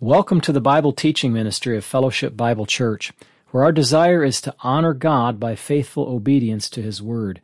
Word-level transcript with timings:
Welcome 0.00 0.40
to 0.42 0.52
the 0.52 0.60
Bible 0.60 0.92
teaching 0.92 1.32
ministry 1.32 1.76
of 1.76 1.84
Fellowship 1.84 2.36
Bible 2.36 2.66
Church, 2.66 3.12
where 3.50 3.64
our 3.64 3.72
desire 3.72 4.22
is 4.22 4.40
to 4.42 4.54
honor 4.60 4.94
God 4.94 5.40
by 5.40 5.56
faithful 5.56 6.04
obedience 6.04 6.70
to 6.70 6.80
His 6.80 7.02
Word. 7.02 7.40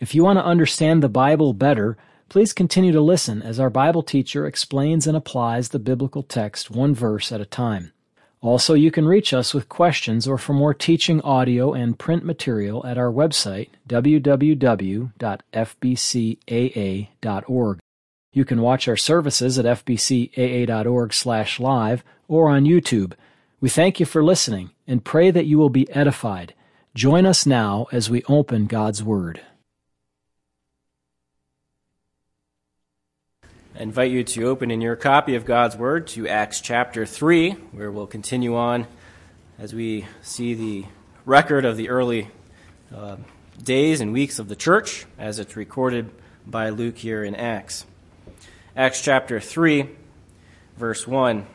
If 0.00 0.14
you 0.14 0.24
want 0.24 0.38
to 0.38 0.44
understand 0.44 1.02
the 1.02 1.10
Bible 1.10 1.52
better, 1.52 1.98
please 2.30 2.54
continue 2.54 2.92
to 2.92 3.00
listen 3.02 3.42
as 3.42 3.60
our 3.60 3.68
Bible 3.68 4.02
teacher 4.02 4.46
explains 4.46 5.06
and 5.06 5.14
applies 5.14 5.68
the 5.68 5.78
biblical 5.78 6.22
text 6.22 6.70
one 6.70 6.94
verse 6.94 7.30
at 7.30 7.42
a 7.42 7.44
time. 7.44 7.92
Also, 8.40 8.72
you 8.72 8.90
can 8.90 9.06
reach 9.06 9.34
us 9.34 9.52
with 9.52 9.68
questions 9.68 10.26
or 10.26 10.38
for 10.38 10.54
more 10.54 10.72
teaching 10.72 11.20
audio 11.20 11.74
and 11.74 11.98
print 11.98 12.24
material 12.24 12.86
at 12.86 12.96
our 12.96 13.12
website, 13.12 13.68
www.fbcaa.org. 13.86 15.10
You 18.32 18.44
can 18.44 18.62
watch 18.62 18.88
our 18.88 18.96
services 18.96 19.58
at 19.58 19.66
fbcaa.org/live 19.66 22.04
or 22.28 22.48
on 22.48 22.64
YouTube. 22.64 23.12
We 23.60 23.68
thank 23.68 24.00
you 24.00 24.06
for 24.06 24.24
listening 24.24 24.70
and 24.86 25.04
pray 25.04 25.30
that 25.30 25.44
you 25.46 25.58
will 25.58 25.68
be 25.68 25.90
edified. 25.90 26.54
Join 26.94 27.26
us 27.26 27.44
now 27.46 27.86
as 27.92 28.10
we 28.10 28.22
open 28.28 28.66
God's 28.66 29.02
word. 29.02 29.40
I 33.74 33.82
invite 33.82 34.10
you 34.10 34.22
to 34.22 34.44
open 34.44 34.70
in 34.70 34.82
your 34.82 34.96
copy 34.96 35.34
of 35.34 35.46
God's 35.46 35.76
Word 35.76 36.06
to 36.08 36.28
Acts 36.28 36.60
chapter 36.60 37.06
3, 37.06 37.52
where 37.72 37.90
we'll 37.90 38.06
continue 38.06 38.54
on 38.54 38.86
as 39.58 39.74
we 39.74 40.04
see 40.20 40.52
the 40.54 40.84
record 41.24 41.64
of 41.64 41.78
the 41.78 41.88
early 41.88 42.28
uh, 42.94 43.16
days 43.62 44.02
and 44.02 44.12
weeks 44.12 44.38
of 44.38 44.48
the 44.48 44.56
church 44.56 45.06
as 45.18 45.38
it's 45.38 45.56
recorded 45.56 46.10
by 46.46 46.68
Luke 46.68 46.98
here 46.98 47.24
in 47.24 47.34
Acts. 47.34 47.86
Acts 48.74 49.02
chapter 49.02 49.38
3, 49.38 49.86
verse 50.78 51.06
1. 51.06 51.46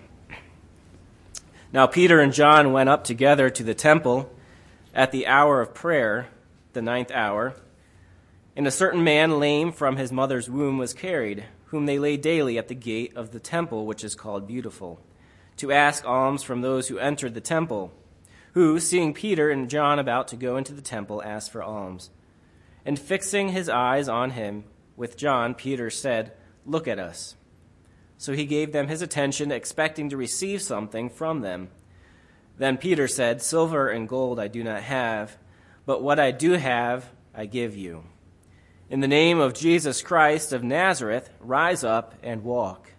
Now 1.73 1.87
Peter 1.87 2.19
and 2.19 2.31
John 2.31 2.71
went 2.71 2.89
up 2.89 3.03
together 3.03 3.49
to 3.49 3.63
the 3.63 3.73
temple 3.73 4.31
at 4.93 5.11
the 5.11 5.25
hour 5.25 5.59
of 5.59 5.73
prayer, 5.73 6.27
the 6.73 6.81
ninth 6.83 7.09
hour, 7.09 7.55
and 8.55 8.67
a 8.67 8.71
certain 8.71 9.03
man 9.03 9.39
lame 9.39 9.71
from 9.71 9.97
his 9.97 10.11
mother's 10.11 10.47
womb 10.47 10.77
was 10.77 10.93
carried 10.93 11.45
whom 11.65 11.87
they 11.87 11.97
lay 11.97 12.17
daily 12.17 12.55
at 12.55 12.67
the 12.67 12.75
gate 12.75 13.13
of 13.15 13.31
the 13.31 13.39
temple, 13.39 13.87
which 13.87 14.03
is 14.03 14.13
called 14.13 14.47
Beautiful, 14.47 14.99
to 15.57 15.71
ask 15.71 16.05
alms 16.05 16.43
from 16.43 16.61
those 16.61 16.87
who 16.87 16.99
entered 16.99 17.33
the 17.33 17.41
temple, 17.41 17.91
who, 18.53 18.79
seeing 18.79 19.15
Peter 19.15 19.49
and 19.49 19.71
John 19.71 19.97
about 19.97 20.27
to 20.27 20.35
go 20.35 20.55
into 20.55 20.71
the 20.71 20.83
temple, 20.83 21.23
asked 21.23 21.51
for 21.51 21.63
alms. 21.63 22.11
And 22.85 22.99
fixing 22.99 23.49
his 23.49 23.69
eyes 23.69 24.07
on 24.07 24.31
him, 24.31 24.65
with 24.95 25.17
John, 25.17 25.55
Peter 25.55 25.89
said, 25.89 26.31
Look 26.67 26.87
at 26.87 26.99
us. 26.99 27.35
So 28.17 28.33
he 28.33 28.45
gave 28.45 28.73
them 28.73 28.89
his 28.89 29.01
attention, 29.01 29.51
expecting 29.51 30.09
to 30.09 30.17
receive 30.17 30.61
something 30.61 31.09
from 31.09 31.41
them. 31.41 31.69
Then 32.57 32.77
Peter 32.77 33.07
said, 33.07 33.41
Silver 33.41 33.89
and 33.89 34.09
gold 34.09 34.39
I 34.39 34.47
do 34.47 34.63
not 34.63 34.81
have, 34.83 35.37
but 35.85 36.03
what 36.03 36.19
I 36.19 36.31
do 36.31 36.53
have 36.53 37.09
I 37.33 37.45
give 37.45 37.75
you. 37.75 38.03
In 38.89 38.99
the 38.99 39.07
name 39.07 39.39
of 39.39 39.53
Jesus 39.53 40.01
Christ 40.01 40.51
of 40.51 40.63
Nazareth, 40.63 41.29
rise 41.39 41.83
up 41.83 42.15
and 42.21 42.43
walk. 42.43 42.91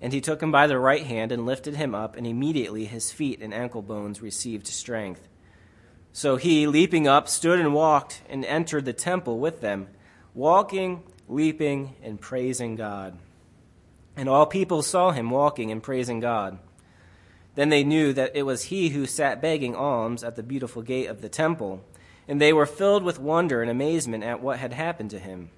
And 0.00 0.12
he 0.12 0.20
took 0.20 0.42
him 0.42 0.50
by 0.50 0.66
the 0.66 0.78
right 0.78 1.04
hand 1.04 1.32
and 1.32 1.46
lifted 1.46 1.76
him 1.76 1.94
up, 1.94 2.16
and 2.16 2.26
immediately 2.26 2.86
his 2.86 3.12
feet 3.12 3.40
and 3.40 3.54
ankle 3.54 3.82
bones 3.82 4.20
received 4.20 4.66
strength. 4.66 5.28
So 6.12 6.36
he, 6.36 6.66
leaping 6.66 7.06
up, 7.06 7.28
stood 7.28 7.60
and 7.60 7.72
walked 7.72 8.22
and 8.28 8.44
entered 8.44 8.84
the 8.84 8.92
temple 8.92 9.38
with 9.38 9.60
them, 9.60 9.88
walking, 10.34 11.04
leaping, 11.30 11.94
and 12.02 12.20
praising 12.20 12.76
God. 12.76 13.16
And 14.16 14.28
all 14.28 14.46
people 14.46 14.82
saw 14.82 15.12
him 15.12 15.30
walking 15.30 15.70
and 15.70 15.82
praising 15.82 16.20
God. 16.20 16.58
Then 17.54 17.68
they 17.68 17.84
knew 17.84 18.12
that 18.12 18.32
it 18.34 18.42
was 18.42 18.64
he 18.64 18.90
who 18.90 19.06
sat 19.06 19.40
begging 19.40 19.74
alms 19.74 20.22
at 20.22 20.36
the 20.36 20.42
beautiful 20.42 20.82
gate 20.82 21.06
of 21.06 21.20
the 21.20 21.28
temple 21.28 21.84
and 22.30 22.40
they 22.40 22.52
were 22.52 22.64
filled 22.64 23.02
with 23.02 23.18
wonder 23.18 23.60
and 23.60 23.68
amazement 23.68 24.22
at 24.22 24.40
what 24.40 24.60
had 24.60 24.72
happened 24.72 25.10
to 25.10 25.18
him. 25.18 25.50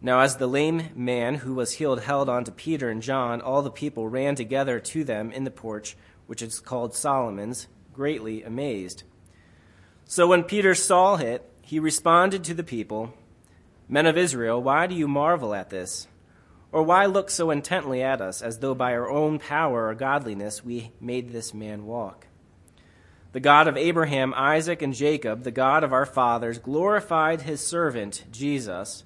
Now, 0.00 0.18
as 0.18 0.36
the 0.36 0.48
lame 0.48 0.88
man 0.96 1.36
who 1.36 1.54
was 1.54 1.74
healed 1.74 2.00
held 2.00 2.28
on 2.28 2.42
to 2.42 2.50
Peter 2.50 2.90
and 2.90 3.00
John, 3.00 3.40
all 3.40 3.62
the 3.62 3.70
people 3.70 4.08
ran 4.08 4.34
together 4.34 4.80
to 4.80 5.04
them 5.04 5.30
in 5.30 5.44
the 5.44 5.50
porch, 5.52 5.96
which 6.26 6.42
is 6.42 6.58
called 6.58 6.96
Solomon's, 6.96 7.68
greatly 7.92 8.42
amazed. 8.42 9.04
So 10.06 10.26
when 10.26 10.42
Peter 10.42 10.74
saw 10.74 11.14
it, 11.14 11.48
he 11.60 11.78
responded 11.78 12.42
to 12.42 12.54
the 12.54 12.64
people, 12.64 13.14
Men 13.92 14.06
of 14.06 14.16
Israel, 14.16 14.60
why 14.60 14.88
do 14.88 14.96
you 14.96 15.06
marvel 15.06 15.54
at 15.54 15.70
this? 15.70 16.08
Or 16.72 16.82
why 16.82 17.06
look 17.06 17.30
so 17.30 17.50
intently 17.50 18.02
at 18.02 18.20
us, 18.20 18.42
as 18.42 18.58
though 18.58 18.74
by 18.74 18.92
our 18.92 19.08
own 19.08 19.38
power 19.38 19.86
or 19.86 19.94
godliness 19.94 20.64
we 20.64 20.90
made 21.00 21.30
this 21.30 21.54
man 21.54 21.86
walk? 21.86 22.26
the 23.32 23.40
God 23.40 23.66
of 23.66 23.78
Abraham, 23.78 24.34
Isaac, 24.36 24.82
and 24.82 24.94
Jacob, 24.94 25.42
the 25.42 25.50
God 25.50 25.84
of 25.84 25.92
our 25.92 26.04
fathers, 26.04 26.58
glorified 26.58 27.42
his 27.42 27.66
servant, 27.66 28.24
Jesus, 28.30 29.04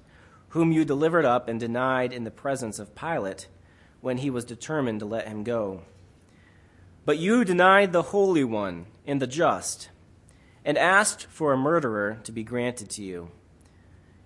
whom 0.49 0.71
you 0.71 0.83
delivered 0.83 1.25
up 1.25 1.47
and 1.47 1.59
denied 1.59 2.11
in 2.11 2.25
the 2.25 2.31
presence 2.31 2.77
of 2.77 2.95
Pilate 2.95 3.47
when 4.01 4.17
he 4.17 4.29
was 4.29 4.43
determined 4.43 4.99
to 4.99 5.05
let 5.05 5.27
him 5.27 5.43
go. 5.43 5.83
But 7.05 7.19
you 7.19 7.45
denied 7.45 7.93
the 7.93 8.01
Holy 8.03 8.43
One 8.43 8.87
and 9.05 9.21
the 9.21 9.27
just, 9.27 9.89
and 10.65 10.77
asked 10.77 11.25
for 11.27 11.53
a 11.53 11.57
murderer 11.57 12.19
to 12.25 12.31
be 12.33 12.43
granted 12.43 12.89
to 12.91 13.03
you, 13.03 13.31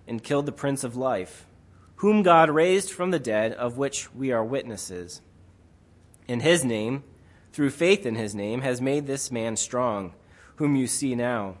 and 0.06 0.22
killed 0.22 0.46
the 0.46 0.52
Prince 0.52 0.84
of 0.84 0.96
Life, 0.96 1.46
whom 1.96 2.22
God 2.22 2.50
raised 2.50 2.90
from 2.90 3.10
the 3.10 3.18
dead, 3.18 3.52
of 3.52 3.78
which 3.78 4.12
we 4.14 4.32
are 4.32 4.44
witnesses. 4.44 5.20
In 6.26 6.40
his 6.40 6.64
name, 6.64 7.04
through 7.52 7.70
faith 7.70 8.06
in 8.06 8.14
his 8.14 8.34
name, 8.34 8.62
has 8.62 8.80
made 8.80 9.06
this 9.06 9.30
man 9.30 9.56
strong, 9.56 10.14
whom 10.56 10.76
you 10.76 10.86
see 10.86 11.14
now. 11.14 11.56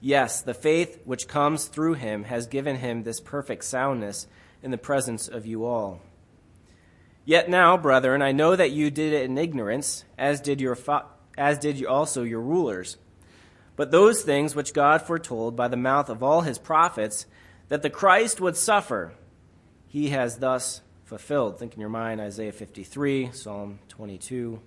Yes, 0.00 0.42
the 0.42 0.54
faith 0.54 1.00
which 1.04 1.28
comes 1.28 1.66
through 1.66 1.94
him 1.94 2.24
has 2.24 2.46
given 2.46 2.76
him 2.76 3.02
this 3.02 3.20
perfect 3.20 3.64
soundness 3.64 4.26
in 4.62 4.70
the 4.70 4.78
presence 4.78 5.28
of 5.28 5.46
you 5.46 5.64
all. 5.64 6.00
Yet 7.24 7.48
now, 7.48 7.76
brethren, 7.76 8.20
I 8.20 8.32
know 8.32 8.56
that 8.56 8.72
you 8.72 8.90
did 8.90 9.12
it 9.12 9.24
in 9.24 9.38
ignorance, 9.38 10.04
as 10.18 10.40
did 10.40 10.60
your 10.60 10.74
fa- 10.74 11.06
as 11.38 11.58
did 11.58 11.84
also 11.84 12.24
your 12.24 12.40
rulers. 12.40 12.98
But 13.76 13.90
those 13.90 14.22
things 14.22 14.54
which 14.54 14.74
God 14.74 15.02
foretold 15.02 15.56
by 15.56 15.68
the 15.68 15.76
mouth 15.76 16.10
of 16.10 16.22
all 16.22 16.42
his 16.42 16.58
prophets, 16.58 17.26
that 17.72 17.80
the 17.80 17.88
Christ 17.88 18.38
would 18.38 18.54
suffer, 18.54 19.14
he 19.88 20.10
has 20.10 20.36
thus 20.36 20.82
fulfilled. 21.04 21.58
Think 21.58 21.72
in 21.72 21.80
your 21.80 21.88
mind 21.88 22.20
Isaiah 22.20 22.52
53, 22.52 23.30
Psalm 23.32 23.78
22. 23.88 24.60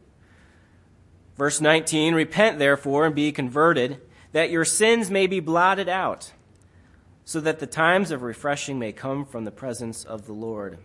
Verse 1.38 1.62
19 1.62 2.16
Repent, 2.16 2.58
therefore, 2.58 3.06
and 3.06 3.14
be 3.14 3.32
converted, 3.32 4.02
that 4.32 4.50
your 4.50 4.66
sins 4.66 5.12
may 5.12 5.28
be 5.28 5.40
blotted 5.40 5.88
out, 5.88 6.34
so 7.24 7.40
that 7.42 7.60
the 7.60 7.68
times 7.68 8.10
of 8.10 8.24
refreshing 8.24 8.80
may 8.80 8.92
come 8.92 9.24
from 9.24 9.44
the 9.44 9.52
presence 9.52 10.04
of 10.04 10.26
the 10.26 10.34
Lord. 10.34 10.80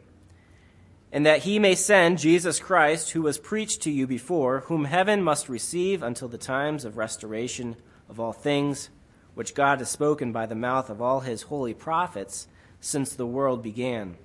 And 1.10 1.25
that 1.25 1.44
he 1.44 1.59
may 1.59 1.75
send 1.75 2.19
Jesus 2.19 2.59
Christ, 2.59 3.12
who 3.12 3.22
was 3.22 3.38
preached 3.38 3.80
to 3.84 3.91
you 3.91 4.06
before, 4.06 4.60
whom 4.66 4.84
heaven 4.84 5.22
must 5.22 5.48
receive 5.48 6.03
until 6.03 6.28
the 6.28 6.36
times 6.36 6.84
of 6.84 6.98
restoration 6.98 7.76
of 8.10 8.20
all 8.20 8.34
things, 8.34 8.91
which 9.41 9.55
God 9.55 9.78
has 9.78 9.89
spoken 9.89 10.33
by 10.33 10.45
the 10.45 10.55
mouth 10.55 10.91
of 10.91 11.01
all 11.01 11.21
his 11.21 11.45
holy 11.45 11.73
prophets 11.73 12.47
since 12.78 13.15
the 13.15 13.25
world 13.25 13.62
began. 13.62 14.17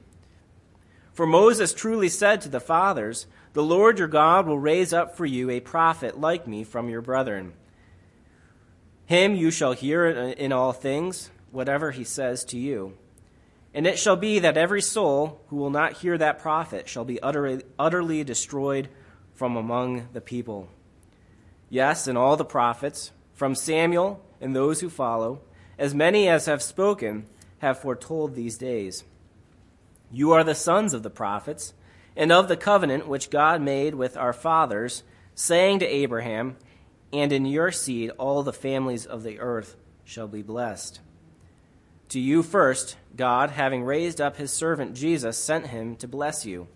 For 1.14 1.26
Moses 1.26 1.74
truly 1.74 2.10
said 2.10 2.42
to 2.42 2.50
the 2.50 2.60
fathers, 2.60 3.26
the 3.54 3.64
Lord 3.64 3.98
your 3.98 4.10
God 4.10 4.46
will 4.46 4.60
raise 4.60 4.92
up 4.92 5.16
for 5.16 5.26
you 5.26 5.50
a 5.50 5.62
prophet 5.62 6.20
like 6.20 6.50
me 6.50 6.66
from 6.66 6.90
your 6.90 7.00
brethren. 7.00 7.54
Him 9.06 9.36
you 9.36 9.52
shall 9.52 9.72
hear 9.72 10.06
in 10.06 10.52
all 10.52 10.74
things, 10.74 11.30
whatever 11.50 11.92
he 11.92 12.04
says 12.04 12.44
to 12.44 12.58
you. 12.58 12.98
And 13.74 13.88
it 13.88 13.98
shall 13.98 14.18
be 14.18 14.40
that 14.40 14.58
every 14.58 14.82
soul 14.82 15.40
who 15.48 15.56
will 15.56 15.70
not 15.70 15.94
hear 15.94 16.18
that 16.18 16.40
prophet 16.40 16.90
shall 16.90 17.06
be 17.06 17.22
utterly, 17.22 17.64
utterly 17.80 18.26
destroyed 18.26 18.90
from 19.34 19.56
among 19.56 20.10
the 20.12 20.20
people. 20.20 20.68
Yes, 21.70 22.06
and 22.06 22.18
all 22.18 22.36
the 22.36 22.44
prophets, 22.44 23.14
from 23.34 23.56
Samuel 23.56 24.22
and 24.42 24.56
those 24.56 24.82
who 24.82 24.90
follow, 24.90 25.42
as 25.78 25.94
many 25.94 26.28
as 26.28 26.46
have 26.46 26.62
spoken, 26.62 27.26
have 27.60 27.80
foretold 27.80 28.36
these 28.36 28.58
days. 28.58 29.04
You 30.12 30.32
are 30.32 30.44
the 30.44 30.56
sons 30.56 30.94
of 30.94 31.04
the 31.04 31.10
prophets 31.10 31.74
and 32.16 32.32
of 32.32 32.48
the 32.48 32.58
covenant 32.58 33.08
which 33.08 33.30
God 33.30 33.62
made 33.62 33.96
with 33.96 34.16
our 34.16 34.34
fathers, 34.34 35.04
saying 35.34 35.80
to 35.80 35.86
Abraham, 35.86 36.58
And 37.12 37.32
in 37.32 37.46
your 37.46 37.72
seed 37.72 38.12
all 38.18 38.44
the 38.44 38.54
families 38.54 39.06
of 39.06 39.24
the 39.24 39.40
earth 39.40 39.76
shall 40.04 40.28
be 40.28 40.42
blessed. 40.42 41.02
To 42.10 42.20
you 42.20 42.44
first, 42.44 42.96
God, 43.16 43.50
having 43.50 43.84
raised 43.84 44.22
up 44.22 44.38
his 44.38 44.52
servant 44.52 44.96
Jesus, 44.96 45.38
sent 45.38 45.68
him 45.68 45.96
to 45.98 46.08
bless 46.08 46.46
you, 46.46 46.68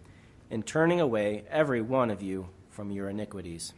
in 0.50 0.64
turning 0.64 1.00
away 1.00 1.44
every 1.50 1.82
one 1.82 2.10
of 2.10 2.24
you 2.24 2.50
from 2.70 2.92
your 2.92 3.10
iniquities. 3.10 3.74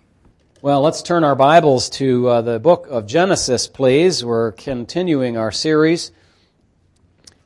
Well, 0.64 0.82
let's 0.82 1.02
turn 1.02 1.24
our 1.24 1.34
Bibles 1.34 1.90
to 1.90 2.28
uh, 2.28 2.42
the 2.44 2.60
book 2.60 2.86
of 2.88 3.08
Genesis, 3.08 3.66
please. 3.66 4.24
We're 4.24 4.52
continuing 4.52 5.36
our 5.36 5.52
series 5.52 6.12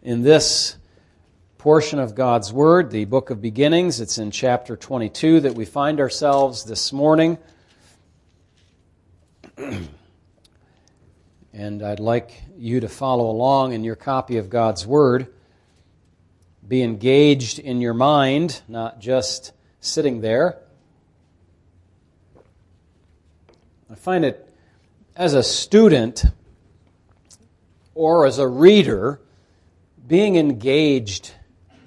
in 0.04 0.22
this 0.22 0.76
portion 1.58 2.00
of 2.00 2.14
God's 2.14 2.52
Word, 2.52 2.92
the 2.92 3.06
book 3.06 3.30
of 3.30 3.42
beginnings. 3.42 4.02
It's 4.02 4.18
in 4.18 4.32
chapter 4.32 4.76
22 4.76 5.40
that 5.40 5.56
we 5.56 5.64
find 5.64 6.02
ourselves 6.02 6.66
this 6.66 6.92
morning. 6.92 7.38
and 11.54 11.84
I'd 11.84 12.02
like 12.02 12.34
you 12.58 12.82
to 12.82 12.90
follow 12.90 13.30
along 13.30 13.72
in 13.72 13.86
your 13.86 13.96
copy 13.96 14.40
of 14.40 14.50
God's 14.50 14.86
Word. 14.86 15.34
Be 16.68 16.84
engaged 16.84 17.60
in 17.60 17.80
your 17.80 17.94
mind, 17.94 18.62
not 18.68 19.00
just 19.00 19.54
sitting 19.80 20.20
there. 20.20 20.60
I 23.96 23.98
find 23.98 24.26
it 24.26 24.46
as 25.16 25.36
a 25.36 25.42
student 25.42 26.26
or 27.94 28.26
as 28.26 28.40
a 28.40 28.48
reader, 28.48 29.22
being 30.06 30.36
engaged 30.36 31.32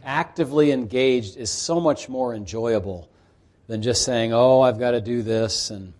actively 0.03 0.73
engaged 0.73 1.37
is 1.37 1.51
so 1.51 1.79
much 1.79 2.09
more 2.09 2.35
enjoyable 2.35 3.11
than 3.67 3.83
just 3.83 4.07
saying, 4.07 4.33
oh, 4.33 4.63
I've 4.63 4.79
got 4.79 4.93
to 4.93 5.03
do 5.03 5.21
this, 5.21 5.69
and 5.69 5.93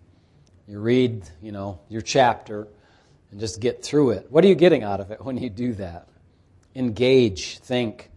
you 0.67 0.81
read, 0.81 1.29
you 1.43 1.53
know, 1.53 1.79
your 1.91 2.01
chapter 2.01 2.67
and 3.31 3.39
just 3.39 3.61
get 3.61 3.83
through 3.83 4.13
it. 4.13 4.29
What 4.31 4.43
are 4.47 4.49
you 4.49 4.55
getting 4.55 4.83
out 4.83 5.01
of 5.01 5.11
it 5.11 5.23
when 5.23 5.37
you 5.37 5.51
do 5.51 5.75
that? 5.75 6.09
Engage, 6.75 7.59
think. 7.59 8.11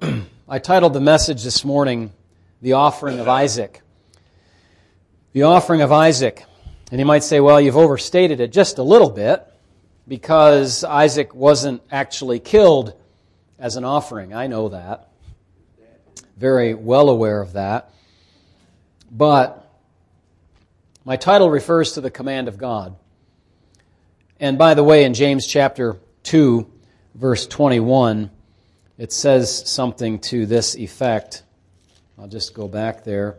I 0.48 0.60
titled 0.60 0.92
the 0.92 1.00
message 1.00 1.42
this 1.42 1.64
morning, 1.64 2.12
The 2.60 2.74
Offering 2.74 3.18
of 3.18 3.26
Isaac. 3.26 3.81
The 5.32 5.44
Offering 5.44 5.80
of 5.80 5.90
Isaac. 5.90 6.44
And 6.90 7.00
you 7.00 7.06
might 7.06 7.24
say, 7.24 7.40
well, 7.40 7.58
you've 7.58 7.78
overstated 7.78 8.40
it 8.40 8.52
just 8.52 8.76
a 8.76 8.82
little 8.82 9.08
bit 9.08 9.42
because 10.06 10.84
Isaac 10.84 11.34
wasn't 11.34 11.80
actually 11.90 12.38
killed 12.38 12.92
as 13.58 13.76
an 13.76 13.84
offering. 13.84 14.34
I 14.34 14.46
know 14.46 14.68
that. 14.68 15.08
Very 16.36 16.74
well 16.74 17.08
aware 17.08 17.40
of 17.40 17.54
that. 17.54 17.94
But 19.10 19.72
my 21.06 21.16
title 21.16 21.48
refers 21.48 21.92
to 21.92 22.02
the 22.02 22.10
command 22.10 22.48
of 22.48 22.58
God. 22.58 22.94
And 24.38 24.58
by 24.58 24.74
the 24.74 24.84
way, 24.84 25.04
in 25.04 25.14
James 25.14 25.46
chapter 25.46 25.96
2, 26.24 26.70
verse 27.14 27.46
21, 27.46 28.30
it 28.98 29.12
says 29.12 29.66
something 29.66 30.18
to 30.18 30.44
this 30.44 30.76
effect. 30.76 31.42
I'll 32.18 32.28
just 32.28 32.52
go 32.52 32.68
back 32.68 33.04
there. 33.04 33.36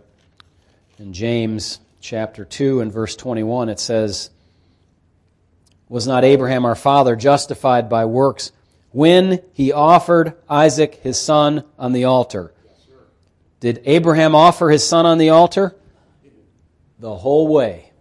In 0.98 1.14
James 1.14 1.80
chapter 2.04 2.44
2 2.44 2.82
and 2.82 2.92
verse 2.92 3.16
21, 3.16 3.70
it 3.70 3.80
says, 3.80 4.30
Was 5.88 6.06
not 6.06 6.26
Abraham 6.26 6.66
our 6.66 6.76
father 6.76 7.16
justified 7.16 7.88
by 7.88 8.06
works 8.06 8.52
when 8.92 9.42
he 9.54 9.72
offered 9.72 10.34
Isaac 10.50 10.96
his 10.96 11.20
son 11.20 11.64
on 11.80 11.94
the 11.94 12.04
altar. 12.04 12.54
Did 13.62 13.82
Abraham 13.86 14.36
offer 14.36 14.70
his 14.70 14.86
son 14.86 15.06
on 15.06 15.18
the 15.18 15.30
altar? 15.30 15.76
The 17.00 17.16
whole 17.16 17.48
way. 17.48 17.92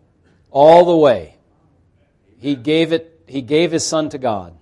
All 0.51 0.85
the 0.85 0.97
way. 0.97 1.37
He 2.39 2.57
gave 2.57 2.93
it 2.93 3.09
he 3.29 3.41
gave 3.41 3.71
his 3.71 3.87
son 3.87 4.09
to 4.11 4.19
God. 4.19 4.59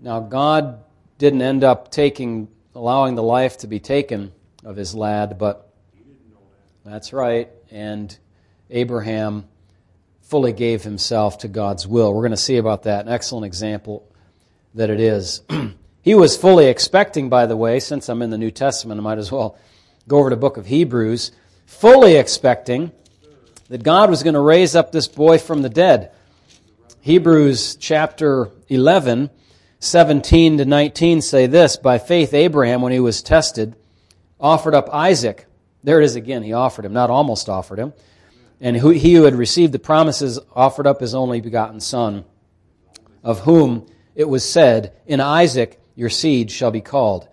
Now 0.00 0.20
God 0.20 0.84
didn't 1.18 1.42
end 1.42 1.64
up 1.64 1.90
taking 1.90 2.48
allowing 2.74 3.16
the 3.16 3.22
life 3.22 3.58
to 3.58 3.66
be 3.66 3.80
taken 3.80 4.32
of 4.64 4.76
his 4.76 4.94
lad, 4.94 5.38
but 5.38 5.72
that's 6.84 7.12
right. 7.12 7.50
And 7.70 8.16
Abraham 8.70 9.46
fully 10.22 10.52
gave 10.52 10.82
himself 10.82 11.38
to 11.38 11.48
God's 11.48 11.86
will. 11.86 12.12
We're 12.12 12.22
going 12.22 12.32
to 12.32 12.36
see 12.36 12.58
about 12.58 12.82
that. 12.82 13.06
An 13.06 13.12
excellent 13.12 13.46
example 13.46 14.06
that 14.74 14.90
it 14.90 15.00
is. 15.00 15.42
he 16.02 16.14
was 16.14 16.36
fully 16.36 16.66
expecting, 16.66 17.28
by 17.28 17.46
the 17.46 17.56
way, 17.56 17.80
since 17.80 18.08
I'm 18.08 18.20
in 18.20 18.30
the 18.30 18.38
New 18.38 18.50
Testament, 18.50 19.00
I 19.00 19.02
might 19.02 19.18
as 19.18 19.32
well 19.32 19.56
go 20.06 20.18
over 20.18 20.30
to 20.30 20.36
the 20.36 20.40
book 20.40 20.56
of 20.58 20.66
Hebrews, 20.66 21.32
fully 21.66 22.16
expecting 22.16 22.92
that 23.68 23.82
God 23.82 24.10
was 24.10 24.22
going 24.22 24.34
to 24.34 24.40
raise 24.40 24.76
up 24.76 24.92
this 24.92 25.08
boy 25.08 25.38
from 25.38 25.62
the 25.62 25.68
dead. 25.68 26.12
Hebrews 27.00 27.76
chapter 27.76 28.50
11, 28.68 29.30
17 29.78 30.58
to 30.58 30.64
19 30.64 31.22
say 31.22 31.46
this 31.46 31.76
By 31.76 31.98
faith, 31.98 32.34
Abraham, 32.34 32.82
when 32.82 32.92
he 32.92 33.00
was 33.00 33.22
tested, 33.22 33.76
offered 34.38 34.74
up 34.74 34.92
Isaac. 34.92 35.46
There 35.82 36.00
it 36.00 36.04
is 36.04 36.16
again. 36.16 36.42
He 36.42 36.52
offered 36.52 36.84
him, 36.84 36.92
not 36.92 37.08
almost 37.08 37.48
offered 37.48 37.78
him. 37.78 37.92
And 38.60 38.76
he 38.76 39.14
who 39.14 39.22
had 39.22 39.34
received 39.34 39.72
the 39.72 39.78
promises 39.78 40.38
offered 40.54 40.86
up 40.86 41.00
his 41.00 41.14
only 41.14 41.40
begotten 41.40 41.80
son, 41.80 42.24
of 43.22 43.40
whom 43.40 43.86
it 44.14 44.28
was 44.28 44.48
said, 44.48 44.92
In 45.06 45.20
Isaac 45.20 45.80
your 45.94 46.10
seed 46.10 46.50
shall 46.50 46.70
be 46.70 46.80
called. 46.80 47.28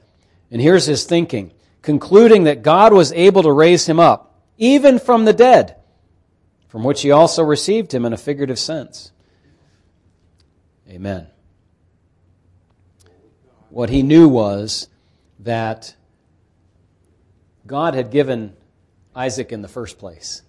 And 0.52 0.62
here's 0.62 0.86
his 0.86 1.04
thinking 1.04 1.52
concluding 1.82 2.46
that 2.46 2.64
God 2.64 2.94
was 2.94 3.12
able 3.14 3.44
to 3.44 3.52
raise 3.52 3.88
him 3.88 4.00
up, 4.00 4.42
even 4.58 4.98
from 4.98 5.26
the 5.26 5.34
dead, 5.34 5.76
from 6.68 6.84
which 6.84 7.02
he 7.02 7.12
also 7.12 7.44
received 7.44 7.94
him 7.94 8.06
in 8.06 8.14
a 8.14 8.18
figurative 8.18 8.58
sense. 8.58 9.12
Amen. 10.90 11.28
What 13.70 13.90
he 13.90 14.04
knew 14.04 14.28
was 14.28 14.88
that 15.40 15.96
God 17.68 17.94
had 17.94 18.12
given 18.12 18.56
Isaac 19.16 19.52
in 19.52 19.62
the 19.62 19.68
first 19.68 19.98
place 19.98 20.42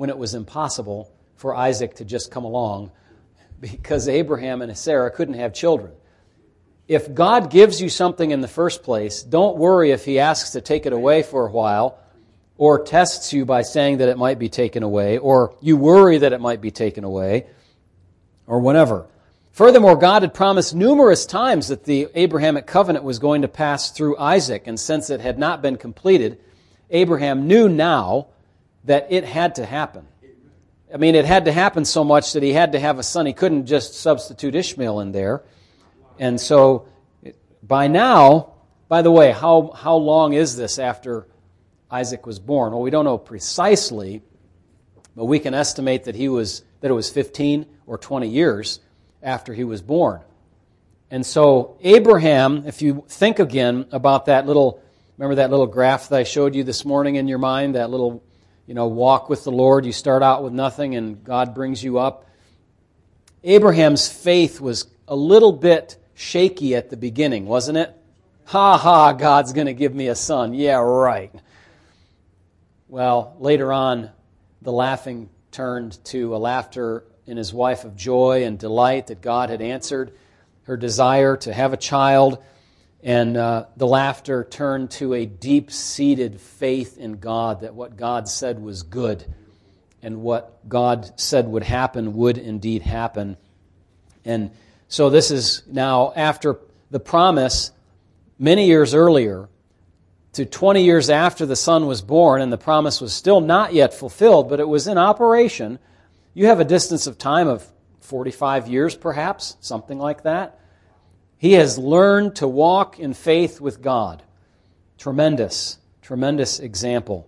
when 0.00 0.08
it 0.08 0.16
was 0.16 0.32
impossible 0.32 1.12
for 1.36 1.54
Isaac 1.54 1.96
to 1.96 2.06
just 2.06 2.30
come 2.30 2.44
along 2.44 2.90
because 3.60 4.08
Abraham 4.08 4.62
and 4.62 4.74
Sarah 4.74 5.10
couldn't 5.10 5.34
have 5.34 5.52
children. 5.52 5.92
If 6.88 7.12
God 7.14 7.50
gives 7.50 7.82
you 7.82 7.90
something 7.90 8.30
in 8.30 8.40
the 8.40 8.48
first 8.48 8.82
place, 8.82 9.22
don't 9.22 9.58
worry 9.58 9.90
if 9.90 10.06
He 10.06 10.18
asks 10.18 10.52
to 10.52 10.62
take 10.62 10.86
it 10.86 10.94
away 10.94 11.22
for 11.22 11.46
a 11.46 11.50
while 11.50 11.98
or 12.56 12.82
tests 12.82 13.34
you 13.34 13.44
by 13.44 13.60
saying 13.60 13.98
that 13.98 14.08
it 14.08 14.16
might 14.16 14.38
be 14.38 14.48
taken 14.48 14.82
away 14.82 15.18
or 15.18 15.54
you 15.60 15.76
worry 15.76 16.16
that 16.16 16.32
it 16.32 16.40
might 16.40 16.62
be 16.62 16.70
taken 16.70 17.04
away 17.04 17.48
or 18.46 18.60
whatever. 18.60 19.06
Furthermore, 19.52 19.96
God 19.96 20.22
had 20.22 20.32
promised 20.32 20.74
numerous 20.74 21.26
times 21.26 21.68
that 21.68 21.84
the 21.84 22.08
Abrahamic 22.14 22.66
covenant 22.66 23.04
was 23.04 23.18
going 23.18 23.42
to 23.42 23.48
pass 23.48 23.90
through 23.90 24.16
Isaac, 24.16 24.62
and 24.66 24.80
since 24.80 25.10
it 25.10 25.20
had 25.20 25.38
not 25.38 25.60
been 25.60 25.76
completed, 25.76 26.40
Abraham 26.88 27.46
knew 27.46 27.68
now 27.68 28.28
that 28.84 29.08
it 29.10 29.24
had 29.24 29.56
to 29.56 29.66
happen. 29.66 30.06
I 30.92 30.96
mean, 30.96 31.14
it 31.14 31.24
had 31.24 31.44
to 31.44 31.52
happen 31.52 31.84
so 31.84 32.02
much 32.02 32.32
that 32.32 32.42
he 32.42 32.52
had 32.52 32.72
to 32.72 32.80
have 32.80 32.98
a 32.98 33.02
son. 33.02 33.26
He 33.26 33.32
couldn't 33.32 33.66
just 33.66 33.94
substitute 33.94 34.54
Ishmael 34.54 35.00
in 35.00 35.12
there. 35.12 35.42
And 36.18 36.40
so 36.40 36.88
by 37.62 37.86
now, 37.86 38.54
by 38.88 39.02
the 39.02 39.10
way, 39.10 39.30
how, 39.30 39.70
how 39.70 39.96
long 39.96 40.32
is 40.32 40.56
this 40.56 40.78
after 40.78 41.28
Isaac 41.90 42.26
was 42.26 42.38
born? 42.38 42.72
Well, 42.72 42.82
we 42.82 42.90
don't 42.90 43.04
know 43.04 43.18
precisely, 43.18 44.22
but 45.14 45.26
we 45.26 45.38
can 45.38 45.54
estimate 45.54 46.04
that 46.04 46.16
he 46.16 46.28
was 46.28 46.64
that 46.80 46.90
it 46.90 46.94
was 46.94 47.10
15 47.10 47.66
or 47.86 47.98
20 47.98 48.28
years 48.28 48.80
after 49.22 49.52
he 49.52 49.64
was 49.64 49.82
born. 49.82 50.22
And 51.10 51.26
so 51.26 51.76
Abraham, 51.82 52.64
if 52.66 52.80
you 52.80 53.04
think 53.08 53.38
again 53.38 53.86
about 53.92 54.26
that 54.26 54.46
little 54.46 54.82
remember 55.18 55.36
that 55.36 55.50
little 55.50 55.66
graph 55.66 56.08
that 56.08 56.18
I 56.18 56.22
showed 56.24 56.54
you 56.54 56.64
this 56.64 56.84
morning 56.84 57.16
in 57.16 57.28
your 57.28 57.38
mind, 57.38 57.74
that 57.74 57.90
little 57.90 58.22
you 58.70 58.74
know, 58.74 58.86
walk 58.86 59.28
with 59.28 59.42
the 59.42 59.50
Lord. 59.50 59.84
You 59.84 59.90
start 59.90 60.22
out 60.22 60.44
with 60.44 60.52
nothing 60.52 60.94
and 60.94 61.24
God 61.24 61.56
brings 61.56 61.82
you 61.82 61.98
up. 61.98 62.24
Abraham's 63.42 64.08
faith 64.08 64.60
was 64.60 64.86
a 65.08 65.16
little 65.16 65.50
bit 65.50 65.96
shaky 66.14 66.76
at 66.76 66.88
the 66.88 66.96
beginning, 66.96 67.46
wasn't 67.46 67.78
it? 67.78 67.92
Ha 68.44 68.78
ha, 68.78 69.12
God's 69.12 69.52
going 69.52 69.66
to 69.66 69.74
give 69.74 69.92
me 69.92 70.06
a 70.06 70.14
son. 70.14 70.54
Yeah, 70.54 70.76
right. 70.76 71.34
Well, 72.86 73.34
later 73.40 73.72
on, 73.72 74.10
the 74.62 74.70
laughing 74.70 75.30
turned 75.50 75.98
to 76.04 76.36
a 76.36 76.38
laughter 76.38 77.02
in 77.26 77.36
his 77.36 77.52
wife 77.52 77.82
of 77.82 77.96
joy 77.96 78.44
and 78.44 78.56
delight 78.56 79.08
that 79.08 79.20
God 79.20 79.50
had 79.50 79.62
answered 79.62 80.12
her 80.62 80.76
desire 80.76 81.36
to 81.38 81.52
have 81.52 81.72
a 81.72 81.76
child. 81.76 82.38
And 83.02 83.36
uh, 83.36 83.66
the 83.76 83.86
laughter 83.86 84.44
turned 84.44 84.90
to 84.92 85.14
a 85.14 85.24
deep 85.24 85.70
seated 85.70 86.40
faith 86.40 86.98
in 86.98 87.14
God 87.14 87.62
that 87.62 87.74
what 87.74 87.96
God 87.96 88.28
said 88.28 88.60
was 88.62 88.82
good 88.82 89.24
and 90.02 90.22
what 90.22 90.68
God 90.68 91.18
said 91.18 91.48
would 91.48 91.62
happen 91.62 92.14
would 92.14 92.38
indeed 92.38 92.82
happen. 92.82 93.36
And 94.24 94.50
so 94.88 95.08
this 95.08 95.30
is 95.30 95.62
now 95.66 96.12
after 96.14 96.58
the 96.90 97.00
promise 97.00 97.72
many 98.38 98.66
years 98.66 98.94
earlier 98.94 99.48
to 100.34 100.44
20 100.44 100.84
years 100.84 101.10
after 101.10 101.46
the 101.46 101.56
son 101.56 101.86
was 101.86 102.02
born 102.02 102.40
and 102.40 102.52
the 102.52 102.58
promise 102.58 103.00
was 103.00 103.12
still 103.12 103.40
not 103.40 103.72
yet 103.72 103.94
fulfilled, 103.94 104.48
but 104.48 104.60
it 104.60 104.68
was 104.68 104.86
in 104.86 104.98
operation. 104.98 105.78
You 106.34 106.46
have 106.46 106.60
a 106.60 106.64
distance 106.64 107.06
of 107.06 107.18
time 107.18 107.48
of 107.48 107.66
45 108.00 108.68
years, 108.68 108.94
perhaps, 108.94 109.56
something 109.60 109.98
like 109.98 110.22
that. 110.22 110.59
He 111.40 111.54
has 111.54 111.78
learned 111.78 112.36
to 112.36 112.46
walk 112.46 113.00
in 113.00 113.14
faith 113.14 113.62
with 113.62 113.80
God. 113.80 114.22
Tremendous, 114.98 115.78
tremendous 116.02 116.60
example. 116.60 117.26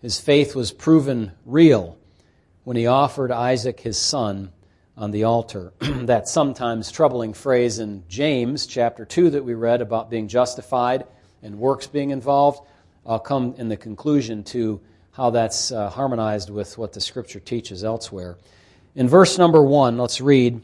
His 0.00 0.18
faith 0.18 0.56
was 0.56 0.72
proven 0.72 1.32
real 1.44 1.98
when 2.64 2.78
he 2.78 2.86
offered 2.86 3.30
Isaac 3.30 3.80
his 3.80 3.98
son 3.98 4.52
on 4.96 5.10
the 5.10 5.24
altar. 5.24 5.74
that 5.80 6.30
sometimes 6.30 6.90
troubling 6.90 7.34
phrase 7.34 7.78
in 7.78 8.04
James 8.08 8.66
chapter 8.66 9.04
2 9.04 9.28
that 9.30 9.44
we 9.44 9.52
read 9.52 9.82
about 9.82 10.08
being 10.08 10.26
justified 10.26 11.04
and 11.42 11.58
works 11.58 11.86
being 11.86 12.08
involved, 12.08 12.66
I'll 13.04 13.18
come 13.18 13.54
in 13.58 13.68
the 13.68 13.76
conclusion 13.76 14.42
to 14.44 14.80
how 15.12 15.28
that's 15.28 15.72
uh, 15.72 15.90
harmonized 15.90 16.48
with 16.48 16.78
what 16.78 16.94
the 16.94 17.02
scripture 17.02 17.38
teaches 17.38 17.84
elsewhere. 17.84 18.38
In 18.94 19.10
verse 19.10 19.36
number 19.36 19.62
1, 19.62 19.98
let's 19.98 20.22
read. 20.22 20.62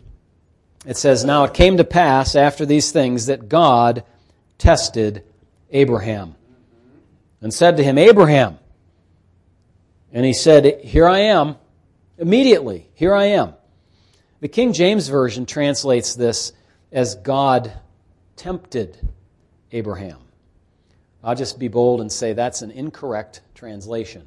It 0.84 0.96
says, 0.96 1.24
Now 1.24 1.44
it 1.44 1.54
came 1.54 1.76
to 1.76 1.84
pass 1.84 2.34
after 2.34 2.66
these 2.66 2.92
things 2.92 3.26
that 3.26 3.48
God 3.48 4.04
tested 4.58 5.24
Abraham 5.70 6.34
and 7.40 7.52
said 7.52 7.76
to 7.76 7.84
him, 7.84 7.98
Abraham. 7.98 8.58
And 10.12 10.24
he 10.24 10.32
said, 10.32 10.80
Here 10.82 11.08
I 11.08 11.20
am. 11.20 11.56
Immediately, 12.18 12.88
here 12.94 13.14
I 13.14 13.26
am. 13.26 13.54
The 14.40 14.48
King 14.48 14.72
James 14.72 15.08
Version 15.08 15.46
translates 15.46 16.14
this 16.14 16.52
as 16.90 17.14
God 17.14 17.72
tempted 18.36 18.98
Abraham. 19.70 20.18
I'll 21.24 21.36
just 21.36 21.58
be 21.58 21.68
bold 21.68 22.00
and 22.00 22.10
say 22.10 22.32
that's 22.32 22.62
an 22.62 22.72
incorrect 22.72 23.40
translation. 23.54 24.26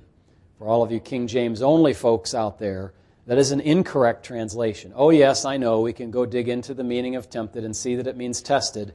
For 0.58 0.68
all 0.68 0.82
of 0.82 0.92
you 0.92 1.00
King 1.00 1.28
James 1.28 1.62
only 1.62 1.94
folks 1.94 2.34
out 2.34 2.58
there, 2.58 2.94
that 3.28 3.38
is 3.38 3.52
an 3.52 3.60
incorrect 3.60 4.26
translation. 4.26 4.94
Oh, 4.96 5.10
yes, 5.10 5.46
I 5.46 5.58
know. 5.58 5.82
We 5.82 5.94
can 5.94 6.12
go 6.12 6.26
dig 6.26 6.48
into 6.48 6.74
the 6.74 6.84
meaning 6.84 7.16
of 7.16 7.30
tempted 7.30 7.64
and 7.64 7.76
see 7.76 7.96
that 7.96 8.08
it 8.08 8.18
means 8.18 8.42
tested. 8.42 8.94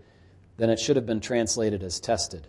Then 0.57 0.71
it 0.71 0.79
should 0.79 0.97
have 0.97 1.07
been 1.07 1.21
translated 1.21 1.83
as 1.83 2.01
tested. 2.01 2.47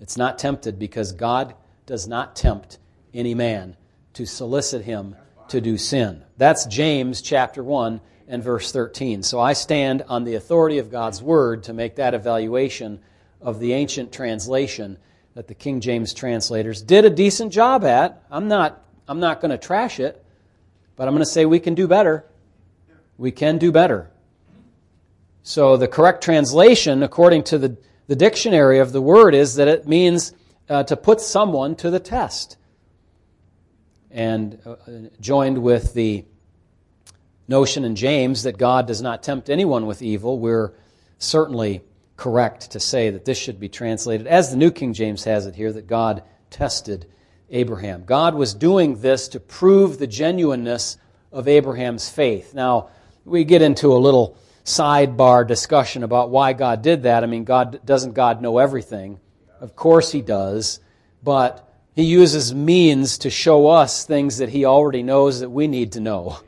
It's 0.00 0.16
not 0.16 0.38
tempted 0.38 0.78
because 0.78 1.12
God 1.12 1.54
does 1.86 2.08
not 2.08 2.36
tempt 2.36 2.78
any 3.14 3.34
man 3.34 3.76
to 4.14 4.26
solicit 4.26 4.84
him 4.84 5.16
to 5.48 5.60
do 5.60 5.78
sin. 5.78 6.24
That's 6.36 6.66
James 6.66 7.22
chapter 7.22 7.62
1 7.62 8.00
and 8.26 8.42
verse 8.42 8.70
13. 8.70 9.22
So 9.22 9.40
I 9.40 9.54
stand 9.54 10.02
on 10.08 10.24
the 10.24 10.34
authority 10.34 10.78
of 10.78 10.90
God's 10.90 11.22
word 11.22 11.64
to 11.64 11.72
make 11.72 11.96
that 11.96 12.14
evaluation 12.14 13.00
of 13.40 13.58
the 13.60 13.72
ancient 13.72 14.12
translation 14.12 14.98
that 15.34 15.48
the 15.48 15.54
King 15.54 15.80
James 15.80 16.12
translators 16.12 16.82
did 16.82 17.04
a 17.04 17.10
decent 17.10 17.52
job 17.52 17.84
at. 17.84 18.22
I'm 18.30 18.48
not, 18.48 18.84
I'm 19.06 19.20
not 19.20 19.40
going 19.40 19.52
to 19.52 19.58
trash 19.58 20.00
it, 20.00 20.24
but 20.98 21.06
I'm 21.06 21.14
going 21.14 21.24
to 21.24 21.30
say 21.30 21.46
we 21.46 21.60
can 21.60 21.76
do 21.76 21.86
better. 21.86 22.26
We 23.16 23.30
can 23.30 23.56
do 23.56 23.70
better. 23.70 24.10
So 25.44 25.76
the 25.76 25.86
correct 25.86 26.24
translation, 26.24 27.04
according 27.04 27.44
to 27.44 27.58
the, 27.58 27.78
the 28.08 28.16
dictionary 28.16 28.80
of 28.80 28.90
the 28.90 29.00
word, 29.00 29.32
is 29.32 29.54
that 29.54 29.68
it 29.68 29.86
means 29.86 30.34
uh, 30.68 30.82
to 30.82 30.96
put 30.96 31.20
someone 31.20 31.76
to 31.76 31.90
the 31.90 32.00
test 32.00 32.56
and 34.10 34.58
uh, 34.66 34.74
joined 35.20 35.62
with 35.62 35.94
the 35.94 36.24
notion 37.46 37.84
in 37.84 37.94
James 37.94 38.42
that 38.42 38.58
God 38.58 38.88
does 38.88 39.00
not 39.00 39.22
tempt 39.22 39.48
anyone 39.48 39.86
with 39.86 40.02
evil, 40.02 40.40
we're 40.40 40.74
certainly 41.18 41.80
correct 42.16 42.72
to 42.72 42.80
say 42.80 43.10
that 43.10 43.24
this 43.24 43.38
should 43.38 43.60
be 43.60 43.68
translated, 43.68 44.26
as 44.26 44.50
the 44.50 44.56
New 44.56 44.72
King 44.72 44.92
James 44.92 45.22
has 45.24 45.46
it 45.46 45.54
here, 45.54 45.72
that 45.72 45.86
God 45.86 46.24
tested 46.50 47.06
Abraham. 47.50 48.04
God 48.04 48.34
was 48.34 48.54
doing 48.54 49.00
this 49.00 49.28
to 49.28 49.40
prove 49.40 49.98
the 49.98 50.06
genuineness 50.06 50.98
of 51.32 51.48
Abraham's 51.48 52.08
faith. 52.08 52.54
Now, 52.54 52.88
we 53.24 53.44
get 53.44 53.62
into 53.62 53.92
a 53.92 53.98
little 53.98 54.36
sidebar 54.64 55.46
discussion 55.46 56.02
about 56.02 56.30
why 56.30 56.52
God 56.52 56.82
did 56.82 57.04
that. 57.04 57.22
I 57.22 57.26
mean, 57.26 57.44
God 57.44 57.80
doesn't 57.84 58.12
God 58.12 58.42
know 58.42 58.58
everything? 58.58 59.18
Of 59.60 59.74
course 59.74 60.12
he 60.12 60.20
does, 60.20 60.80
but 61.22 61.68
he 61.94 62.04
uses 62.04 62.54
means 62.54 63.18
to 63.18 63.30
show 63.30 63.68
us 63.68 64.04
things 64.04 64.38
that 64.38 64.50
he 64.50 64.64
already 64.64 65.02
knows 65.02 65.40
that 65.40 65.50
we 65.50 65.66
need 65.66 65.92
to 65.92 66.00
know. 66.00 66.38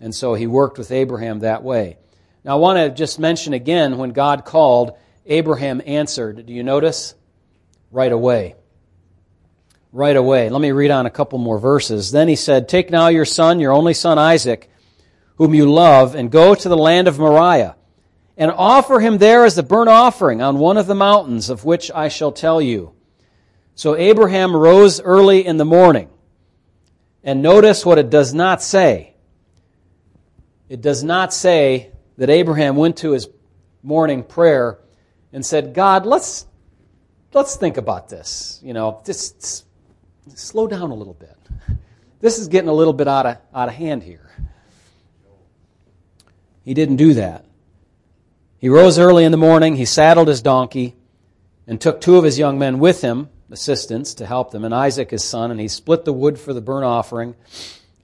And 0.00 0.14
so 0.14 0.34
he 0.34 0.46
worked 0.46 0.78
with 0.78 0.90
Abraham 0.90 1.40
that 1.40 1.62
way. 1.62 1.98
Now, 2.44 2.52
I 2.52 2.60
want 2.60 2.78
to 2.78 2.90
just 2.90 3.18
mention 3.18 3.52
again 3.52 3.98
when 3.98 4.10
God 4.10 4.44
called, 4.44 4.96
Abraham 5.26 5.82
answered. 5.84 6.46
Do 6.46 6.52
you 6.52 6.62
notice? 6.62 7.14
Right 7.90 8.12
away. 8.12 8.54
Right 9.92 10.16
away. 10.16 10.50
Let 10.50 10.60
me 10.60 10.72
read 10.72 10.90
on 10.90 11.06
a 11.06 11.10
couple 11.10 11.38
more 11.38 11.58
verses. 11.58 12.10
Then 12.10 12.28
he 12.28 12.36
said, 12.36 12.68
Take 12.68 12.90
now 12.90 13.08
your 13.08 13.24
son, 13.24 13.60
your 13.60 13.72
only 13.72 13.94
son 13.94 14.18
Isaac, 14.18 14.70
whom 15.36 15.54
you 15.54 15.70
love, 15.70 16.14
and 16.14 16.30
go 16.30 16.54
to 16.54 16.68
the 16.68 16.76
land 16.76 17.08
of 17.08 17.18
Moriah, 17.18 17.76
and 18.36 18.50
offer 18.50 19.00
him 19.00 19.18
there 19.18 19.44
as 19.44 19.56
a 19.56 19.62
burnt 19.62 19.88
offering 19.88 20.42
on 20.42 20.58
one 20.58 20.76
of 20.76 20.86
the 20.86 20.94
mountains 20.94 21.48
of 21.48 21.64
which 21.64 21.90
I 21.90 22.08
shall 22.08 22.32
tell 22.32 22.60
you. 22.60 22.92
So 23.74 23.96
Abraham 23.96 24.56
rose 24.56 25.00
early 25.00 25.46
in 25.46 25.58
the 25.58 25.64
morning. 25.64 26.08
And 27.22 27.42
notice 27.42 27.84
what 27.84 27.98
it 27.98 28.08
does 28.08 28.32
not 28.32 28.62
say. 28.62 29.14
It 30.68 30.80
does 30.80 31.04
not 31.04 31.34
say 31.34 31.90
that 32.16 32.30
Abraham 32.30 32.76
went 32.76 32.98
to 32.98 33.12
his 33.12 33.28
morning 33.82 34.22
prayer 34.22 34.78
and 35.32 35.44
said, 35.44 35.74
God, 35.74 36.06
let's, 36.06 36.46
let's 37.34 37.56
think 37.56 37.76
about 37.76 38.08
this. 38.08 38.60
You 38.62 38.72
know, 38.72 39.02
just 39.04 39.65
slow 40.36 40.66
down 40.66 40.90
a 40.90 40.94
little 40.94 41.14
bit. 41.14 41.36
This 42.20 42.38
is 42.38 42.48
getting 42.48 42.68
a 42.68 42.74
little 42.74 42.92
bit 42.92 43.08
out 43.08 43.26
of, 43.26 43.38
out 43.54 43.68
of 43.68 43.74
hand 43.74 44.02
here. 44.02 44.30
He 46.62 46.74
didn't 46.74 46.96
do 46.96 47.14
that. 47.14 47.44
He 48.58 48.68
rose 48.68 48.98
early 48.98 49.24
in 49.24 49.32
the 49.32 49.38
morning, 49.38 49.76
he 49.76 49.84
saddled 49.84 50.28
his 50.28 50.42
donkey, 50.42 50.96
and 51.66 51.80
took 51.80 52.00
two 52.00 52.16
of 52.16 52.24
his 52.24 52.38
young 52.38 52.58
men 52.58 52.78
with 52.78 53.00
him 53.00 53.28
assistants 53.50 54.14
to 54.14 54.26
help 54.26 54.50
them, 54.50 54.64
and 54.64 54.74
Isaac 54.74 55.10
his 55.10 55.24
son, 55.24 55.50
and 55.50 55.60
he 55.60 55.68
split 55.68 56.04
the 56.04 56.12
wood 56.12 56.38
for 56.38 56.52
the 56.52 56.60
burnt 56.60 56.84
offering, 56.84 57.34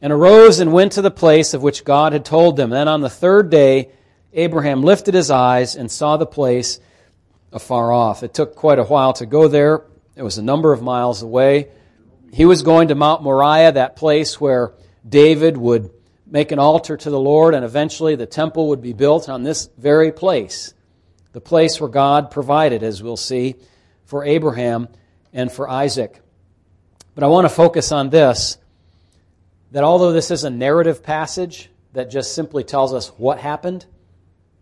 and 0.01 0.13
arose 0.13 0.59
and 0.59 0.73
went 0.73 0.93
to 0.93 1.03
the 1.03 1.11
place 1.11 1.53
of 1.53 1.63
which 1.63 1.85
God 1.85 2.13
had 2.13 2.25
told 2.25 2.57
them. 2.57 2.71
Then 2.71 2.89
on 2.89 3.01
the 3.01 3.11
third 3.11 3.51
day, 3.51 3.91
Abraham 4.33 4.83
lifted 4.83 5.15
his 5.15 5.31
eyes 5.31 5.75
and 5.75 5.91
saw 5.91 6.17
the 6.17 6.27
place 6.27 6.81
afar 7.53 7.93
off. 7.93 8.23
It 8.23 8.33
took 8.33 8.55
quite 8.55 8.79
a 8.79 8.85
while 8.85 9.13
to 9.15 9.27
go 9.27 9.49
there. 9.49 9.85
It 10.17 10.23
was 10.23 10.39
a 10.39 10.43
number 10.43 10.73
of 10.73 10.83
miles 10.83 11.23
away. 11.23 11.69
He 12.33 12.47
was 12.47 12.63
going 12.63 12.89
to 12.89 12.95
Mount 12.95 13.23
Moriah, 13.23 13.73
that 13.73 13.95
place 13.95 14.41
where 14.41 14.73
David 15.07 15.59
would 15.59 15.91
make 16.27 16.51
an 16.51 16.59
altar 16.59 16.97
to 16.97 17.11
the 17.11 17.21
Lord, 17.21 17.55
and 17.55 17.63
eventually 17.63 18.17
the 18.17 18.25
temple 18.25 18.69
would 18.69 18.81
be 18.81 18.95
built 18.95 19.29
on 19.29 19.43
this 19.43 19.69
very 19.77 20.11
place, 20.13 20.73
the 21.33 21.43
place 21.43 21.79
where 21.79 21.91
God 21.91 22.31
provided, 22.31 22.83
as 22.83 23.03
we'll 23.03 23.19
see, 23.19 23.57
for 24.07 24.25
Abraham 24.25 24.89
and 25.35 25.53
for 25.53 25.69
Isaac. 25.69 26.23
But 27.15 27.23
I 27.23 27.27
want 27.27 27.45
to 27.45 27.51
focus 27.51 27.93
on 27.93 28.09
this 28.09 28.57
that 29.73 29.85
although 29.85 30.13
this 30.13 30.31
is 30.31 30.45
a 30.45 30.51
narrative 30.51 31.03
passage 31.03 31.71
that 31.93 32.11
just 32.11 32.35
simply 32.35 32.65
tells 32.65 32.95
us 32.95 33.09
what 33.19 33.39
happened, 33.39 33.85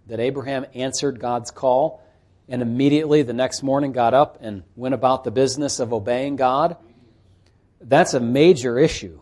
that 0.08 0.18
Abraham 0.18 0.66
answered 0.74 1.20
God's 1.20 1.52
call 1.52 2.02
and 2.48 2.62
immediately 2.62 3.22
the 3.22 3.32
next 3.32 3.62
morning 3.62 3.92
got 3.92 4.12
up 4.12 4.38
and 4.40 4.64
went 4.74 4.94
about 4.94 5.22
the 5.22 5.30
business 5.30 5.78
of 5.78 5.92
obeying 5.92 6.34
God, 6.34 6.76
that's 7.80 8.14
a 8.14 8.20
major 8.20 8.78
issue. 8.78 9.20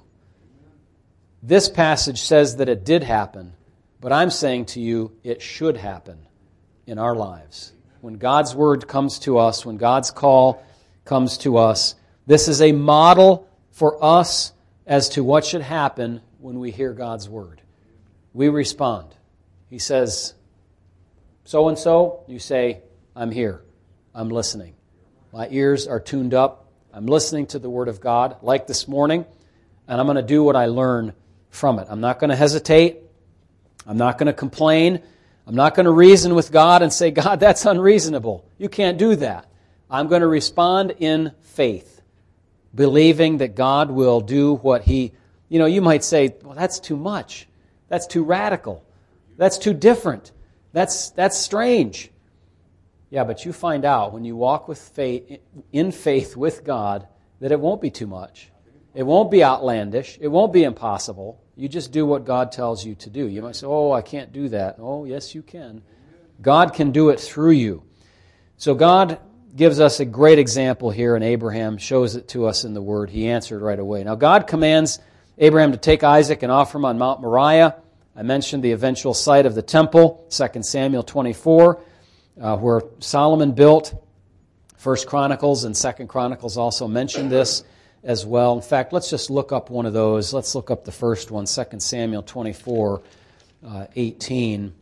This 1.42 1.68
passage 1.68 2.20
says 2.22 2.56
that 2.56 2.68
it 2.68 2.84
did 2.84 3.04
happen, 3.04 3.54
but 4.00 4.12
I'm 4.12 4.30
saying 4.30 4.66
to 4.66 4.80
you 4.80 5.12
it 5.22 5.40
should 5.40 5.76
happen 5.76 6.26
in 6.86 6.98
our 6.98 7.14
lives. 7.14 7.72
When 8.00 8.14
God's 8.14 8.54
word 8.54 8.88
comes 8.88 9.20
to 9.20 9.38
us, 9.38 9.64
when 9.64 9.76
God's 9.76 10.10
call 10.10 10.62
comes 11.08 11.38
to 11.38 11.56
us. 11.56 11.94
This 12.26 12.48
is 12.48 12.60
a 12.60 12.72
model 12.72 13.48
for 13.72 14.02
us 14.04 14.52
as 14.86 15.08
to 15.10 15.24
what 15.24 15.44
should 15.44 15.62
happen 15.62 16.20
when 16.38 16.60
we 16.60 16.70
hear 16.70 16.92
God's 16.92 17.28
word. 17.28 17.62
We 18.34 18.50
respond. 18.50 19.16
He 19.70 19.78
says, 19.78 20.34
So 21.44 21.68
and 21.68 21.78
so, 21.78 22.24
you 22.28 22.38
say, 22.38 22.82
I'm 23.16 23.30
here. 23.30 23.62
I'm 24.14 24.28
listening. 24.28 24.74
My 25.32 25.48
ears 25.50 25.86
are 25.86 25.98
tuned 25.98 26.34
up. 26.34 26.67
I'm 26.99 27.07
listening 27.07 27.47
to 27.47 27.61
the 27.61 27.71
word 27.71 27.87
of 27.87 28.00
God, 28.00 28.38
like 28.43 28.67
this 28.67 28.88
morning, 28.88 29.25
and 29.87 30.00
I'm 30.00 30.07
going 30.09 30.17
to 30.17 30.23
do 30.23 30.43
what 30.43 30.57
I 30.57 30.67
learn 30.67 31.12
from 31.49 31.78
it. 31.78 31.87
I'm 31.88 32.00
not 32.00 32.19
going 32.19 32.31
to 32.31 32.35
hesitate. 32.35 32.97
I'm 33.87 33.97
not 33.97 34.19
going 34.19 34.26
to 34.26 34.33
complain. 34.33 35.00
I'm 35.47 35.55
not 35.55 35.76
going 35.76 35.85
to 35.85 35.93
reason 35.93 36.35
with 36.35 36.50
God 36.50 36.83
and 36.83 36.93
say, 36.93 37.12
God, 37.12 37.38
that's 37.38 37.67
unreasonable. 37.67 38.45
You 38.59 38.69
can't 38.69 38.99
do 38.99 39.14
that. 39.14 39.49
I'm 39.88 40.09
going 40.09 40.23
to 40.23 40.26
respond 40.26 40.97
in 40.99 41.31
faith, 41.38 42.02
believing 42.75 43.38
that 43.38 43.55
God 43.55 43.93
will 43.93 44.21
do 44.21 44.57
what 44.57 44.83
He, 44.83 45.12
you 45.49 45.61
know, 45.61 45.67
you 45.67 45.81
might 45.81 46.02
say, 46.02 46.35
well, 46.43 46.57
that's 46.57 46.81
too 46.81 46.97
much. 46.97 47.47
That's 47.87 48.09
too 48.09 48.25
radical. 48.25 48.85
That's 49.37 49.59
too 49.59 49.73
different. 49.73 50.33
That's, 50.73 51.11
that's 51.11 51.38
strange. 51.38 52.11
Yeah, 53.10 53.24
but 53.24 53.44
you 53.44 53.52
find 53.52 53.84
out 53.84 54.12
when 54.12 54.24
you 54.24 54.36
walk 54.36 54.68
with 54.68 54.78
faith, 54.78 55.40
in 55.72 55.92
faith 55.92 56.36
with 56.36 56.64
God 56.64 57.08
that 57.40 57.52
it 57.52 57.60
won't 57.60 57.80
be 57.80 57.90
too 57.90 58.06
much. 58.06 58.50
It 58.94 59.02
won't 59.02 59.30
be 59.30 59.44
outlandish. 59.44 60.18
It 60.20 60.28
won't 60.28 60.52
be 60.52 60.64
impossible. 60.64 61.40
You 61.56 61.68
just 61.68 61.92
do 61.92 62.04
what 62.04 62.24
God 62.24 62.52
tells 62.52 62.84
you 62.84 62.94
to 62.96 63.10
do. 63.10 63.26
You 63.26 63.42
might 63.42 63.56
say, 63.56 63.66
Oh, 63.66 63.92
I 63.92 64.02
can't 64.02 64.32
do 64.32 64.48
that. 64.50 64.76
Oh, 64.78 65.04
yes, 65.04 65.34
you 65.34 65.42
can. 65.42 65.82
God 66.40 66.74
can 66.74 66.92
do 66.92 67.08
it 67.10 67.20
through 67.20 67.52
you. 67.52 67.82
So 68.56 68.74
God 68.74 69.18
gives 69.54 69.80
us 69.80 70.00
a 70.00 70.04
great 70.04 70.38
example 70.38 70.90
here, 70.90 71.14
and 71.14 71.24
Abraham 71.24 71.78
shows 71.78 72.16
it 72.16 72.28
to 72.28 72.46
us 72.46 72.64
in 72.64 72.74
the 72.74 72.82
Word. 72.82 73.10
He 73.10 73.28
answered 73.28 73.62
right 73.62 73.78
away. 73.78 74.04
Now, 74.04 74.14
God 74.14 74.46
commands 74.46 75.00
Abraham 75.38 75.72
to 75.72 75.78
take 75.78 76.04
Isaac 76.04 76.42
and 76.42 76.52
offer 76.52 76.78
him 76.78 76.84
on 76.84 76.98
Mount 76.98 77.20
Moriah. 77.20 77.76
I 78.16 78.22
mentioned 78.22 78.62
the 78.62 78.72
eventual 78.72 79.14
site 79.14 79.46
of 79.46 79.54
the 79.54 79.62
temple, 79.62 80.26
2 80.30 80.62
Samuel 80.62 81.02
24, 81.02 81.80
uh, 82.40 82.57
where 82.57 82.83
Solomon 83.00 83.52
built. 83.52 84.04
First 84.76 85.07
Chronicles 85.07 85.64
and 85.64 85.76
Second 85.76 86.09
Chronicles 86.09 86.57
also 86.57 86.87
mention 86.87 87.28
this 87.28 87.64
as 88.04 88.25
well. 88.25 88.54
In 88.54 88.62
fact, 88.62 88.92
let's 88.92 89.11
just 89.11 89.28
look 89.28 89.52
up 89.52 89.71
one 89.71 89.87
of 89.87 89.92
those. 89.92 90.33
Let's 90.33 90.54
look 90.54 90.71
up 90.71 90.85
the 90.85 90.92
first 90.92 91.30
one, 91.30 91.47
2 91.47 91.64
Samuel 91.80 92.23
24, 92.23 93.02
uh, 93.66 93.87
18. 93.97 94.75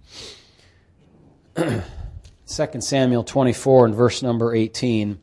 2 1.57 1.83
Samuel 2.81 3.25
24 3.25 3.87
and 3.87 3.95
verse 3.95 4.23
number 4.23 4.55
18. 4.55 5.19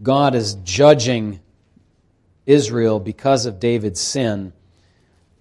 God 0.00 0.34
is 0.36 0.54
judging 0.64 1.40
Israel 2.46 3.00
because 3.00 3.46
of 3.46 3.58
David's 3.58 4.00
sin. 4.00 4.52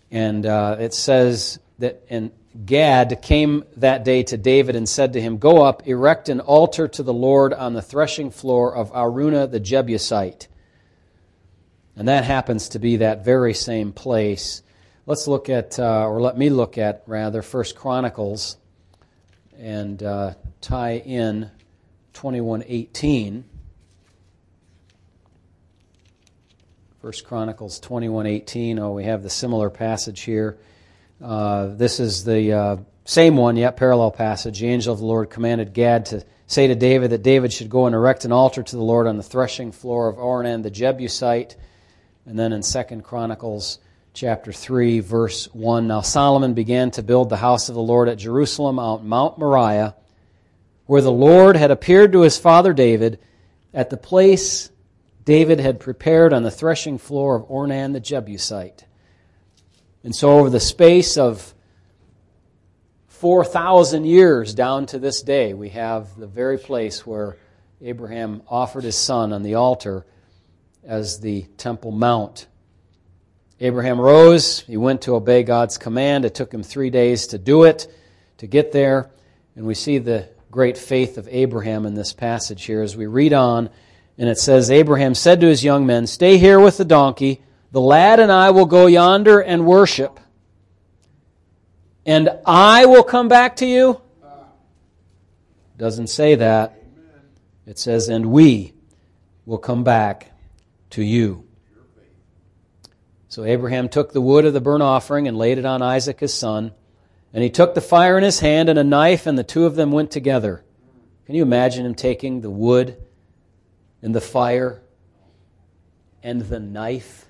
And 0.09 0.45
uh, 0.45 0.77
it 0.79 0.93
says 0.93 1.59
that, 1.79 2.03
and 2.09 2.31
Gad 2.65 3.21
came 3.21 3.63
that 3.77 4.03
day 4.03 4.23
to 4.23 4.37
David 4.37 4.75
and 4.75 4.89
said 4.89 5.13
to 5.13 5.21
him, 5.21 5.37
Go 5.37 5.63
up, 5.63 5.87
erect 5.87 6.29
an 6.29 6.39
altar 6.39 6.87
to 6.87 7.03
the 7.03 7.13
Lord 7.13 7.53
on 7.53 7.73
the 7.73 7.81
threshing 7.81 8.31
floor 8.31 8.73
of 8.73 8.91
Araunah 8.91 9.47
the 9.47 9.59
Jebusite. 9.59 10.47
And 11.95 12.07
that 12.07 12.23
happens 12.23 12.69
to 12.69 12.79
be 12.79 12.97
that 12.97 13.25
very 13.25 13.53
same 13.53 13.91
place. 13.91 14.63
Let's 15.05 15.27
look 15.27 15.49
at, 15.49 15.79
uh, 15.79 16.07
or 16.07 16.19
let 16.21 16.37
me 16.37 16.49
look 16.49 16.77
at, 16.77 17.03
rather, 17.05 17.41
First 17.41 17.75
Chronicles 17.75 18.57
and 19.57 20.01
uh, 20.01 20.33
tie 20.61 20.97
in 20.97 21.51
2118. 22.13 23.43
First 27.01 27.25
Chronicles 27.25 27.79
21:18. 27.79 28.79
Oh, 28.79 28.91
we 28.91 29.05
have 29.05 29.23
the 29.23 29.29
similar 29.29 29.69
passage 29.69 30.21
here. 30.21 30.57
Uh, 31.21 31.67
this 31.67 31.99
is 31.99 32.23
the 32.23 32.53
uh, 32.53 32.77
same 33.05 33.37
one, 33.37 33.57
yet 33.57 33.77
parallel 33.77 34.11
passage. 34.11 34.59
The 34.59 34.67
angel 34.67 34.93
of 34.93 34.99
the 34.99 35.05
Lord 35.05 35.29
commanded 35.29 35.73
Gad 35.73 36.07
to 36.07 36.23
say 36.45 36.67
to 36.67 36.75
David 36.75 37.11
that 37.11 37.23
David 37.23 37.51
should 37.51 37.69
go 37.69 37.85
and 37.87 37.95
erect 37.95 38.25
an 38.25 38.31
altar 38.31 38.61
to 38.61 38.75
the 38.75 38.83
Lord 38.83 39.07
on 39.07 39.17
the 39.17 39.23
threshing 39.23 39.71
floor 39.71 40.07
of 40.07 40.17
Ornan 40.17 40.63
the 40.63 40.69
Jebusite. 40.69 41.55
And 42.25 42.37
then 42.37 42.53
in 42.53 42.61
Second 42.61 43.03
Chronicles 43.03 43.79
chapter 44.13 44.51
3, 44.51 44.99
verse 44.99 45.45
1, 45.53 45.87
Now 45.87 46.01
Solomon 46.01 46.53
began 46.53 46.91
to 46.91 47.03
build 47.03 47.29
the 47.29 47.37
house 47.37 47.69
of 47.69 47.75
the 47.75 47.81
Lord 47.81 48.09
at 48.09 48.17
Jerusalem 48.17 48.79
on 48.79 49.07
Mount 49.07 49.37
Moriah, 49.37 49.95
where 50.85 51.01
the 51.01 51.11
Lord 51.11 51.55
had 51.55 51.71
appeared 51.71 52.13
to 52.13 52.21
his 52.21 52.37
father 52.37 52.73
David 52.73 53.19
at 53.73 53.89
the 53.89 53.97
place 53.97 54.69
David 55.25 55.59
had 55.59 55.79
prepared 55.81 56.31
on 56.31 56.43
the 56.43 56.51
threshing 56.51 56.97
floor 56.97 57.35
of 57.35 57.49
Ornan 57.49 57.91
the 57.91 57.99
Jebusite. 57.99 58.86
And 60.07 60.15
so, 60.15 60.39
over 60.39 60.49
the 60.49 60.61
space 60.61 61.17
of 61.17 61.53
4,000 63.09 64.05
years 64.05 64.53
down 64.53 64.85
to 64.85 64.99
this 64.99 65.21
day, 65.21 65.53
we 65.53 65.67
have 65.71 66.15
the 66.15 66.27
very 66.27 66.57
place 66.57 67.05
where 67.05 67.35
Abraham 67.81 68.41
offered 68.47 68.85
his 68.85 68.95
son 68.95 69.33
on 69.33 69.43
the 69.43 69.55
altar 69.55 70.05
as 70.85 71.19
the 71.19 71.41
Temple 71.57 71.91
Mount. 71.91 72.47
Abraham 73.59 73.99
rose, 73.99 74.61
he 74.61 74.77
went 74.77 75.01
to 75.01 75.15
obey 75.15 75.43
God's 75.43 75.77
command. 75.77 76.23
It 76.23 76.35
took 76.35 76.53
him 76.53 76.63
three 76.63 76.89
days 76.89 77.27
to 77.27 77.37
do 77.37 77.65
it, 77.65 77.93
to 78.37 78.47
get 78.47 78.71
there. 78.71 79.09
And 79.57 79.65
we 79.65 79.73
see 79.73 79.97
the 79.97 80.29
great 80.49 80.77
faith 80.77 81.17
of 81.17 81.27
Abraham 81.29 81.85
in 81.85 81.95
this 81.95 82.13
passage 82.13 82.63
here 82.63 82.81
as 82.81 82.95
we 82.95 83.07
read 83.07 83.33
on 83.33 83.69
and 84.17 84.29
it 84.29 84.39
says, 84.39 84.71
Abraham 84.71 85.13
said 85.13 85.41
to 85.41 85.47
his 85.47 85.63
young 85.63 85.85
men, 85.85 86.07
Stay 86.07 86.37
here 86.37 86.59
with 86.59 86.77
the 86.77 86.85
donkey. 86.85 87.41
The 87.71 87.81
lad 87.81 88.19
and 88.19 88.31
I 88.31 88.51
will 88.51 88.65
go 88.65 88.87
yonder 88.87 89.39
and 89.39 89.65
worship. 89.65 90.19
And 92.05 92.29
I 92.45 92.85
will 92.85 93.03
come 93.03 93.27
back 93.27 93.57
to 93.57 93.65
you? 93.65 94.01
Doesn't 95.77 96.07
say 96.07 96.35
that. 96.35 96.81
It 97.65 97.77
says, 97.77 98.07
And 98.07 98.27
we 98.27 98.73
will 99.45 99.57
come 99.57 99.83
back 99.83 100.31
to 100.91 101.03
you. 101.03 101.45
So 103.27 103.43
Abraham 103.43 103.89
took 103.89 104.13
the 104.13 104.21
wood 104.21 104.45
of 104.45 104.53
the 104.53 104.61
burnt 104.61 104.81
offering 104.81 105.27
and 105.27 105.37
laid 105.37 105.57
it 105.57 105.65
on 105.65 105.81
Isaac 105.81 106.21
his 106.21 106.33
son. 106.33 106.71
And 107.33 107.43
he 107.43 107.49
took 107.49 107.75
the 107.75 107.81
fire 107.81 108.17
in 108.17 108.23
his 108.23 108.39
hand 108.39 108.69
and 108.69 108.79
a 108.79 108.83
knife, 108.83 109.27
and 109.27 109.37
the 109.37 109.43
two 109.43 109.65
of 109.65 109.75
them 109.75 109.91
went 109.91 110.09
together. 110.09 110.63
Can 111.25 111.35
you 111.35 111.43
imagine 111.43 111.85
him 111.85 111.93
taking 111.93 112.39
the 112.39 112.49
wood 112.49 112.97
and 114.01 114.15
the 114.15 114.21
fire 114.21 114.81
and 116.23 116.41
the 116.41 116.59
knife 116.59 117.25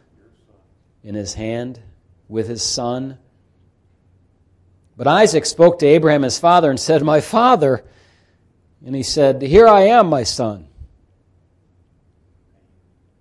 in 1.07 1.15
his 1.15 1.33
hand 1.33 1.79
with 2.27 2.47
his 2.47 2.61
son. 2.61 3.17
But 4.97 5.07
Isaac 5.07 5.45
spoke 5.45 5.79
to 5.79 5.85
Abraham 5.85 6.23
his 6.23 6.37
father 6.37 6.69
and 6.69 6.79
said, 6.79 7.01
My 7.01 7.21
father. 7.21 7.85
And 8.85 8.93
he 8.93 9.03
said, 9.03 9.41
Here 9.41 9.67
I 9.67 9.81
am, 9.81 10.07
my 10.07 10.23
son. 10.23 10.67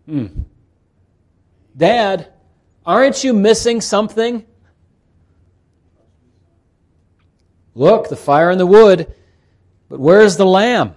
Hmm. 0.07 0.27
Dad, 1.77 2.33
aren't 2.85 3.23
you 3.23 3.33
missing 3.33 3.81
something? 3.81 4.45
Look, 7.75 8.09
the 8.09 8.17
fire 8.17 8.51
and 8.51 8.59
the 8.59 8.67
wood, 8.67 9.15
but 9.89 10.01
where's 10.01 10.37
the 10.37 10.47
lamb? 10.47 10.95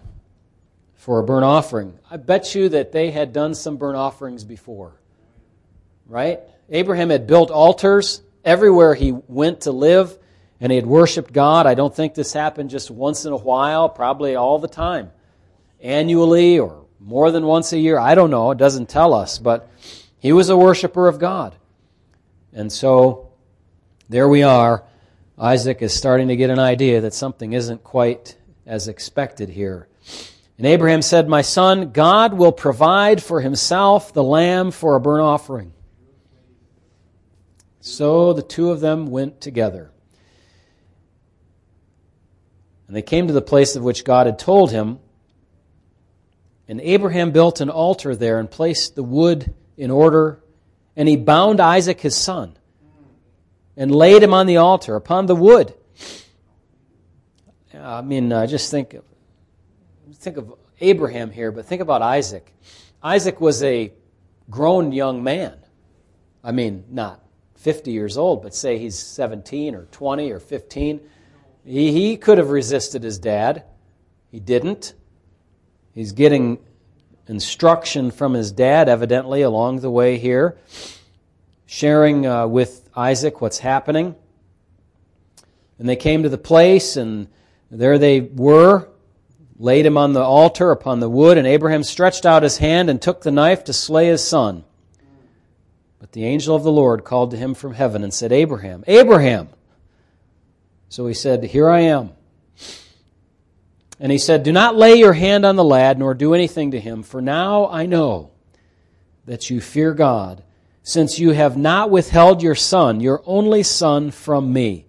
for 1.00 1.18
a 1.18 1.24
burnt 1.24 1.46
offering. 1.46 1.98
I 2.12 2.18
bet 2.18 2.54
you 2.54 2.70
that 2.70 2.92
they 2.92 3.10
had 3.10 3.32
done 3.32 3.56
some 3.56 3.78
burnt 3.78 3.96
offerings 3.96 4.44
before. 4.44 5.00
Right? 6.06 6.42
Abraham 6.70 7.10
had 7.10 7.28
built 7.28 7.52
altars 7.52 8.22
everywhere 8.44 8.94
he 8.94 9.12
went 9.12 9.62
to 9.62 9.72
live, 9.72 10.18
and 10.60 10.72
he 10.72 10.76
had 10.76 10.86
worshiped 10.86 11.34
God. 11.34 11.68
I 11.68 11.74
don't 11.74 11.96
think 11.96 12.14
this 12.14 12.34
happened 12.34 12.70
just 12.70 12.92
once 12.92 13.26
in 13.26 13.34
a 13.34 13.38
while, 13.38 13.90
probably 13.90 14.36
all 14.36 14.60
the 14.60 14.68
time. 14.68 15.12
Annually 15.82 16.60
or 16.60 16.86
more 17.00 17.32
than 17.32 17.46
once 17.46 17.72
a 17.74 17.80
year. 17.80 17.98
I 17.98 18.16
don't 18.16 18.30
know. 18.30 18.52
It 18.52 18.58
doesn't 18.58 18.90
tell 18.90 19.14
us. 19.14 19.40
But 19.40 19.70
he 20.20 20.34
was 20.34 20.50
a 20.50 20.58
worshiper 20.58 21.08
of 21.08 21.20
God. 21.20 21.56
And 22.52 22.72
so 22.72 23.32
there 24.10 24.28
we 24.28 24.44
are. 24.44 24.84
Isaac 25.38 25.82
is 25.82 25.94
starting 25.94 26.28
to 26.28 26.36
get 26.36 26.50
an 26.50 26.60
idea 26.60 27.02
that 27.02 27.14
something 27.14 27.54
isn't 27.54 27.84
quite 27.84 28.36
as 28.66 28.90
expected 28.90 29.50
here. 29.50 29.88
And 30.58 30.68
Abraham 30.68 31.02
said, 31.02 31.30
My 31.30 31.42
son, 31.42 31.92
God 31.92 32.34
will 32.34 32.52
provide 32.52 33.24
for 33.24 33.40
himself 33.40 34.14
the 34.14 34.24
lamb 34.24 34.72
for 34.72 34.96
a 34.96 35.00
burnt 35.00 35.24
offering. 35.24 35.72
So 37.90 38.34
the 38.34 38.44
two 38.44 38.70
of 38.70 38.82
them 38.82 39.08
went 39.08 39.42
together. 39.42 39.92
And 42.88 42.96
they 42.96 43.02
came 43.02 43.28
to 43.28 43.34
the 43.34 43.42
place 43.42 43.76
of 43.76 43.84
which 43.84 44.06
God 44.06 44.28
had 44.28 44.38
told 44.38 44.72
him. 44.72 45.00
And 46.68 46.80
Abraham 46.82 47.32
built 47.32 47.62
an 47.62 47.70
altar 47.70 48.16
there 48.16 48.40
and 48.40 48.50
placed 48.50 48.96
the 48.96 49.04
wood 49.04 49.54
in 49.76 49.90
order. 49.90 50.40
And 50.96 51.10
he 51.10 51.18
bound 51.18 51.60
Isaac 51.60 52.00
his 52.00 52.16
son 52.16 52.56
and 53.76 53.94
laid 53.94 54.22
him 54.22 54.34
on 54.34 54.46
the 54.46 54.58
altar 54.58 54.96
upon 54.96 55.26
the 55.26 55.36
wood. 55.36 55.74
I 57.74 58.02
mean, 58.02 58.32
uh, 58.32 58.46
just 58.46 58.70
think 58.70 58.96
think 60.14 60.38
of 60.38 60.54
Abraham 60.80 61.32
here, 61.32 61.52
but 61.52 61.66
think 61.66 61.82
about 61.82 62.02
Isaac. 62.02 62.54
Isaac 63.02 63.40
was 63.40 63.64
a 63.64 63.94
grown 64.50 64.92
young 64.92 65.24
man. 65.24 65.58
I 66.44 66.52
mean, 66.52 66.84
not 66.90 67.22
50 67.60 67.92
years 67.92 68.18
old, 68.18 68.42
but 68.42 68.56
say 68.56 68.78
he's 68.78 68.98
17 68.98 69.76
or 69.76 69.84
20 69.92 70.32
or 70.32 70.40
15. 70.40 71.02
He, 71.66 71.92
he 71.92 72.18
could 72.18 72.38
have 72.38 72.52
resisted 72.52 73.04
his 73.04 73.20
dad. 73.20 73.64
He 74.32 74.40
didn't. 74.40 74.94
He's 75.94 76.14
getting 76.14 76.60
instruction 77.28 78.12
from 78.12 78.34
his 78.34 78.54
dad, 78.54 78.88
evidently, 78.88 79.42
along 79.42 79.82
the 79.82 79.92
way 79.92 80.18
here, 80.18 80.58
sharing 81.66 82.26
uh, 82.26 82.48
with 82.48 82.90
Isaac 82.96 83.42
what's 83.42 83.60
happening. 83.60 84.16
And 85.78 85.88
they 85.88 85.98
came 85.98 86.24
to 86.24 86.30
the 86.30 86.38
place, 86.38 86.96
and 86.96 87.28
there 87.70 87.98
they 87.98 88.22
were, 88.22 88.88
laid 89.58 89.86
him 89.86 89.98
on 89.98 90.14
the 90.14 90.24
altar 90.24 90.72
upon 90.72 91.02
the 91.02 91.10
wood, 91.10 91.38
and 91.38 91.46
Abraham 91.46 91.84
stretched 91.84 92.26
out 92.26 92.44
his 92.44 92.60
hand 92.60 92.90
and 92.90 93.02
took 93.02 93.22
the 93.22 93.32
knife 93.32 93.66
to 93.66 93.74
slay 93.74 94.08
his 94.08 94.26
son. 94.26 94.64
But 96.00 96.14
the 96.14 96.26
angel 96.26 96.56
of 96.56 96.64
the 96.64 96.72
Lord 96.72 97.04
called 97.04 97.32
to 97.32 97.38
him 97.38 97.54
from 97.54 97.74
heaven 97.74 98.04
and 98.04 98.14
said, 98.14 98.32
Abraham, 98.32 98.84
Abraham! 98.88 99.50
So 100.88 101.06
he 101.08 101.14
said, 101.14 101.44
Here 101.44 101.70
I 101.70 101.82
am. 101.82 102.12
And 104.00 104.12
he 104.12 104.18
said, 104.18 104.44
Do 104.44 104.54
not 104.54 104.78
lay 104.78 104.96
your 104.96 105.14
hand 105.14 105.46
on 105.46 105.58
the 105.58 105.64
lad, 105.64 106.00
nor 106.00 106.14
do 106.14 106.34
anything 106.34 106.72
to 106.72 106.80
him, 106.80 107.04
for 107.04 107.22
now 107.22 107.68
I 107.68 107.86
know 107.86 108.32
that 109.26 109.50
you 109.50 109.60
fear 109.60 109.94
God, 109.94 110.42
since 110.84 111.20
you 111.20 111.32
have 111.32 111.58
not 111.58 111.92
withheld 111.92 112.42
your 112.42 112.56
son, 112.56 113.02
your 113.02 113.22
only 113.26 113.62
son, 113.62 114.10
from 114.10 114.54
me. 114.54 114.86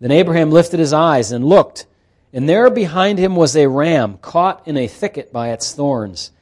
Then 0.00 0.10
Abraham 0.10 0.50
lifted 0.50 0.80
his 0.80 0.92
eyes 0.92 1.30
and 1.30 1.44
looked, 1.44 1.86
and 2.32 2.48
there 2.48 2.68
behind 2.70 3.18
him 3.18 3.36
was 3.36 3.56
a 3.56 3.68
ram 3.68 4.18
caught 4.18 4.66
in 4.66 4.76
a 4.76 4.88
thicket 4.88 5.32
by 5.32 5.50
its 5.50 5.72
thorns. 5.72 6.32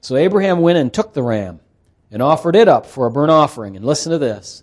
So 0.00 0.16
Abraham 0.16 0.60
went 0.60 0.78
and 0.78 0.92
took 0.92 1.12
the 1.12 1.22
ram 1.22 1.60
and 2.14 2.22
offered 2.22 2.54
it 2.54 2.68
up 2.68 2.86
for 2.86 3.06
a 3.06 3.10
burnt 3.10 3.32
offering. 3.32 3.74
And 3.74 3.84
listen 3.84 4.12
to 4.12 4.18
this 4.18 4.62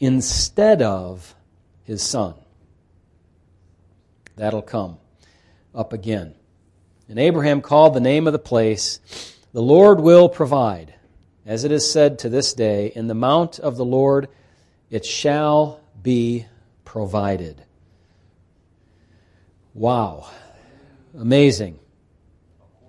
instead 0.00 0.80
of 0.80 1.34
his 1.82 2.02
son. 2.02 2.34
That'll 4.36 4.62
come 4.62 4.96
up 5.74 5.92
again. 5.92 6.34
And 7.06 7.18
Abraham 7.18 7.60
called 7.60 7.92
the 7.92 8.00
name 8.00 8.26
of 8.26 8.32
the 8.32 8.38
place, 8.38 9.36
The 9.52 9.60
Lord 9.60 10.00
will 10.00 10.30
provide. 10.30 10.94
As 11.44 11.64
it 11.64 11.72
is 11.72 11.90
said 11.90 12.18
to 12.20 12.30
this 12.30 12.54
day, 12.54 12.92
In 12.94 13.08
the 13.08 13.14
mount 13.14 13.58
of 13.58 13.76
the 13.76 13.84
Lord 13.84 14.28
it 14.88 15.04
shall 15.04 15.80
be 16.02 16.46
provided. 16.86 17.62
Wow. 19.74 20.30
Amazing. 21.14 21.78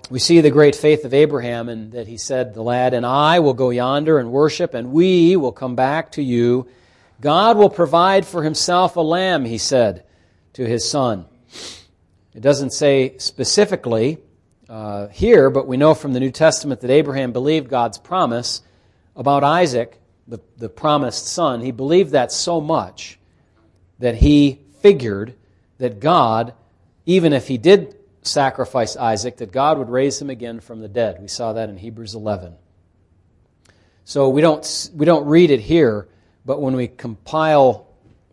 We 0.09 0.17
see 0.17 0.41
the 0.41 0.49
great 0.49 0.75
faith 0.75 1.05
of 1.05 1.13
Abraham 1.13 1.69
and 1.69 1.91
that 1.91 2.07
he 2.07 2.17
said, 2.17 2.55
The 2.55 2.63
lad 2.63 2.95
and 2.95 3.05
I 3.05 3.41
will 3.41 3.53
go 3.53 3.69
yonder 3.69 4.17
and 4.17 4.31
worship, 4.31 4.73
and 4.73 4.91
we 4.91 5.35
will 5.35 5.51
come 5.51 5.75
back 5.75 6.13
to 6.13 6.23
you. 6.23 6.67
God 7.21 7.57
will 7.57 7.69
provide 7.69 8.25
for 8.25 8.41
himself 8.41 8.95
a 8.95 9.01
lamb, 9.01 9.45
he 9.45 9.59
said 9.59 10.03
to 10.53 10.65
his 10.65 10.89
son. 10.89 11.25
It 12.33 12.39
doesn't 12.41 12.71
say 12.71 13.19
specifically 13.19 14.17
uh, 14.67 15.09
here, 15.09 15.51
but 15.51 15.67
we 15.67 15.77
know 15.77 15.93
from 15.93 16.13
the 16.13 16.19
New 16.19 16.31
Testament 16.31 16.81
that 16.81 16.89
Abraham 16.89 17.31
believed 17.31 17.69
God's 17.69 17.99
promise 17.99 18.63
about 19.15 19.43
Isaac, 19.43 19.99
the, 20.27 20.39
the 20.57 20.69
promised 20.69 21.27
son. 21.27 21.61
He 21.61 21.71
believed 21.71 22.11
that 22.11 22.31
so 22.31 22.59
much 22.59 23.19
that 23.99 24.15
he 24.15 24.61
figured 24.79 25.35
that 25.77 25.99
God, 25.99 26.53
even 27.05 27.31
if 27.31 27.47
he 27.47 27.59
did 27.59 27.95
sacrifice 28.29 28.95
Isaac, 28.95 29.37
that 29.37 29.51
God 29.51 29.77
would 29.77 29.89
raise 29.89 30.21
him 30.21 30.29
again 30.29 30.59
from 30.59 30.79
the 30.79 30.87
dead. 30.87 31.21
We 31.21 31.27
saw 31.27 31.53
that 31.53 31.69
in 31.69 31.77
Hebrews 31.77 32.15
11. 32.15 32.55
So 34.05 34.29
we 34.29 34.41
don't, 34.41 34.89
we 34.93 35.05
don't 35.05 35.27
read 35.27 35.51
it 35.51 35.59
here, 35.59 36.07
but 36.45 36.61
when 36.61 36.75
we 36.75 36.87
compile 36.87 37.87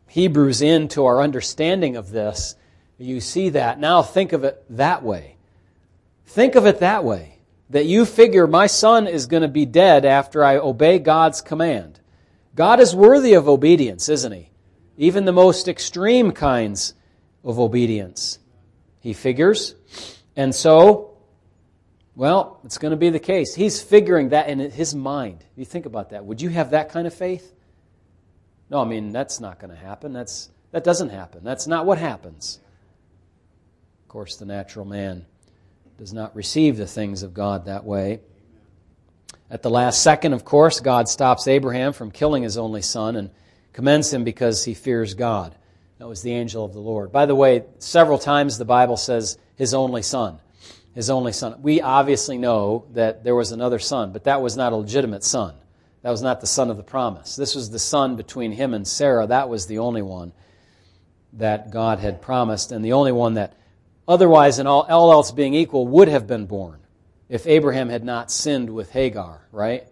Hebrews 0.06 0.62
into 0.62 1.04
our 1.04 1.20
understanding 1.20 1.96
of 1.96 2.10
this, 2.10 2.56
you 2.98 3.20
see 3.20 3.50
that. 3.50 3.78
Now 3.78 4.02
think 4.02 4.32
of 4.32 4.44
it 4.44 4.64
that 4.70 5.02
way. 5.02 5.36
Think 6.24 6.54
of 6.54 6.66
it 6.66 6.80
that 6.80 7.04
way. 7.04 7.38
That 7.70 7.86
you 7.86 8.04
figure 8.06 8.46
my 8.46 8.68
son 8.68 9.06
is 9.06 9.26
going 9.26 9.42
to 9.42 9.48
be 9.48 9.66
dead 9.66 10.04
after 10.04 10.44
I 10.44 10.56
obey 10.56 10.98
God's 10.98 11.42
command. 11.42 12.00
God 12.54 12.80
is 12.80 12.94
worthy 12.94 13.34
of 13.34 13.48
obedience, 13.48 14.08
isn't 14.08 14.32
he? 14.32 14.50
Even 14.96 15.26
the 15.26 15.32
most 15.32 15.68
extreme 15.68 16.32
kinds 16.32 16.94
of 17.44 17.58
obedience. 17.58 18.38
He 19.06 19.12
figures. 19.12 19.76
And 20.34 20.52
so, 20.52 21.16
well, 22.16 22.58
it's 22.64 22.76
going 22.76 22.90
to 22.90 22.96
be 22.96 23.08
the 23.08 23.20
case. 23.20 23.54
He's 23.54 23.80
figuring 23.80 24.30
that 24.30 24.48
in 24.48 24.58
his 24.58 24.96
mind. 24.96 25.44
You 25.54 25.64
think 25.64 25.86
about 25.86 26.10
that. 26.10 26.24
Would 26.24 26.42
you 26.42 26.48
have 26.48 26.70
that 26.70 26.88
kind 26.88 27.06
of 27.06 27.14
faith? 27.14 27.54
No, 28.68 28.80
I 28.80 28.84
mean, 28.84 29.12
that's 29.12 29.38
not 29.38 29.60
going 29.60 29.70
to 29.70 29.76
happen. 29.76 30.12
That's, 30.12 30.50
that 30.72 30.82
doesn't 30.82 31.10
happen. 31.10 31.44
That's 31.44 31.68
not 31.68 31.86
what 31.86 31.98
happens. 31.98 32.58
Of 34.02 34.08
course, 34.08 34.38
the 34.38 34.44
natural 34.44 34.84
man 34.84 35.24
does 35.98 36.12
not 36.12 36.34
receive 36.34 36.76
the 36.76 36.88
things 36.88 37.22
of 37.22 37.32
God 37.32 37.66
that 37.66 37.84
way. 37.84 38.18
At 39.48 39.62
the 39.62 39.70
last 39.70 40.02
second, 40.02 40.32
of 40.32 40.44
course, 40.44 40.80
God 40.80 41.08
stops 41.08 41.46
Abraham 41.46 41.92
from 41.92 42.10
killing 42.10 42.42
his 42.42 42.58
only 42.58 42.82
son 42.82 43.14
and 43.14 43.30
commends 43.72 44.12
him 44.12 44.24
because 44.24 44.64
he 44.64 44.74
fears 44.74 45.14
God. 45.14 45.54
That 45.98 46.08
was 46.08 46.22
the 46.22 46.32
angel 46.32 46.64
of 46.64 46.74
the 46.74 46.80
Lord. 46.80 47.10
By 47.10 47.26
the 47.26 47.34
way, 47.34 47.64
several 47.78 48.18
times 48.18 48.58
the 48.58 48.64
Bible 48.64 48.96
says 48.96 49.38
his 49.56 49.72
only 49.72 50.02
son. 50.02 50.38
His 50.94 51.10
only 51.10 51.32
son. 51.32 51.60
We 51.62 51.80
obviously 51.80 52.38
know 52.38 52.86
that 52.92 53.24
there 53.24 53.34
was 53.34 53.52
another 53.52 53.78
son, 53.78 54.12
but 54.12 54.24
that 54.24 54.42
was 54.42 54.56
not 54.56 54.72
a 54.72 54.76
legitimate 54.76 55.24
son. 55.24 55.54
That 56.02 56.10
was 56.10 56.22
not 56.22 56.40
the 56.40 56.46
son 56.46 56.70
of 56.70 56.76
the 56.76 56.82
promise. 56.82 57.36
This 57.36 57.54
was 57.54 57.70
the 57.70 57.78
son 57.78 58.16
between 58.16 58.52
him 58.52 58.74
and 58.74 58.86
Sarah. 58.86 59.26
That 59.26 59.48
was 59.48 59.66
the 59.66 59.78
only 59.78 60.02
one 60.02 60.32
that 61.34 61.70
God 61.70 61.98
had 61.98 62.22
promised, 62.22 62.72
and 62.72 62.84
the 62.84 62.92
only 62.92 63.12
one 63.12 63.34
that 63.34 63.54
otherwise, 64.08 64.58
in 64.58 64.66
all, 64.66 64.82
all 64.82 65.12
else 65.12 65.32
being 65.32 65.54
equal, 65.54 65.86
would 65.88 66.08
have 66.08 66.26
been 66.26 66.46
born 66.46 66.80
if 67.28 67.46
Abraham 67.46 67.88
had 67.88 68.04
not 68.04 68.30
sinned 68.30 68.70
with 68.70 68.90
Hagar, 68.90 69.46
right? 69.50 69.86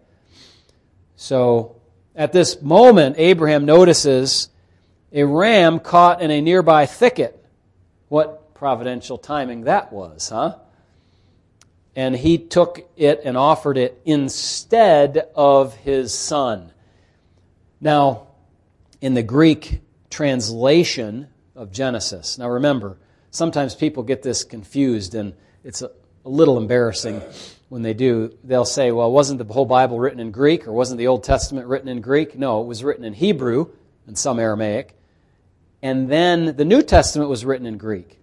So 1.15 1.81
at 2.15 2.31
this 2.31 2.61
moment, 2.61 3.17
Abraham 3.19 3.65
notices 3.65 4.49
a 5.15 5.25
ram 5.25 5.79
caught 5.79 6.21
in 6.21 6.29
a 6.29 6.41
nearby 6.41 6.85
thicket. 6.85 7.41
What 8.09 8.53
providential 8.53 9.17
timing 9.17 9.63
that 9.63 9.91
was, 9.91 10.29
huh? 10.29 10.57
And 11.95 12.13
he 12.13 12.37
took 12.37 12.87
it 12.97 13.21
and 13.23 13.37
offered 13.37 13.77
it 13.77 13.99
instead 14.03 15.29
of 15.33 15.73
his 15.77 16.13
son. 16.13 16.73
Now, 17.79 18.27
in 18.99 19.13
the 19.13 19.23
Greek 19.23 19.79
translation 20.09 21.29
of 21.55 21.71
Genesis, 21.71 22.37
now 22.37 22.49
remember, 22.49 22.97
sometimes 23.31 23.73
people 23.73 24.03
get 24.03 24.21
this 24.21 24.43
confused, 24.43 25.15
and 25.15 25.33
it's 25.63 25.81
a, 25.81 25.91
little 26.25 26.57
embarrassing 26.57 27.21
when 27.69 27.83
they 27.83 27.93
do. 27.93 28.35
They'll 28.43 28.65
say, 28.65 28.91
well, 28.91 29.11
wasn't 29.11 29.37
the 29.37 29.53
whole 29.53 29.65
Bible 29.65 29.99
written 29.99 30.19
in 30.19 30.31
Greek, 30.31 30.67
or 30.67 30.73
wasn't 30.73 30.97
the 30.97 31.05
Old 31.05 31.23
Testament 31.23 31.67
written 31.67 31.87
in 31.87 32.01
Greek? 32.01 32.35
No, 32.35 32.63
it 32.63 32.65
was 32.65 32.83
written 32.83 33.05
in 33.05 33.13
Hebrew 33.13 33.67
and 34.07 34.17
some 34.17 34.39
Aramaic. 34.39 34.95
And 35.85 36.09
then 36.09 36.55
the 36.55 36.65
New 36.65 36.81
Testament 36.81 37.29
was 37.29 37.45
written 37.45 37.67
in 37.67 37.77
Greek. 37.77 38.17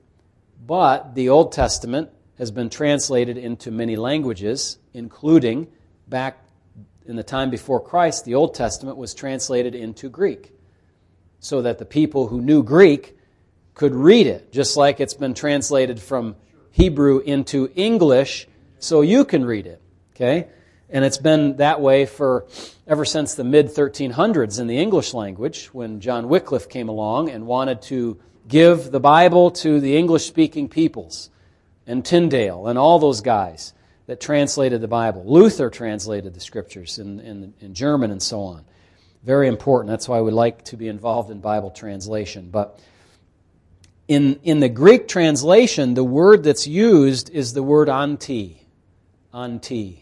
But 0.66 1.14
the 1.14 1.28
Old 1.28 1.52
Testament 1.52 2.10
has 2.36 2.50
been 2.50 2.68
translated 2.68 3.38
into 3.38 3.70
many 3.70 3.94
languages, 3.94 4.78
including 4.92 5.68
back 6.08 6.44
in 7.06 7.14
the 7.14 7.22
time 7.22 7.50
before 7.50 7.78
Christ, 7.78 8.24
the 8.24 8.34
Old 8.34 8.56
Testament 8.56 8.96
was 8.96 9.14
translated 9.14 9.76
into 9.76 10.08
Greek 10.08 10.50
so 11.38 11.62
that 11.62 11.78
the 11.78 11.84
people 11.84 12.26
who 12.26 12.40
knew 12.40 12.64
Greek 12.64 13.16
could 13.74 13.94
read 13.94 14.26
it, 14.26 14.50
just 14.50 14.76
like 14.76 14.98
it's 14.98 15.14
been 15.14 15.32
translated 15.32 16.02
from 16.02 16.34
Hebrew 16.72 17.20
into 17.20 17.70
English, 17.76 18.48
so 18.80 19.02
you 19.02 19.24
can 19.24 19.44
read 19.44 19.68
it. 19.68 19.80
Okay? 20.16 20.48
And 20.92 21.04
it's 21.04 21.18
been 21.18 21.56
that 21.56 21.80
way 21.80 22.06
for 22.06 22.46
ever 22.86 23.04
since 23.04 23.34
the 23.34 23.44
mid 23.44 23.68
1300s 23.68 24.60
in 24.60 24.66
the 24.66 24.78
English 24.78 25.14
language, 25.14 25.66
when 25.66 26.00
John 26.00 26.28
Wycliffe 26.28 26.68
came 26.68 26.88
along 26.88 27.30
and 27.30 27.46
wanted 27.46 27.82
to 27.82 28.20
give 28.46 28.90
the 28.90 29.00
Bible 29.00 29.50
to 29.50 29.80
the 29.80 29.96
English 29.96 30.26
speaking 30.26 30.68
peoples, 30.68 31.30
and 31.86 32.04
Tyndale, 32.04 32.68
and 32.68 32.78
all 32.78 32.98
those 32.98 33.20
guys 33.20 33.72
that 34.06 34.20
translated 34.20 34.80
the 34.80 34.88
Bible. 34.88 35.24
Luther 35.26 35.70
translated 35.70 36.34
the 36.34 36.40
scriptures 36.40 36.98
in, 36.98 37.20
in, 37.20 37.54
in 37.60 37.74
German 37.74 38.10
and 38.10 38.22
so 38.22 38.40
on. 38.40 38.64
Very 39.22 39.48
important. 39.48 39.90
That's 39.90 40.08
why 40.08 40.20
we 40.20 40.30
like 40.30 40.64
to 40.66 40.76
be 40.76 40.88
involved 40.88 41.30
in 41.30 41.40
Bible 41.40 41.70
translation. 41.70 42.50
But 42.50 42.78
in, 44.08 44.40
in 44.42 44.60
the 44.60 44.68
Greek 44.68 45.06
translation, 45.06 45.94
the 45.94 46.04
word 46.04 46.42
that's 46.42 46.66
used 46.66 47.30
is 47.30 47.52
the 47.52 47.62
word 47.62 47.88
anti. 47.88 48.60
Anti. 49.32 50.01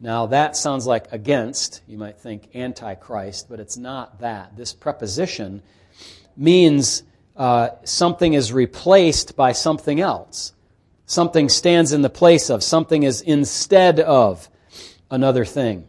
Now, 0.00 0.26
that 0.26 0.56
sounds 0.56 0.86
like 0.86 1.12
against. 1.12 1.82
You 1.86 1.98
might 1.98 2.18
think 2.18 2.56
antichrist, 2.56 3.48
but 3.50 3.60
it's 3.60 3.76
not 3.76 4.20
that. 4.20 4.56
This 4.56 4.72
preposition 4.72 5.62
means 6.36 7.02
uh, 7.36 7.70
something 7.84 8.32
is 8.32 8.52
replaced 8.52 9.36
by 9.36 9.52
something 9.52 10.00
else. 10.00 10.54
Something 11.04 11.48
stands 11.48 11.92
in 11.92 12.02
the 12.02 12.10
place 12.10 12.50
of, 12.50 12.62
something 12.62 13.02
is 13.02 13.20
instead 13.20 14.00
of 14.00 14.48
another 15.10 15.44
thing. 15.44 15.86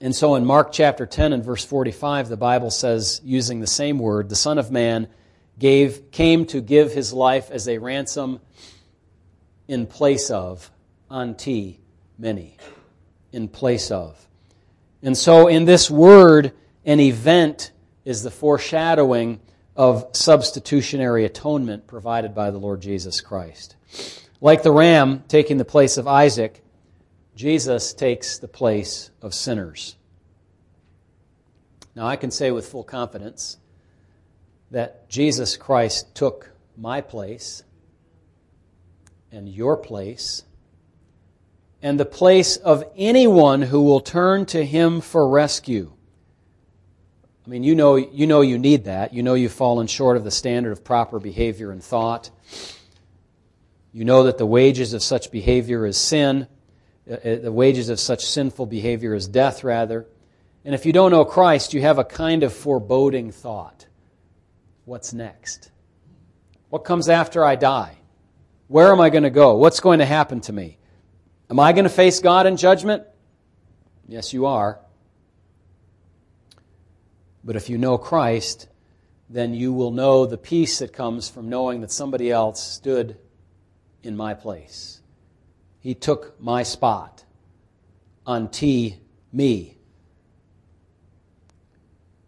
And 0.00 0.14
so 0.14 0.36
in 0.36 0.46
Mark 0.46 0.70
chapter 0.72 1.06
10 1.06 1.32
and 1.32 1.44
verse 1.44 1.64
45, 1.64 2.28
the 2.28 2.36
Bible 2.36 2.70
says, 2.70 3.20
using 3.24 3.60
the 3.60 3.66
same 3.66 3.98
word, 3.98 4.28
the 4.28 4.36
Son 4.36 4.56
of 4.56 4.70
Man 4.70 5.08
gave, 5.58 6.12
came 6.12 6.46
to 6.46 6.60
give 6.60 6.92
his 6.92 7.12
life 7.12 7.50
as 7.50 7.68
a 7.68 7.78
ransom 7.78 8.40
in 9.66 9.86
place 9.86 10.30
of, 10.30 10.70
anti 11.10 11.80
many, 12.16 12.56
in 13.32 13.48
place 13.48 13.90
of. 13.90 14.28
And 15.02 15.16
so 15.16 15.46
in 15.46 15.64
this 15.64 15.90
word, 15.90 16.52
an 16.84 17.00
event 17.00 17.72
is 18.04 18.22
the 18.22 18.30
foreshadowing 18.30 19.40
of 19.76 20.08
substitutionary 20.12 21.24
atonement 21.24 21.86
provided 21.86 22.34
by 22.34 22.50
the 22.50 22.58
Lord 22.58 22.80
Jesus 22.80 23.20
Christ. 23.20 23.76
Like 24.40 24.62
the 24.62 24.72
ram 24.72 25.22
taking 25.28 25.58
the 25.58 25.64
place 25.64 25.98
of 25.98 26.08
Isaac, 26.08 26.62
Jesus 27.36 27.94
takes 27.94 28.38
the 28.38 28.48
place 28.48 29.10
of 29.22 29.34
sinners. 29.34 29.96
Now, 31.94 32.06
I 32.06 32.16
can 32.16 32.30
say 32.30 32.50
with 32.50 32.68
full 32.68 32.84
confidence 32.84 33.58
that 34.70 35.08
Jesus 35.08 35.56
Christ 35.56 36.14
took 36.14 36.50
my 36.76 37.00
place 37.00 37.62
and 39.30 39.48
your 39.48 39.76
place 39.76 40.44
and 41.82 41.98
the 41.98 42.04
place 42.04 42.56
of 42.56 42.84
anyone 42.96 43.62
who 43.62 43.82
will 43.82 44.00
turn 44.00 44.46
to 44.46 44.64
him 44.64 45.00
for 45.00 45.28
rescue. 45.28 45.92
I 47.46 47.50
mean, 47.50 47.62
you 47.62 47.74
know, 47.74 47.96
you 47.96 48.26
know 48.26 48.40
you 48.40 48.58
need 48.58 48.84
that. 48.84 49.14
You 49.14 49.22
know 49.22 49.34
you've 49.34 49.52
fallen 49.52 49.86
short 49.86 50.16
of 50.16 50.24
the 50.24 50.30
standard 50.30 50.72
of 50.72 50.84
proper 50.84 51.18
behavior 51.18 51.70
and 51.70 51.82
thought. 51.82 52.30
You 53.92 54.04
know 54.04 54.24
that 54.24 54.38
the 54.38 54.46
wages 54.46 54.92
of 54.92 55.02
such 55.02 55.30
behavior 55.30 55.86
is 55.86 55.96
sin. 55.96 56.46
Uh, 57.10 57.14
uh, 57.14 57.36
the 57.36 57.52
wages 57.52 57.88
of 57.88 57.98
such 57.98 58.26
sinful 58.26 58.66
behavior 58.66 59.14
is 59.14 59.26
death, 59.26 59.64
rather. 59.64 60.06
And 60.64 60.74
if 60.74 60.84
you 60.84 60.92
don't 60.92 61.10
know 61.10 61.24
Christ, 61.24 61.72
you 61.72 61.80
have 61.80 61.98
a 61.98 62.04
kind 62.04 62.42
of 62.42 62.52
foreboding 62.52 63.30
thought. 63.30 63.86
What's 64.84 65.12
next? 65.12 65.70
What 66.68 66.84
comes 66.84 67.08
after 67.08 67.44
I 67.44 67.56
die? 67.56 67.96
Where 68.66 68.92
am 68.92 69.00
I 69.00 69.08
going 69.08 69.22
to 69.22 69.30
go? 69.30 69.54
What's 69.54 69.80
going 69.80 70.00
to 70.00 70.06
happen 70.06 70.40
to 70.42 70.52
me? 70.52 70.77
Am 71.50 71.58
I 71.58 71.72
going 71.72 71.84
to 71.84 71.90
face 71.90 72.20
God 72.20 72.46
in 72.46 72.56
judgment? 72.56 73.04
Yes, 74.06 74.32
you 74.32 74.46
are. 74.46 74.80
But 77.42 77.56
if 77.56 77.70
you 77.70 77.78
know 77.78 77.96
Christ, 77.96 78.68
then 79.30 79.54
you 79.54 79.72
will 79.72 79.90
know 79.90 80.26
the 80.26 80.36
peace 80.36 80.80
that 80.80 80.92
comes 80.92 81.28
from 81.28 81.48
knowing 81.48 81.80
that 81.80 81.90
somebody 81.90 82.30
else 82.30 82.62
stood 82.62 83.16
in 84.02 84.16
my 84.16 84.34
place. 84.34 85.00
He 85.80 85.94
took 85.94 86.38
my 86.40 86.62
spot 86.62 87.24
unto 88.26 88.90
me. 89.32 89.78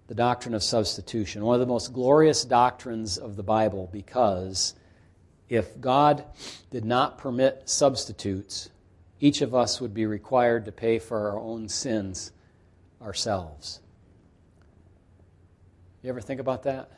The 0.07 0.15
doctrine 0.15 0.55
of 0.55 0.63
substitution, 0.63 1.45
one 1.45 1.55
of 1.55 1.61
the 1.61 1.67
most 1.67 1.93
glorious 1.93 2.45
doctrines 2.45 3.19
of 3.19 3.37
the 3.37 3.43
Bible, 3.43 3.89
because 3.93 4.75
if 5.49 5.81
God 5.81 6.25
did 6.71 6.85
not 6.85 7.19
permit 7.19 7.69
substitutes, 7.69 8.71
each 9.21 9.43
of 9.43 9.55
us 9.55 9.81
would 9.81 9.95
be 9.95 10.07
required 10.07 10.65
to 10.65 10.73
pay 10.73 10.99
for 10.99 11.31
our 11.31 11.39
own 11.39 11.69
sins 11.69 12.33
ourselves. 13.03 13.81
You 16.03 16.09
ever 16.09 16.21
think 16.21 16.41
about 16.41 16.63
that? 16.65 16.91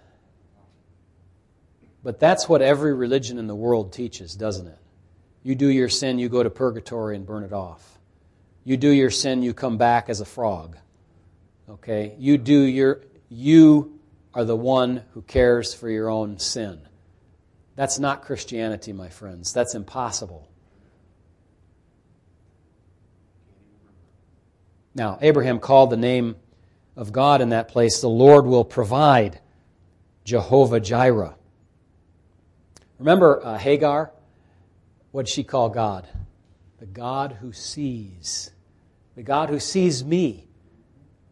But 2.04 2.20
that's 2.20 2.48
what 2.48 2.62
every 2.62 2.94
religion 2.94 3.38
in 3.38 3.46
the 3.46 3.54
world 3.54 3.92
teaches, 3.92 4.34
doesn't 4.34 4.66
it? 4.66 4.78
You 5.42 5.54
do 5.54 5.68
your 5.68 5.88
sin, 5.88 6.18
you 6.18 6.28
go 6.28 6.42
to 6.42 6.50
purgatory 6.50 7.16
and 7.16 7.26
burn 7.26 7.42
it 7.42 7.52
off. 7.52 7.98
You 8.64 8.76
do 8.76 8.88
your 8.88 9.10
sin, 9.10 9.42
you 9.42 9.54
come 9.54 9.76
back 9.76 10.08
as 10.08 10.20
a 10.20 10.24
frog. 10.24 10.76
Okay? 11.68 12.14
You 12.18 12.38
do 12.38 12.60
your 12.60 13.02
you 13.28 13.98
are 14.34 14.44
the 14.44 14.56
one 14.56 15.02
who 15.14 15.22
cares 15.22 15.74
for 15.74 15.88
your 15.88 16.08
own 16.10 16.38
sin. 16.38 16.80
That's 17.74 17.98
not 17.98 18.22
Christianity, 18.22 18.92
my 18.92 19.08
friends. 19.08 19.52
That's 19.52 19.74
impossible. 19.74 20.48
Now, 24.94 25.18
Abraham 25.20 25.58
called 25.58 25.90
the 25.90 25.96
name 25.96 26.36
of 26.96 27.12
God 27.12 27.40
in 27.40 27.50
that 27.50 27.68
place, 27.68 28.00
the 28.00 28.08
Lord 28.08 28.44
will 28.44 28.64
provide, 28.64 29.40
Jehovah 30.24 30.80
Jireh. 30.80 31.34
Remember 32.98 33.44
uh, 33.44 33.58
Hagar? 33.58 34.12
What 35.10 35.26
did 35.26 35.32
she 35.32 35.42
call 35.42 35.68
God? 35.70 36.06
The 36.78 36.86
God 36.86 37.38
who 37.40 37.52
sees. 37.52 38.50
The 39.16 39.22
God 39.22 39.48
who 39.48 39.58
sees 39.58 40.04
me. 40.04 40.46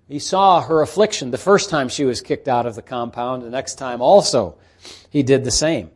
He 0.08 0.18
saw 0.18 0.60
her 0.60 0.82
affliction 0.82 1.30
the 1.30 1.38
first 1.38 1.70
time 1.70 1.88
she 1.88 2.04
was 2.04 2.20
kicked 2.20 2.48
out 2.48 2.66
of 2.66 2.74
the 2.74 2.82
compound, 2.82 3.42
the 3.42 3.50
next 3.50 3.76
time 3.76 4.02
also 4.02 4.58
he 5.08 5.22
did 5.22 5.44
the 5.44 5.52
same. 5.52 5.90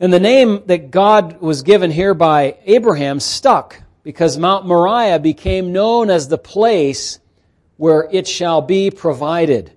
And 0.00 0.12
the 0.12 0.18
name 0.18 0.64
that 0.66 0.90
God 0.90 1.40
was 1.40 1.62
given 1.62 1.92
here 1.92 2.14
by 2.14 2.56
Abraham 2.64 3.20
stuck 3.20 3.83
because 4.04 4.38
Mount 4.38 4.66
Moriah 4.66 5.18
became 5.18 5.72
known 5.72 6.10
as 6.10 6.28
the 6.28 6.38
place 6.38 7.18
where 7.76 8.08
it 8.12 8.28
shall 8.28 8.62
be 8.62 8.92
provided. 8.92 9.72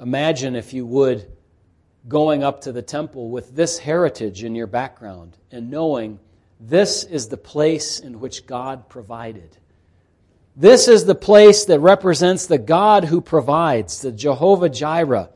Imagine, 0.00 0.56
if 0.56 0.72
you 0.72 0.84
would, 0.84 1.30
going 2.08 2.42
up 2.42 2.62
to 2.62 2.72
the 2.72 2.82
temple 2.82 3.30
with 3.30 3.54
this 3.54 3.78
heritage 3.78 4.42
in 4.42 4.54
your 4.54 4.66
background 4.66 5.36
and 5.52 5.70
knowing 5.70 6.18
this 6.58 7.04
is 7.04 7.28
the 7.28 7.36
place 7.36 8.00
in 8.00 8.18
which 8.18 8.46
God 8.46 8.88
provided. 8.88 9.56
This 10.56 10.88
is 10.88 11.04
the 11.04 11.14
place 11.14 11.66
that 11.66 11.80
represents 11.80 12.46
the 12.46 12.58
God 12.58 13.04
who 13.04 13.20
provides, 13.20 14.00
the 14.00 14.10
Jehovah 14.10 14.70
Jireh. 14.70 15.28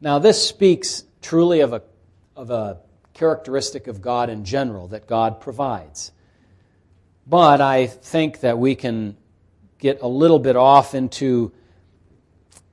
Now, 0.00 0.20
this 0.20 0.46
speaks 0.46 1.04
truly 1.20 1.60
of 1.60 1.72
a, 1.72 1.82
of 2.36 2.50
a 2.50 2.78
characteristic 3.12 3.86
of 3.86 4.02
God 4.02 4.28
in 4.30 4.44
general, 4.44 4.88
that 4.88 5.06
God 5.06 5.40
provides. 5.40 6.12
But 7.26 7.60
I 7.60 7.86
think 7.86 8.40
that 8.40 8.58
we 8.58 8.74
can 8.74 9.16
get 9.78 10.02
a 10.02 10.08
little 10.08 10.38
bit 10.38 10.56
off 10.56 10.94
into 10.94 11.52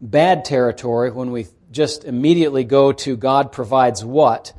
bad 0.02 0.46
territory 0.46 1.12
when 1.12 1.32
we 1.32 1.48
just 1.72 2.04
immediately 2.04 2.64
go 2.64 2.92
to 2.92 3.16
God 3.16 3.52
provides 3.52 4.04
what, 4.04 4.54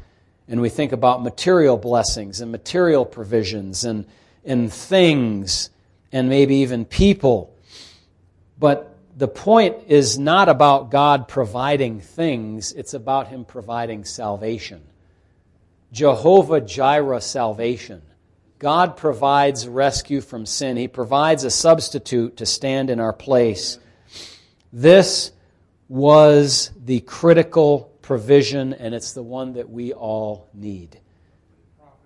and 0.48 0.60
we 0.60 0.68
think 0.68 0.92
about 0.92 1.22
material 1.22 1.76
blessings 1.76 2.40
and 2.40 2.50
material 2.50 3.04
provisions 3.04 3.84
and, 3.84 4.06
and 4.44 4.72
things 4.72 5.70
and 6.12 6.28
maybe 6.28 6.56
even 6.56 6.84
people. 6.84 7.54
But 8.58 8.96
the 9.16 9.28
point 9.28 9.76
is 9.88 10.18
not 10.18 10.48
about 10.48 10.90
God 10.90 11.28
providing 11.28 12.00
things, 12.00 12.72
it's 12.72 12.94
about 12.94 13.28
Him 13.28 13.44
providing 13.44 14.04
salvation. 14.04 14.82
Jehovah 15.92 16.62
Jireh 16.62 17.20
salvation. 17.20 18.02
God 18.58 18.96
provides 18.96 19.68
rescue 19.68 20.20
from 20.20 20.46
sin. 20.46 20.76
He 20.76 20.88
provides 20.88 21.44
a 21.44 21.50
substitute 21.50 22.38
to 22.38 22.46
stand 22.46 22.88
in 22.88 22.98
our 22.98 23.12
place. 23.12 23.78
This 24.72 25.32
was 25.88 26.70
the 26.82 27.00
critical 27.00 27.92
provision, 28.00 28.72
and 28.72 28.94
it's 28.94 29.12
the 29.12 29.22
one 29.22 29.52
that 29.54 29.68
we 29.68 29.92
all 29.92 30.48
need. 30.54 30.98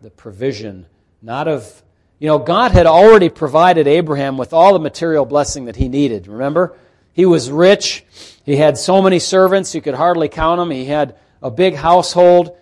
The 0.03 0.11
provision, 0.11 0.87
not 1.22 1.46
of, 1.46 1.83
you 2.18 2.27
know, 2.27 2.38
God 2.38 2.72
had 2.72 2.87
already 2.87 3.29
provided 3.29 3.87
Abraham 3.87 4.37
with 4.37 4.53
all 4.53 4.72
the 4.72 4.81
material 4.81 5.25
blessing 5.25 5.66
that 5.66 5.77
he 5.77 5.88
needed. 5.88 6.27
Remember? 6.27 6.77
He 7.12 7.25
was 7.25 7.51
rich. 7.51 8.05
He 8.44 8.57
had 8.57 8.77
so 8.77 9.01
many 9.01 9.20
servants, 9.20 9.75
you 9.75 9.81
could 9.81 9.94
hardly 9.94 10.29
count 10.29 10.59
them. 10.59 10.70
He 10.70 10.87
had 10.87 11.16
a 11.40 11.51
big 11.51 11.77
household. 11.77 12.57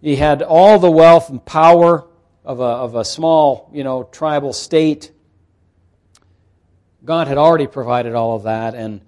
He 0.00 0.16
had 0.16 0.42
all 0.42 0.78
the 0.78 0.90
wealth 0.90 1.28
and 1.28 1.44
power 1.44 2.06
of 2.44 2.60
a, 2.60 2.64
of 2.64 2.94
a 2.94 3.04
small, 3.04 3.70
you 3.72 3.84
know, 3.84 4.04
tribal 4.04 4.52
state. 4.52 5.12
God 7.04 7.28
had 7.28 7.38
already 7.38 7.66
provided 7.66 8.14
all 8.14 8.34
of 8.34 8.44
that, 8.44 8.74
and, 8.74 9.02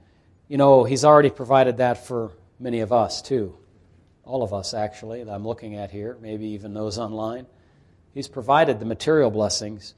you 0.48 0.59
know, 0.59 0.85
He's 0.85 1.05
already 1.05 1.31
provided 1.31 1.78
that 1.78 2.07
for 2.07 2.33
many 2.59 2.81
of 2.81 2.92
us, 2.92 3.22
too. 3.22 3.57
All 4.24 4.42
of 4.42 4.52
us, 4.52 4.74
actually, 4.74 5.24
that 5.24 5.33
I'm 5.33 5.46
looking 5.46 5.76
at 5.76 5.90
here, 5.90 6.16
maybe 6.20 6.48
even 6.48 6.74
those 6.74 6.98
online. 6.98 7.46
He's 8.14 8.28
provided 8.28 8.78
the 8.78 8.87
material 8.87 9.31
blessings. 9.31 9.94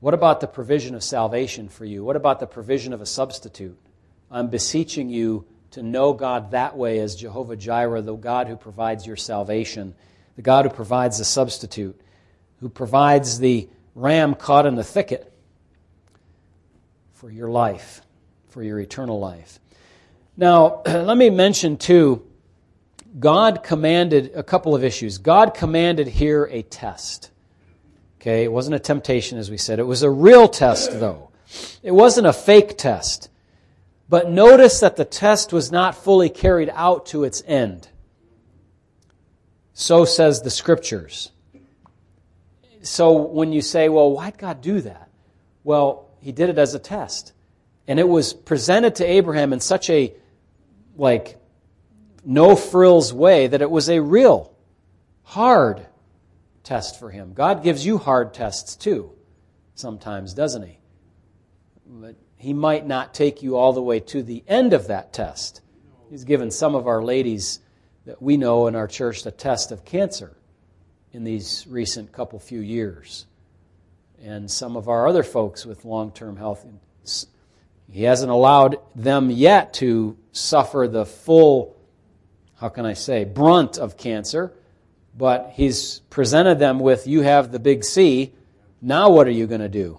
What 0.00 0.14
about 0.14 0.40
the 0.40 0.46
provision 0.46 0.94
of 0.94 1.04
salvation 1.04 1.68
for 1.68 1.84
you? 1.84 2.02
What 2.02 2.16
about 2.16 2.40
the 2.40 2.46
provision 2.46 2.94
of 2.94 3.02
a 3.02 3.06
substitute? 3.06 3.78
I'm 4.30 4.48
beseeching 4.48 5.10
you 5.10 5.44
to 5.72 5.82
know 5.82 6.14
God 6.14 6.52
that 6.52 6.76
way 6.76 6.98
as 6.98 7.14
Jehovah 7.14 7.56
Jireh, 7.56 8.00
the 8.00 8.14
God 8.14 8.48
who 8.48 8.56
provides 8.56 9.06
your 9.06 9.16
salvation, 9.16 9.94
the 10.40 10.44
God 10.44 10.64
who 10.64 10.70
provides 10.70 11.18
the 11.18 11.24
substitute 11.26 12.00
who 12.60 12.70
provides 12.70 13.40
the 13.40 13.68
ram 13.94 14.34
caught 14.34 14.64
in 14.64 14.74
the 14.74 14.82
thicket 14.82 15.30
for 17.12 17.30
your 17.30 17.50
life, 17.50 18.00
for 18.48 18.62
your 18.62 18.80
eternal 18.80 19.20
life. 19.20 19.60
Now, 20.38 20.80
let 20.86 21.18
me 21.18 21.28
mention 21.28 21.76
too, 21.76 22.26
God 23.18 23.62
commanded 23.62 24.32
a 24.34 24.42
couple 24.42 24.74
of 24.74 24.82
issues. 24.82 25.18
God 25.18 25.52
commanded 25.52 26.08
here 26.08 26.48
a 26.50 26.62
test. 26.62 27.30
Okay, 28.18 28.42
it 28.42 28.50
wasn't 28.50 28.76
a 28.76 28.80
temptation, 28.80 29.36
as 29.36 29.50
we 29.50 29.58
said. 29.58 29.78
It 29.78 29.82
was 29.82 30.02
a 30.02 30.10
real 30.10 30.48
test, 30.48 30.98
though. 31.00 31.28
It 31.82 31.92
wasn't 31.92 32.26
a 32.26 32.32
fake 32.32 32.78
test. 32.78 33.28
But 34.08 34.30
notice 34.30 34.80
that 34.80 34.96
the 34.96 35.04
test 35.04 35.52
was 35.52 35.70
not 35.70 35.94
fully 35.94 36.30
carried 36.30 36.70
out 36.72 37.04
to 37.06 37.24
its 37.24 37.42
end. 37.46 37.89
So 39.80 40.04
says 40.04 40.42
the 40.42 40.50
scriptures 40.50 41.32
so 42.82 43.12
when 43.12 43.52
you 43.52 43.62
say, 43.62 43.88
well, 43.88 44.10
why'd 44.10 44.38
God 44.38 44.60
do 44.60 44.80
that? 44.80 45.10
Well, 45.64 46.08
he 46.20 46.32
did 46.32 46.48
it 46.48 46.58
as 46.58 46.74
a 46.74 46.78
test. 46.78 47.32
And 47.86 47.98
it 47.98 48.08
was 48.08 48.32
presented 48.32 48.96
to 48.96 49.04
Abraham 49.04 49.52
in 49.52 49.60
such 49.60 49.90
a, 49.90 50.14
like, 50.96 51.36
no 52.24 52.56
frills 52.56 53.12
way 53.12 53.46
that 53.46 53.62
it 53.62 53.70
was 53.70 53.88
a 53.88 54.00
real 54.00 54.54
hard 55.22 55.86
test 56.62 56.98
for 56.98 57.10
him. 57.10 57.32
God 57.34 57.62
gives 57.62 57.84
you 57.84 57.98
hard 57.98 58.34
tests 58.34 58.76
too, 58.76 59.12
sometimes, 59.74 60.34
doesn't 60.34 60.62
he? 60.62 60.78
But 61.86 62.16
he 62.36 62.52
might 62.52 62.86
not 62.86 63.12
take 63.12 63.42
you 63.42 63.56
all 63.56 63.72
the 63.72 63.82
way 63.82 64.00
to 64.00 64.22
the 64.22 64.44
end 64.46 64.72
of 64.72 64.86
that 64.88 65.12
test. 65.12 65.60
He's 66.08 66.24
given 66.24 66.50
some 66.50 66.74
of 66.74 66.86
our 66.86 67.02
ladies 67.02 67.60
that 68.06 68.22
we 68.22 68.36
know 68.36 68.66
in 68.66 68.74
our 68.74 68.88
church 68.88 69.22
the 69.22 69.30
test 69.30 69.72
of 69.72 69.84
cancer 69.84 70.36
in 71.12 71.24
these 71.24 71.66
recent 71.68 72.12
couple 72.12 72.38
few 72.38 72.60
years. 72.60 73.26
And 74.22 74.50
some 74.50 74.76
of 74.76 74.88
our 74.88 75.08
other 75.08 75.22
folks 75.22 75.64
with 75.64 75.84
long 75.84 76.12
term 76.12 76.36
health, 76.36 76.66
he 77.90 78.02
hasn't 78.04 78.30
allowed 78.30 78.76
them 78.94 79.30
yet 79.30 79.74
to 79.74 80.16
suffer 80.32 80.86
the 80.88 81.06
full, 81.06 81.76
how 82.56 82.68
can 82.68 82.84
I 82.84 82.92
say, 82.92 83.24
brunt 83.24 83.78
of 83.78 83.96
cancer, 83.96 84.52
but 85.16 85.52
he's 85.54 86.00
presented 86.10 86.58
them 86.58 86.78
with 86.78 87.06
you 87.06 87.22
have 87.22 87.50
the 87.50 87.58
big 87.58 87.84
C, 87.84 88.32
Now 88.80 89.10
what 89.10 89.26
are 89.26 89.32
you 89.32 89.46
going 89.46 89.60
to 89.60 89.68
do? 89.68 89.98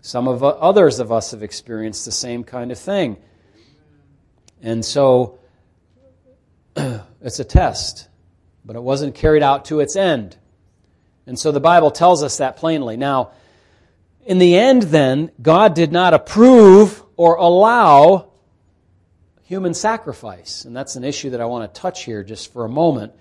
Some 0.00 0.28
of 0.28 0.42
others 0.42 0.98
of 0.98 1.12
us 1.12 1.30
have 1.30 1.42
experienced 1.42 2.04
the 2.04 2.12
same 2.12 2.44
kind 2.44 2.70
of 2.72 2.78
thing. 2.78 3.16
And 4.60 4.84
so 4.84 5.38
it's 7.24 7.40
a 7.40 7.44
test, 7.44 8.08
but 8.64 8.76
it 8.76 8.82
wasn't 8.82 9.14
carried 9.14 9.42
out 9.42 9.64
to 9.66 9.80
its 9.80 9.96
end. 9.96 10.36
And 11.26 11.38
so 11.38 11.52
the 11.52 11.60
Bible 11.60 11.90
tells 11.90 12.22
us 12.22 12.36
that 12.36 12.56
plainly. 12.56 12.96
Now, 12.96 13.30
in 14.26 14.38
the 14.38 14.56
end, 14.56 14.82
then, 14.82 15.30
God 15.40 15.74
did 15.74 15.90
not 15.90 16.14
approve 16.14 17.02
or 17.16 17.36
allow 17.36 18.30
human 19.44 19.74
sacrifice. 19.74 20.64
And 20.64 20.76
that's 20.76 20.96
an 20.96 21.04
issue 21.04 21.30
that 21.30 21.40
I 21.40 21.44
want 21.46 21.72
to 21.72 21.80
touch 21.80 22.04
here 22.04 22.24
just 22.24 22.52
for 22.52 22.64
a 22.64 22.68
moment 22.68 23.12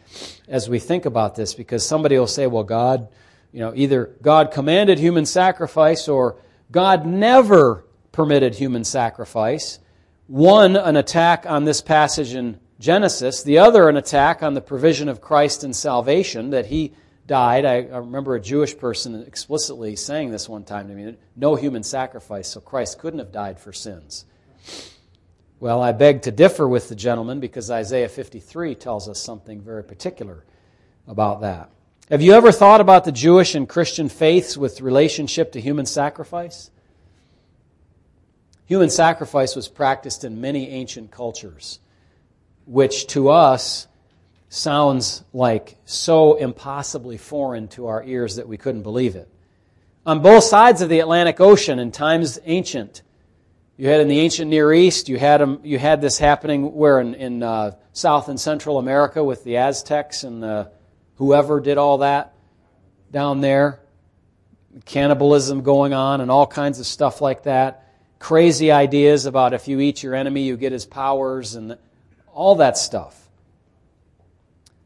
as 0.48 0.70
we 0.70 0.80
think 0.80 1.06
about 1.06 1.36
this, 1.36 1.54
because 1.54 1.86
somebody 1.86 2.18
will 2.18 2.28
say, 2.28 2.48
well, 2.48 2.64
God, 2.64 3.08
you 3.52 3.60
know, 3.60 3.74
either 3.76 4.16
God 4.22 4.52
commanded 4.52 5.00
human 5.00 5.26
sacrifice 5.26 6.08
or 6.08 6.38
God 6.72 7.06
never 7.06 7.86
permitted 8.12 8.56
human 8.56 8.84
sacrifice. 8.84 9.80
One, 10.28 10.76
an 10.76 10.96
attack 10.96 11.46
on 11.46 11.66
this 11.66 11.82
passage 11.82 12.34
in 12.34 12.60
Genesis, 12.80 13.44
the 13.44 13.60
other, 13.60 13.88
an 13.88 13.98
attack 13.98 14.44
on 14.44 14.54
the 14.54 14.62
provision 14.62 15.08
of 15.08 15.22
Christ 15.22 15.64
and 15.64 15.76
salvation, 15.76 16.50
that 16.50 16.66
he 16.66 16.94
died. 17.28 17.66
I, 17.66 17.76
I, 17.76 17.98
remember 17.98 18.36
a 18.36 18.42
Jewish 18.42 18.78
person 18.78 19.24
explicitly 19.26 19.96
saying 19.96 20.32
this 20.32 20.50
one 20.50 20.64
time 20.64 20.88
to 20.88 20.94
me 20.94 21.16
no 21.36 21.56
human 21.56 21.84
sacrifice, 21.84 22.48
so 22.50 22.60
Christ 22.60 23.00
couldn't 23.00 23.20
have 23.20 23.32
died 23.32 23.60
for 23.60 23.72
sins. 23.72 24.26
Well, 25.60 25.82
I 25.82 25.94
beg 25.94 26.24
to 26.24 26.32
differ 26.32 26.68
with 26.68 26.90
the 26.90 26.96
gentleman 26.96 27.40
because 27.40 27.72
Isaiah 27.72 28.10
53 28.10 28.76
tells 28.76 29.08
us 29.08 29.20
something 29.20 29.62
very 29.62 29.84
particular 29.84 30.44
about 31.08 31.42
that. 31.42 31.70
Have 32.10 32.22
you 32.22 32.34
ever 32.34 32.52
thought 32.52 32.82
about 32.82 33.06
the 33.06 33.14
Jewish 33.14 33.56
and 33.56 33.68
Christian 33.68 34.10
faiths 34.10 34.58
with 34.58 34.82
relationship 34.82 35.54
to 35.54 35.62
human 35.62 35.86
sacrifice? 35.86 36.70
Human 38.66 38.90
sacrifice 38.90 39.56
was 39.56 39.70
practiced 39.70 40.24
in 40.24 40.42
many 40.42 40.70
ancient 40.70 41.12
cultures, 41.12 41.80
which 42.66 43.08
to 43.08 43.30
us 43.30 43.88
sounds 44.50 45.24
like 45.34 45.78
so 45.86 46.36
impossibly 46.36 47.18
foreign 47.18 47.68
to 47.68 47.88
our 47.88 48.04
ears 48.04 48.36
that 48.36 48.48
we 48.48 48.58
couldn't 48.58 48.84
believe 48.84 49.16
it. 49.16 49.28
On 50.06 50.22
both 50.22 50.44
sides 50.44 50.82
of 50.82 50.90
the 50.90 51.00
Atlantic 51.00 51.40
Ocean, 51.40 51.80
in 51.80 51.92
times 51.92 52.38
ancient, 52.46 53.02
you 53.78 53.88
had 53.88 54.02
in 54.02 54.08
the 54.08 54.20
ancient 54.20 54.52
Near 54.52 54.72
East, 54.72 55.10
you 55.10 55.18
had, 55.18 55.60
you 55.64 55.80
had 55.80 56.02
this 56.02 56.20
happening 56.20 56.74
where 56.74 57.00
in, 57.00 57.16
in 57.16 57.42
uh, 57.42 57.72
South 57.94 58.30
and 58.30 58.40
Central 58.40 58.78
America 58.78 59.24
with 59.24 59.44
the 59.44 59.58
Aztecs 59.58 60.24
and 60.24 60.44
the, 60.44 60.72
whoever 61.16 61.60
did 61.60 61.78
all 61.78 62.00
that 62.00 62.34
down 63.12 63.42
there, 63.42 63.80
cannibalism 64.86 65.62
going 65.62 65.94
on 65.94 66.22
and 66.22 66.30
all 66.30 66.46
kinds 66.46 66.80
of 66.80 66.86
stuff 66.86 67.22
like 67.22 67.44
that. 67.44 67.88
Crazy 68.20 68.72
ideas 68.72 69.26
about 69.26 69.54
if 69.54 69.68
you 69.68 69.80
eat 69.80 70.04
your 70.04 70.16
enemy, 70.16 70.44
you 70.44 70.58
get 70.58 70.72
his 70.72 70.86
powers 70.86 71.56
and 71.56 71.78
all 72.34 72.56
that 72.56 72.78
stuff. 72.78 73.20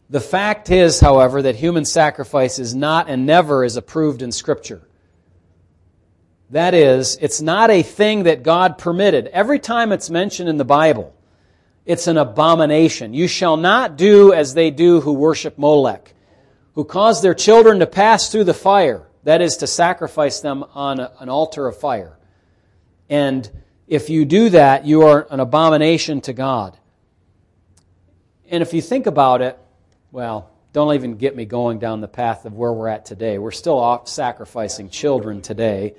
The 0.10 0.22
fact 0.22 0.70
is, 0.70 1.00
however, 1.00 1.42
that 1.42 1.56
human 1.56 1.84
sacrifice 1.84 2.60
is 2.60 2.74
not 2.74 3.10
and 3.10 3.26
never 3.26 3.64
is 3.64 3.76
approved 3.76 4.22
in 4.22 4.32
Scripture. 4.32 4.88
That 6.52 6.74
is, 6.74 7.18
it's 7.20 7.42
not 7.42 7.70
a 7.70 7.84
thing 7.84 8.24
that 8.24 8.42
God 8.42 8.78
permitted. 8.78 9.28
Every 9.28 9.60
time 9.60 9.92
it's 9.92 10.10
mentioned 10.10 10.48
in 10.48 10.56
the 10.56 10.64
Bible, 10.64 11.14
it's 11.86 12.08
an 12.08 12.18
abomination. 12.18 13.14
You 13.14 13.28
shall 13.28 13.58
not 13.58 13.98
do 13.98 14.32
as 14.32 14.54
they 14.54 14.72
do 14.72 15.02
who 15.02 15.12
worship 15.12 15.58
Molech, 15.58 16.14
who 16.76 16.86
cause 16.86 17.22
their 17.22 17.34
children 17.34 17.80
to 17.80 17.88
pass 17.88 18.32
through 18.32 18.46
the 18.46 18.54
fire, 18.54 19.08
that 19.24 19.42
is, 19.42 19.58
to 19.58 19.68
sacrifice 19.68 20.40
them 20.40 20.64
on 20.74 21.02
an 21.02 21.28
altar 21.28 21.68
of 21.68 21.78
fire. 21.78 22.18
And 23.10 23.50
if 23.88 24.10
you 24.10 24.24
do 24.24 24.50
that, 24.50 24.86
you 24.86 25.02
are 25.02 25.28
an 25.30 25.42
abomination 25.42 26.22
to 26.22 26.34
God. 26.34 26.78
And 28.50 28.62
if 28.62 28.74
you 28.74 28.82
think 28.82 29.08
about 29.08 29.42
it, 29.42 29.60
well, 30.12 30.52
don't 30.72 30.94
even 30.94 31.18
get 31.18 31.36
me 31.36 31.46
going 31.46 31.80
down 31.80 32.02
the 32.02 32.08
path 32.08 32.46
of 32.46 32.54
where 32.54 32.72
we're 32.72 32.88
at 32.88 33.06
today. 33.06 33.38
We're 33.40 33.52
still 33.52 33.78
off 33.78 34.08
sacrificing 34.08 34.90
children 34.90 35.42
today, 35.42 35.96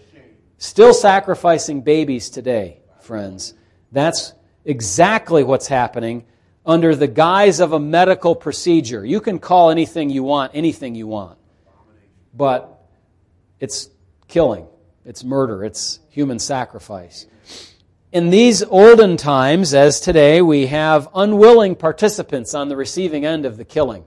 still 0.56 0.94
sacrificing 0.94 1.82
babies 1.82 2.30
today, 2.30 2.80
friends. 3.00 3.54
That's 3.92 4.32
exactly 4.64 5.44
what's 5.44 5.66
happening 5.66 6.24
under 6.64 6.94
the 6.94 7.06
guise 7.06 7.60
of 7.60 7.72
a 7.72 7.80
medical 7.80 8.34
procedure. 8.34 9.04
You 9.04 9.20
can 9.20 9.38
call 9.38 9.70
anything 9.70 10.10
you 10.10 10.22
want 10.22 10.52
anything 10.54 10.94
you 10.94 11.06
want, 11.06 11.38
but 12.34 12.82
it's 13.60 13.88
killing, 14.26 14.66
it's 15.04 15.24
murder, 15.24 15.64
it's 15.64 16.00
human 16.10 16.38
sacrifice. 16.38 17.26
In 18.10 18.30
these 18.30 18.62
olden 18.62 19.18
times, 19.18 19.74
as 19.74 20.00
today, 20.00 20.40
we 20.40 20.66
have 20.68 21.10
unwilling 21.14 21.76
participants 21.76 22.54
on 22.54 22.70
the 22.70 22.76
receiving 22.76 23.26
end 23.26 23.44
of 23.44 23.58
the 23.58 23.66
killing. 23.66 24.06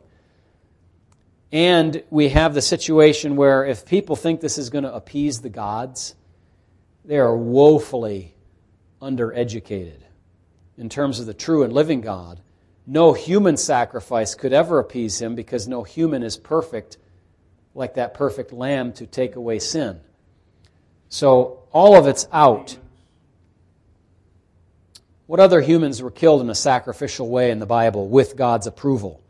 And 1.51 2.01
we 2.09 2.29
have 2.29 2.55
the 2.55 2.63
situation 2.63 3.35
where 3.35 3.63
if 3.63 3.85
people 3.85 4.15
think 4.15 4.41
this 4.41 4.57
is 4.57 4.71
going 4.71 4.85
to 4.85 4.93
appease 4.93 5.41
the 5.41 5.49
gods, 5.49 6.15
they 7.05 7.19
are 7.19 7.37
woefully 7.37 8.33
undereducated 9.03 10.01
in 10.77 10.89
terms 10.89 11.19
of 11.19 11.27
the 11.27 11.33
true 11.35 11.61
and 11.61 11.71
living 11.71 12.01
God. 12.01 12.41
No 12.87 13.13
human 13.13 13.55
sacrifice 13.55 14.33
could 14.33 14.53
ever 14.53 14.79
appease 14.79 15.21
him 15.21 15.35
because 15.35 15.67
no 15.67 15.83
human 15.83 16.23
is 16.23 16.37
perfect 16.37 16.97
like 17.75 17.93
that 17.93 18.15
perfect 18.15 18.51
lamb 18.51 18.93
to 18.93 19.05
take 19.05 19.35
away 19.35 19.59
sin. 19.59 19.99
So 21.09 21.67
all 21.71 21.95
of 21.95 22.07
it's 22.07 22.27
out. 22.31 22.77
What 25.31 25.39
other 25.39 25.61
humans 25.61 26.01
were 26.01 26.11
killed 26.11 26.41
in 26.41 26.49
a 26.49 26.55
sacrificial 26.55 27.29
way 27.29 27.51
in 27.51 27.59
the 27.59 27.65
Bible 27.65 28.09
with 28.09 28.35
God's 28.35 28.67
approval? 28.67 29.21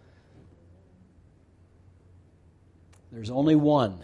There's 3.12 3.30
only 3.30 3.54
one 3.54 4.04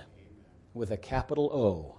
with 0.75 0.91
a 0.91 0.97
capital 0.97 1.49
O. 1.51 1.95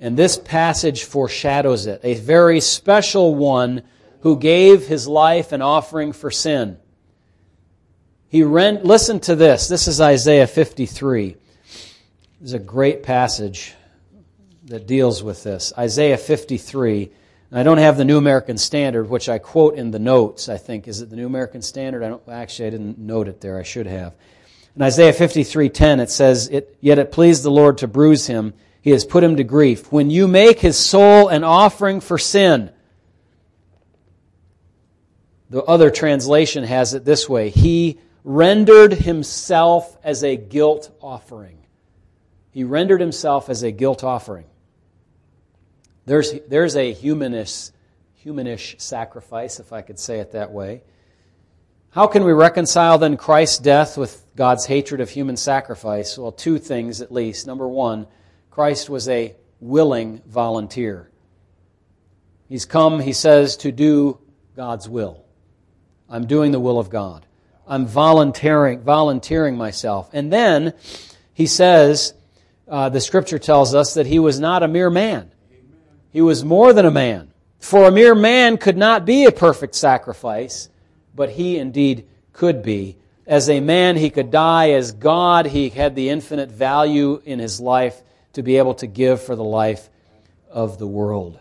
And 0.00 0.16
this 0.16 0.36
passage 0.36 1.04
foreshadows 1.04 1.86
it 1.86 2.00
a 2.02 2.14
very 2.14 2.58
special 2.58 3.36
one 3.36 3.84
who 4.22 4.36
gave 4.36 4.88
his 4.88 5.06
life 5.06 5.52
an 5.52 5.62
offering 5.62 6.12
for 6.12 6.32
sin. 6.32 6.78
He 8.26 8.42
rent, 8.42 8.84
listen 8.84 9.20
to 9.20 9.36
this. 9.36 9.68
This 9.68 9.86
is 9.86 10.00
Isaiah 10.00 10.48
53. 10.48 11.36
This 12.40 12.48
is 12.48 12.52
a 12.52 12.58
great 12.58 13.04
passage 13.04 13.74
that 14.64 14.88
deals 14.88 15.22
with 15.22 15.44
this. 15.44 15.72
Isaiah 15.78 16.18
53 16.18 17.12
I 17.54 17.62
don't 17.62 17.78
have 17.78 17.98
the 17.98 18.04
New 18.06 18.16
American 18.16 18.56
Standard, 18.56 19.10
which 19.10 19.28
I 19.28 19.38
quote 19.38 19.74
in 19.74 19.90
the 19.90 19.98
notes, 19.98 20.48
I 20.48 20.56
think. 20.56 20.88
Is 20.88 21.02
it 21.02 21.10
the 21.10 21.16
New 21.16 21.26
American 21.26 21.60
Standard? 21.60 22.02
I 22.02 22.08
don't, 22.08 22.26
actually, 22.26 22.68
I 22.68 22.70
didn't 22.70 22.98
note 22.98 23.28
it 23.28 23.42
there. 23.42 23.58
I 23.58 23.62
should 23.62 23.86
have. 23.86 24.14
In 24.74 24.80
Isaiah 24.80 25.12
53:10 25.12 26.00
it 26.00 26.10
says, 26.10 26.48
it, 26.48 26.76
"Yet 26.80 26.98
it 26.98 27.12
pleased 27.12 27.42
the 27.42 27.50
Lord 27.50 27.76
to 27.78 27.86
bruise 27.86 28.26
him; 28.26 28.54
he 28.80 28.90
has 28.92 29.04
put 29.04 29.22
him 29.22 29.36
to 29.36 29.44
grief. 29.44 29.92
When 29.92 30.08
you 30.08 30.26
make 30.26 30.60
his 30.60 30.78
soul 30.78 31.28
an 31.28 31.44
offering 31.44 32.00
for 32.00 32.16
sin." 32.16 32.70
The 35.50 35.62
other 35.64 35.90
translation 35.90 36.64
has 36.64 36.94
it 36.94 37.04
this 37.04 37.28
way, 37.28 37.50
"He 37.50 37.98
rendered 38.24 38.94
himself 38.94 39.98
as 40.02 40.24
a 40.24 40.36
guilt 40.36 40.90
offering." 41.02 41.58
He 42.50 42.64
rendered 42.64 43.02
himself 43.02 43.50
as 43.50 43.62
a 43.62 43.70
guilt 43.70 44.02
offering. 44.02 44.46
There's, 46.04 46.32
there's 46.48 46.76
a 46.76 46.94
humanish, 46.94 47.70
humanish 48.24 48.80
sacrifice, 48.80 49.60
if 49.60 49.72
I 49.72 49.82
could 49.82 49.98
say 49.98 50.18
it 50.18 50.32
that 50.32 50.50
way. 50.50 50.82
How 51.90 52.06
can 52.06 52.24
we 52.24 52.32
reconcile 52.32 52.98
then 52.98 53.16
Christ's 53.16 53.58
death 53.58 53.98
with 53.98 54.24
God's 54.34 54.64
hatred 54.66 55.00
of 55.00 55.10
human 55.10 55.36
sacrifice? 55.36 56.16
Well, 56.16 56.32
two 56.32 56.58
things 56.58 57.00
at 57.00 57.12
least. 57.12 57.46
Number 57.46 57.68
one, 57.68 58.06
Christ 58.50 58.88
was 58.88 59.08
a 59.08 59.36
willing 59.60 60.22
volunteer. 60.26 61.10
He's 62.48 62.64
come, 62.64 63.00
he 63.00 63.12
says, 63.12 63.56
to 63.58 63.72
do 63.72 64.18
God's 64.56 64.88
will. 64.88 65.24
I'm 66.08 66.26
doing 66.26 66.52
the 66.52 66.60
will 66.60 66.78
of 66.78 66.90
God. 66.90 67.24
I'm 67.66 67.86
volunteering, 67.86 68.80
volunteering 68.80 69.56
myself. 69.56 70.10
And 70.12 70.32
then 70.32 70.74
he 71.32 71.46
says, 71.46 72.12
uh, 72.68 72.88
the 72.88 73.00
scripture 73.00 73.38
tells 73.38 73.74
us 73.74 73.94
that 73.94 74.06
he 74.06 74.18
was 74.18 74.38
not 74.38 74.62
a 74.62 74.68
mere 74.68 74.90
man. 74.90 75.31
He 76.12 76.20
was 76.20 76.44
more 76.44 76.72
than 76.72 76.86
a 76.86 76.90
man. 76.90 77.32
For 77.58 77.84
a 77.84 77.92
mere 77.92 78.14
man 78.14 78.58
could 78.58 78.76
not 78.76 79.06
be 79.06 79.24
a 79.24 79.32
perfect 79.32 79.74
sacrifice, 79.74 80.68
but 81.14 81.30
he 81.30 81.58
indeed 81.58 82.06
could 82.32 82.62
be. 82.62 82.96
As 83.26 83.48
a 83.48 83.60
man, 83.60 83.96
he 83.96 84.10
could 84.10 84.30
die. 84.30 84.70
As 84.70 84.92
God, 84.92 85.46
he 85.46 85.68
had 85.70 85.94
the 85.94 86.10
infinite 86.10 86.50
value 86.50 87.22
in 87.24 87.38
his 87.38 87.60
life 87.60 88.02
to 88.34 88.42
be 88.42 88.58
able 88.58 88.74
to 88.74 88.86
give 88.86 89.22
for 89.22 89.36
the 89.36 89.44
life 89.44 89.88
of 90.50 90.78
the 90.78 90.86
world. 90.86 91.38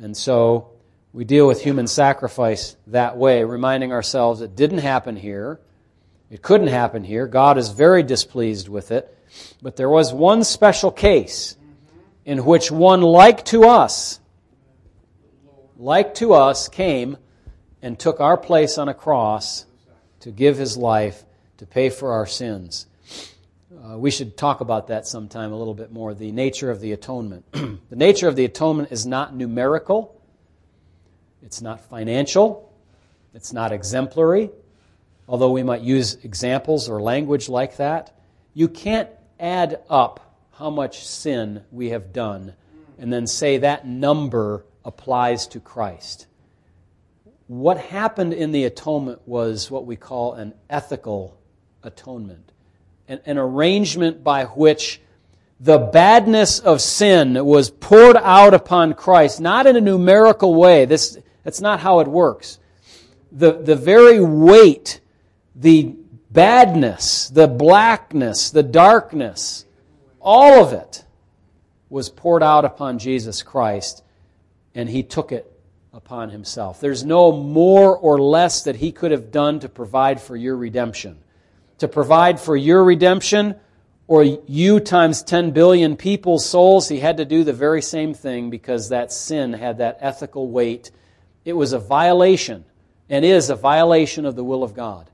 And 0.00 0.16
so 0.16 0.70
we 1.12 1.24
deal 1.24 1.46
with 1.46 1.60
human 1.60 1.86
sacrifice 1.86 2.76
that 2.86 3.16
way, 3.16 3.44
reminding 3.44 3.92
ourselves 3.92 4.40
it 4.40 4.56
didn't 4.56 4.78
happen 4.78 5.16
here. 5.16 5.60
It 6.30 6.42
couldn't 6.42 6.68
happen 6.68 7.02
here. 7.02 7.26
God 7.26 7.58
is 7.58 7.70
very 7.70 8.02
displeased 8.02 8.68
with 8.68 8.92
it. 8.92 9.14
But 9.60 9.76
there 9.76 9.90
was 9.90 10.12
one 10.12 10.44
special 10.44 10.90
case 10.90 11.56
in 12.30 12.44
which 12.44 12.70
one 12.70 13.02
like 13.02 13.44
to 13.44 13.64
us, 13.64 14.20
like 15.76 16.14
to 16.14 16.32
us, 16.32 16.68
came 16.68 17.16
and 17.82 17.98
took 17.98 18.20
our 18.20 18.36
place 18.36 18.78
on 18.78 18.88
a 18.88 18.94
cross 18.94 19.66
to 20.20 20.30
give 20.30 20.56
his 20.56 20.76
life 20.76 21.24
to 21.56 21.66
pay 21.66 21.90
for 21.90 22.12
our 22.12 22.26
sins. 22.26 22.86
Uh, 23.84 23.98
we 23.98 24.12
should 24.12 24.36
talk 24.36 24.60
about 24.60 24.86
that 24.86 25.08
sometime 25.08 25.50
a 25.50 25.56
little 25.56 25.74
bit 25.74 25.90
more. 25.90 26.14
The 26.14 26.30
nature 26.30 26.70
of 26.70 26.80
the 26.80 26.92
atonement. 26.92 27.44
the 27.52 27.96
nature 27.96 28.28
of 28.28 28.36
the 28.36 28.44
atonement 28.44 28.92
is 28.92 29.04
not 29.04 29.34
numerical, 29.34 30.22
it's 31.42 31.60
not 31.60 31.80
financial, 31.80 32.72
it's 33.34 33.52
not 33.52 33.72
exemplary, 33.72 34.50
although 35.26 35.50
we 35.50 35.64
might 35.64 35.82
use 35.82 36.14
examples 36.22 36.88
or 36.88 37.02
language 37.02 37.48
like 37.48 37.78
that. 37.78 38.14
You 38.54 38.68
can't 38.68 39.08
add 39.40 39.80
up 39.90 40.29
how 40.60 40.68
much 40.68 41.06
sin 41.06 41.62
we 41.72 41.88
have 41.88 42.12
done 42.12 42.52
and 42.98 43.10
then 43.10 43.26
say 43.26 43.56
that 43.56 43.86
number 43.86 44.66
applies 44.84 45.46
to 45.46 45.58
Christ. 45.58 46.26
What 47.46 47.78
happened 47.78 48.34
in 48.34 48.52
the 48.52 48.64
atonement 48.64 49.26
was 49.26 49.70
what 49.70 49.86
we 49.86 49.96
call 49.96 50.34
an 50.34 50.52
ethical 50.68 51.40
atonement, 51.82 52.52
an, 53.08 53.20
an 53.24 53.38
arrangement 53.38 54.22
by 54.22 54.44
which 54.44 55.00
the 55.58 55.78
badness 55.78 56.58
of 56.58 56.82
sin 56.82 57.42
was 57.42 57.70
poured 57.70 58.18
out 58.18 58.52
upon 58.52 58.92
Christ, 58.92 59.40
not 59.40 59.66
in 59.66 59.76
a 59.76 59.80
numerical 59.80 60.54
way. 60.54 60.84
This, 60.84 61.16
that's 61.42 61.62
not 61.62 61.80
how 61.80 62.00
it 62.00 62.06
works. 62.06 62.58
The, 63.32 63.52
the 63.52 63.76
very 63.76 64.20
weight, 64.20 65.00
the 65.54 65.96
badness, 66.30 67.30
the 67.30 67.48
blackness, 67.48 68.50
the 68.50 68.62
darkness, 68.62 69.64
all 70.20 70.64
of 70.64 70.72
it 70.72 71.04
was 71.88 72.08
poured 72.08 72.42
out 72.42 72.64
upon 72.64 72.98
Jesus 72.98 73.42
Christ, 73.42 74.02
and 74.74 74.88
he 74.88 75.02
took 75.02 75.32
it 75.32 75.50
upon 75.92 76.30
himself. 76.30 76.80
There's 76.80 77.04
no 77.04 77.32
more 77.32 77.96
or 77.96 78.20
less 78.20 78.62
that 78.64 78.76
he 78.76 78.92
could 78.92 79.10
have 79.10 79.30
done 79.30 79.60
to 79.60 79.68
provide 79.68 80.20
for 80.20 80.36
your 80.36 80.56
redemption. 80.56 81.18
To 81.78 81.88
provide 81.88 82.38
for 82.38 82.56
your 82.56 82.84
redemption, 82.84 83.56
or 84.06 84.22
you 84.22 84.80
times 84.80 85.22
10 85.22 85.50
billion 85.50 85.96
people's 85.96 86.44
souls, 86.44 86.88
he 86.88 87.00
had 87.00 87.16
to 87.16 87.24
do 87.24 87.42
the 87.42 87.52
very 87.52 87.82
same 87.82 88.14
thing 88.14 88.50
because 88.50 88.90
that 88.90 89.12
sin 89.12 89.52
had 89.52 89.78
that 89.78 89.98
ethical 90.00 90.48
weight. 90.48 90.90
It 91.44 91.54
was 91.54 91.72
a 91.72 91.78
violation, 91.78 92.64
and 93.08 93.24
is 93.24 93.50
a 93.50 93.56
violation 93.56 94.26
of 94.26 94.36
the 94.36 94.44
will 94.44 94.62
of 94.62 94.74
God. 94.74 95.10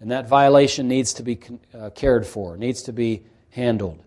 And 0.00 0.10
that 0.10 0.28
violation 0.28 0.88
needs 0.88 1.14
to 1.14 1.22
be 1.22 1.38
uh, 1.72 1.90
cared 1.90 2.26
for, 2.26 2.56
needs 2.56 2.82
to 2.82 2.92
be 2.92 3.22
handled. 3.50 4.02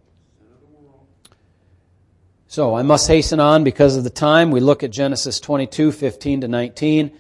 So 2.52 2.74
I 2.74 2.82
must 2.82 3.08
hasten 3.08 3.40
on 3.40 3.64
because 3.64 3.96
of 3.96 4.04
the 4.04 4.10
time. 4.10 4.50
We 4.50 4.60
look 4.60 4.82
at 4.82 4.90
Genesis 4.90 5.40
22, 5.40 5.92
15 5.92 6.42
to 6.42 6.48
19. 6.48 7.12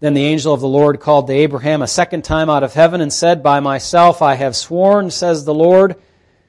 Then 0.00 0.14
the 0.14 0.24
angel 0.24 0.54
of 0.54 0.62
the 0.62 0.66
Lord 0.66 0.98
called 0.98 1.26
to 1.26 1.34
Abraham 1.34 1.82
a 1.82 1.86
second 1.86 2.24
time 2.24 2.48
out 2.48 2.62
of 2.62 2.72
heaven 2.72 3.02
and 3.02 3.12
said, 3.12 3.42
By 3.42 3.60
myself 3.60 4.22
I 4.22 4.36
have 4.36 4.56
sworn, 4.56 5.10
says 5.10 5.44
the 5.44 5.52
Lord, 5.52 5.96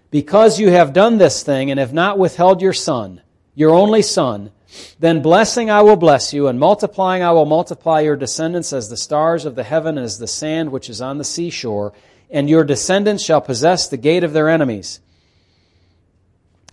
because 0.10 0.58
you 0.58 0.70
have 0.70 0.94
done 0.94 1.18
this 1.18 1.44
thing 1.44 1.70
and 1.70 1.78
have 1.78 1.92
not 1.92 2.18
withheld 2.18 2.62
your 2.62 2.72
son, 2.72 3.22
your 3.56 3.72
only 3.72 4.02
son, 4.02 4.52
then 5.00 5.22
blessing 5.22 5.70
I 5.70 5.82
will 5.82 5.98
bless 5.98 6.34
you, 6.34 6.48
and 6.48 6.58
multiplying 6.58 7.24
I 7.24 7.34
will 7.34 7.44
multiply 7.44 8.00
your 8.00 8.16
descendants 8.16 8.72
as 8.72 8.88
the 8.88 8.96
stars 8.96 9.44
of 9.44 9.56
the 9.56 9.66
heaven 9.66 9.98
as 9.98 10.18
the 10.18 10.28
sand 10.28 10.72
which 10.72 10.90
is 10.90 11.02
on 11.02 11.18
the 11.18 11.26
seashore, 11.26 11.92
and 12.32 12.50
your 12.50 12.64
descendants 12.64 13.22
shall 13.22 13.42
possess 13.42 13.90
the 13.90 13.98
gate 13.98 14.24
of 14.24 14.32
their 14.32 14.48
enemies. 14.48 15.02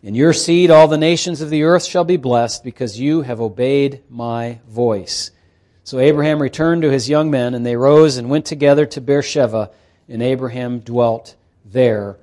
In 0.02 0.14
your 0.14 0.32
seed, 0.32 0.70
all 0.70 0.88
the 0.88 0.96
nations 0.96 1.42
of 1.42 1.50
the 1.50 1.64
earth 1.64 1.84
shall 1.84 2.04
be 2.04 2.16
blessed 2.16 2.64
because 2.64 2.98
you 2.98 3.20
have 3.20 3.40
obeyed 3.40 4.02
my 4.08 4.60
voice. 4.66 5.30
So 5.84 5.98
Abraham 5.98 6.40
returned 6.40 6.82
to 6.82 6.90
his 6.90 7.08
young 7.08 7.30
men, 7.30 7.54
and 7.54 7.66
they 7.66 7.76
rose 7.76 8.16
and 8.16 8.30
went 8.30 8.46
together 8.46 8.86
to 8.86 9.00
Beersheba, 9.02 9.70
and 10.08 10.22
Abraham 10.22 10.80
dwelt 10.80 11.36
there, 11.66 12.16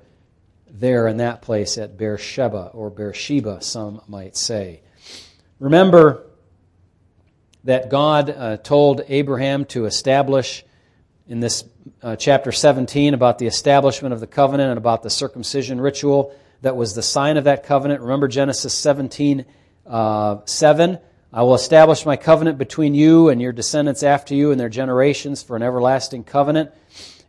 there 0.68 1.06
in 1.06 1.18
that 1.18 1.40
place 1.40 1.78
at 1.78 1.96
Beersheba, 1.96 2.70
or 2.74 2.90
Beersheba, 2.90 3.62
some 3.62 4.00
might 4.08 4.36
say. 4.36 4.80
Remember 5.60 6.24
that 7.62 7.90
God 7.90 8.30
uh, 8.30 8.56
told 8.56 9.02
Abraham 9.08 9.64
to 9.66 9.84
establish 9.84 10.64
in 11.28 11.38
this 11.38 11.64
uh, 12.02 12.16
chapter 12.16 12.50
17 12.50 13.14
about 13.14 13.38
the 13.38 13.46
establishment 13.46 14.12
of 14.12 14.20
the 14.20 14.26
covenant 14.26 14.70
and 14.70 14.78
about 14.78 15.04
the 15.04 15.10
circumcision 15.10 15.80
ritual 15.80 16.34
that 16.62 16.76
was 16.76 16.94
the 16.94 17.02
sign 17.02 17.36
of 17.36 17.44
that 17.44 17.64
covenant. 17.64 18.00
Remember 18.00 18.28
Genesis 18.28 18.74
17 18.74 19.44
uh, 19.86 20.38
7. 20.44 20.98
I 21.32 21.42
will 21.42 21.54
establish 21.54 22.06
my 22.06 22.16
covenant 22.16 22.58
between 22.58 22.94
you 22.94 23.28
and 23.28 23.40
your 23.40 23.52
descendants 23.52 24.02
after 24.02 24.34
you 24.34 24.50
and 24.50 24.58
their 24.58 24.68
generations 24.68 25.42
for 25.42 25.56
an 25.56 25.62
everlasting 25.62 26.24
covenant. 26.24 26.70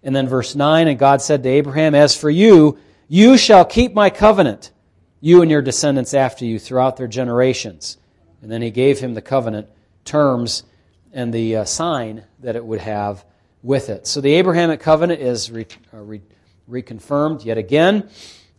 And 0.03 0.15
then 0.15 0.27
verse 0.27 0.55
9, 0.55 0.87
and 0.87 0.97
God 0.97 1.21
said 1.21 1.43
to 1.43 1.49
Abraham, 1.49 1.93
As 1.93 2.15
for 2.15 2.29
you, 2.29 2.79
you 3.09 3.37
shall 3.37 3.65
keep 3.65 3.93
my 3.93 4.09
covenant, 4.09 4.71
you 5.19 5.41
and 5.41 5.51
your 5.51 5.61
descendants 5.61 6.13
after 6.13 6.45
you 6.45 6.59
throughout 6.59 6.95
their 6.95 7.07
generations. 7.07 7.97
And 8.41 8.49
then 8.49 8.61
he 8.61 8.71
gave 8.71 8.99
him 8.99 9.13
the 9.13 9.21
covenant 9.21 9.67
terms 10.05 10.63
and 11.11 11.33
the 11.33 11.57
uh, 11.57 11.65
sign 11.65 12.23
that 12.39 12.55
it 12.55 12.63
would 12.63 12.79
have 12.79 13.25
with 13.61 13.89
it. 13.89 14.07
So 14.07 14.21
the 14.21 14.35
Abrahamic 14.35 14.79
covenant 14.79 15.21
is 15.21 15.51
re- 15.51 15.65
uh, 15.93 15.97
re- 15.97 16.21
reconfirmed 16.69 17.43
yet 17.43 17.57
again. 17.57 18.09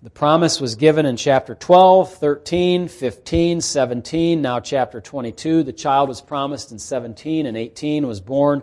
The 0.02 0.08
promise 0.08 0.62
was 0.62 0.76
given 0.76 1.04
in 1.04 1.18
chapter 1.18 1.54
12, 1.54 2.14
13, 2.14 2.88
15, 2.88 3.60
17, 3.60 4.40
now 4.40 4.58
chapter 4.58 4.98
22. 4.98 5.62
The 5.62 5.74
child 5.74 6.08
was 6.08 6.22
promised 6.22 6.72
in 6.72 6.78
17 6.78 7.44
and 7.44 7.54
18 7.54 8.06
was 8.06 8.18
born 8.18 8.62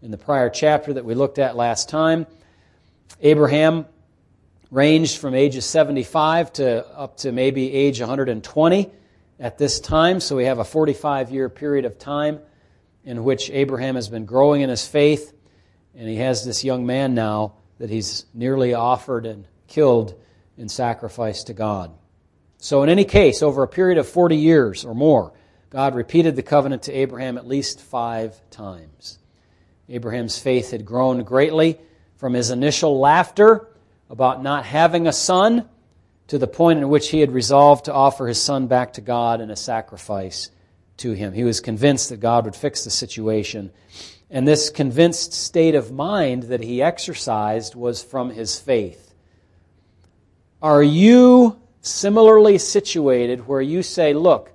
in 0.00 0.10
the 0.10 0.16
prior 0.16 0.48
chapter 0.48 0.94
that 0.94 1.04
we 1.04 1.14
looked 1.14 1.38
at 1.38 1.54
last 1.54 1.90
time. 1.90 2.26
Abraham 3.20 3.84
ranged 4.70 5.18
from 5.18 5.34
ages 5.34 5.66
75 5.66 6.50
to 6.54 6.88
up 6.96 7.18
to 7.18 7.30
maybe 7.30 7.70
age 7.74 8.00
120 8.00 8.90
at 9.38 9.58
this 9.58 9.80
time, 9.80 10.18
so 10.18 10.34
we 10.34 10.46
have 10.46 10.60
a 10.60 10.64
45 10.64 11.30
year 11.30 11.50
period 11.50 11.84
of 11.84 11.98
time 11.98 12.40
in 13.04 13.22
which 13.22 13.50
Abraham 13.50 13.96
has 13.96 14.08
been 14.08 14.24
growing 14.24 14.62
in 14.62 14.70
his 14.70 14.86
faith, 14.86 15.34
and 15.94 16.08
he 16.08 16.16
has 16.16 16.46
this 16.46 16.64
young 16.64 16.86
man 16.86 17.14
now 17.14 17.52
that 17.76 17.90
he's 17.90 18.24
nearly 18.32 18.72
offered 18.72 19.26
and 19.26 19.46
killed 19.66 20.14
in 20.60 20.68
sacrifice 20.68 21.44
to 21.44 21.54
God. 21.54 21.90
So, 22.58 22.82
in 22.82 22.90
any 22.90 23.04
case, 23.04 23.42
over 23.42 23.62
a 23.62 23.68
period 23.68 23.96
of 23.96 24.06
40 24.06 24.36
years 24.36 24.84
or 24.84 24.94
more, 24.94 25.32
God 25.70 25.94
repeated 25.94 26.36
the 26.36 26.42
covenant 26.42 26.82
to 26.82 26.92
Abraham 26.92 27.38
at 27.38 27.46
least 27.46 27.80
five 27.80 28.38
times. 28.50 29.18
Abraham's 29.88 30.38
faith 30.38 30.70
had 30.70 30.84
grown 30.84 31.22
greatly 31.22 31.80
from 32.16 32.34
his 32.34 32.50
initial 32.50 33.00
laughter 33.00 33.68
about 34.10 34.42
not 34.42 34.66
having 34.66 35.06
a 35.06 35.12
son 35.12 35.66
to 36.26 36.36
the 36.36 36.46
point 36.46 36.78
in 36.78 36.90
which 36.90 37.08
he 37.08 37.20
had 37.20 37.32
resolved 37.32 37.86
to 37.86 37.94
offer 37.94 38.26
his 38.26 38.40
son 38.40 38.66
back 38.66 38.92
to 38.92 39.00
God 39.00 39.40
in 39.40 39.50
a 39.50 39.56
sacrifice 39.56 40.50
to 40.98 41.12
him. 41.12 41.32
He 41.32 41.44
was 41.44 41.60
convinced 41.60 42.10
that 42.10 42.20
God 42.20 42.44
would 42.44 42.54
fix 42.54 42.84
the 42.84 42.90
situation. 42.90 43.72
And 44.28 44.46
this 44.46 44.68
convinced 44.68 45.32
state 45.32 45.74
of 45.74 45.90
mind 45.90 46.44
that 46.44 46.62
he 46.62 46.82
exercised 46.82 47.74
was 47.74 48.02
from 48.02 48.30
his 48.30 48.60
faith. 48.60 49.09
Are 50.62 50.82
you 50.82 51.58
similarly 51.80 52.58
situated 52.58 53.46
where 53.46 53.62
you 53.62 53.82
say, 53.82 54.12
look, 54.12 54.52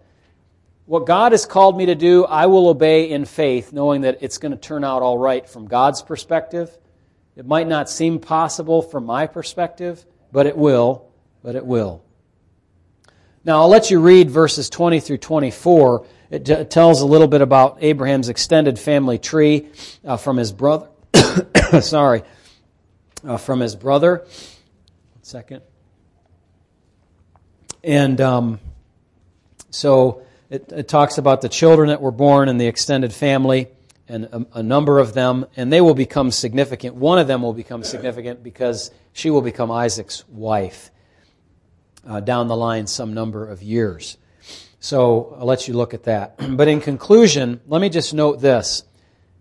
what 0.86 1.08
God 1.08 1.32
has 1.32 1.48
called 1.48 1.76
me 1.76 1.88
to 1.88 1.96
do, 1.96 2.26
I 2.26 2.46
will 2.46 2.68
obey 2.68 3.10
in 3.10 3.26
faith, 3.26 3.74
knowing 3.74 4.02
that 4.02 4.20
it's 4.22 4.38
going 4.38 4.52
to 4.52 4.58
turn 4.58 4.84
out 4.84 5.02
all 5.02 5.18
right 5.18 5.48
from 5.50 5.68
God's 5.68 6.04
perspective? 6.04 6.78
It 7.36 7.48
might 7.48 7.68
not 7.68 7.90
seem 7.90 8.20
possible 8.20 8.84
from 8.84 9.06
my 9.06 9.26
perspective, 9.26 10.06
but 10.32 10.46
it 10.46 10.56
will. 10.56 11.10
But 11.42 11.56
it 11.56 11.66
will. 11.66 12.04
Now, 13.44 13.62
I'll 13.62 13.70
let 13.70 13.90
you 13.90 14.00
read 14.00 14.30
verses 14.30 14.70
20 14.70 15.00
through 15.00 15.18
24. 15.18 16.06
It, 16.32 16.70
tells 16.72 17.02
a 17.02 17.06
little 17.06 17.28
bit 17.28 17.42
about 17.42 17.78
Abraham's 17.82 18.30
extended 18.30 18.78
family 18.78 19.18
tree 19.18 19.70
uh, 20.04 20.18
from 20.18 20.38
his 20.38 20.52
brother. 20.52 20.88
sorry. 21.82 22.24
Uh, 23.24 23.38
from 23.38 23.60
his 23.60 23.76
brother. 23.76 24.20
One 24.20 25.24
second. 25.24 25.62
And 27.86 28.20
um, 28.20 28.60
so 29.70 30.24
it, 30.50 30.72
it, 30.72 30.88
talks 30.88 31.20
about 31.20 31.42
the 31.42 31.50
children 31.50 31.90
that 31.90 32.02
were 32.02 32.12
born 32.12 32.50
in 32.50 32.58
the 32.58 32.66
extended 32.66 33.14
family 33.14 33.68
and 34.08 34.26
a, 34.26 34.46
a, 34.54 34.64
number 34.64 34.98
of 34.98 35.14
them, 35.14 35.46
and 35.56 35.72
they 35.72 35.82
will 35.82 35.94
become 35.94 36.32
significant. 36.32 36.96
One 36.96 37.20
of 37.20 37.28
them 37.28 37.44
will 37.44 37.54
become 37.54 37.84
significant 37.84 38.42
because 38.42 38.90
she 39.14 39.30
will 39.30 39.44
become 39.44 39.70
Isaac's 39.70 40.28
wife 40.30 40.90
uh, 42.08 42.22
down 42.22 42.48
the 42.48 42.56
line 42.56 42.88
some 42.88 43.14
number 43.14 43.48
of 43.48 43.62
years. 43.62 44.18
So 44.80 45.36
I'll 45.40 45.46
let 45.46 45.68
you 45.68 45.76
look 45.76 45.94
at 45.94 46.06
that. 46.06 46.40
But 46.58 46.68
in 46.68 46.82
conclusion, 46.82 47.62
let 47.68 47.82
me 47.82 47.90
just 47.90 48.16
note 48.16 48.42
this. 48.42 48.84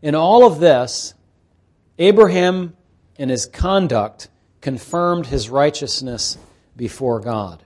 In 0.03 0.15
all 0.15 0.47
of 0.47 0.61
this, 0.61 1.15
Abraham 1.99 2.77
and 3.19 3.31
his 3.31 3.47
conduct 3.47 4.29
confirmed 4.61 5.27
his 5.27 5.49
righteousness 5.49 6.37
before 6.77 7.21
God. 7.21 7.65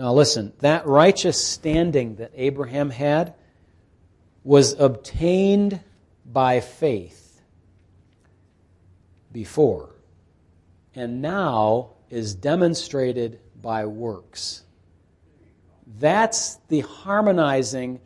Now, 0.00 0.14
listen, 0.14 0.54
that 0.60 0.86
righteous 0.86 1.38
standing 1.38 2.14
that 2.14 2.32
Abraham 2.34 2.88
had 2.88 3.34
was 4.42 4.72
obtained 4.80 5.78
by 6.24 6.60
faith 6.60 7.42
before, 9.30 9.90
and 10.94 11.20
now 11.20 11.90
is 12.08 12.34
demonstrated 12.34 13.40
by 13.60 13.84
works. 13.84 14.64
That's 15.98 16.56
the 16.68 16.80
harmonizing 16.80 18.00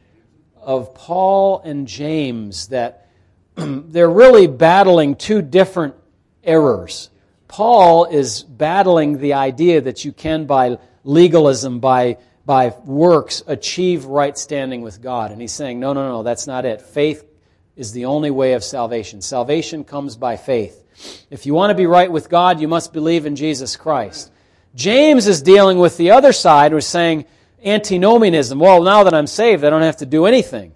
of 0.60 0.96
Paul 0.96 1.60
and 1.64 1.86
James 1.86 2.66
that 2.70 3.08
they're 3.54 4.10
really 4.10 4.48
battling 4.48 5.14
two 5.14 5.42
different 5.42 5.94
errors. 6.42 7.10
Paul 7.46 8.06
is 8.06 8.42
battling 8.42 9.18
the 9.18 9.34
idea 9.34 9.80
that 9.80 10.04
you 10.04 10.10
can, 10.12 10.46
by 10.46 10.78
legalism, 11.04 11.78
by, 11.78 12.18
by 12.44 12.74
works, 12.84 13.42
achieve 13.46 14.06
right 14.06 14.36
standing 14.36 14.82
with 14.82 15.00
God. 15.00 15.30
And 15.30 15.40
he's 15.40 15.52
saying, 15.52 15.78
no, 15.78 15.92
no, 15.92 16.08
no, 16.08 16.22
that's 16.22 16.46
not 16.46 16.64
it. 16.64 16.82
Faith 16.82 17.24
is 17.76 17.92
the 17.92 18.06
only 18.06 18.30
way 18.30 18.54
of 18.54 18.64
salvation. 18.64 19.20
Salvation 19.20 19.84
comes 19.84 20.16
by 20.16 20.36
faith. 20.36 20.80
If 21.30 21.46
you 21.46 21.54
want 21.54 21.70
to 21.70 21.74
be 21.74 21.86
right 21.86 22.10
with 22.10 22.28
God, 22.28 22.60
you 22.60 22.68
must 22.68 22.92
believe 22.92 23.26
in 23.26 23.36
Jesus 23.36 23.76
Christ. 23.76 24.30
James 24.74 25.26
is 25.26 25.42
dealing 25.42 25.78
with 25.78 25.96
the 25.96 26.12
other 26.12 26.32
side, 26.32 26.72
who's 26.72 26.86
saying 26.86 27.26
antinomianism. 27.64 28.58
Well, 28.58 28.82
now 28.82 29.04
that 29.04 29.14
I'm 29.14 29.26
saved, 29.26 29.64
I 29.64 29.70
don't 29.70 29.82
have 29.82 29.98
to 29.98 30.06
do 30.06 30.26
anything. 30.26 30.72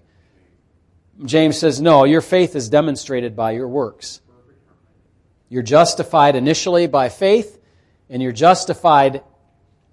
James 1.25 1.57
says, 1.57 1.81
no, 1.81 2.05
your 2.05 2.21
faith 2.21 2.55
is 2.55 2.69
demonstrated 2.69 3.35
by 3.35 3.51
your 3.51 3.67
works. 3.67 4.21
You're 5.49 5.63
justified 5.63 6.35
initially 6.35 6.87
by 6.87 7.09
faith, 7.09 7.59
and 8.09 8.21
you're 8.21 8.31
justified 8.31 9.23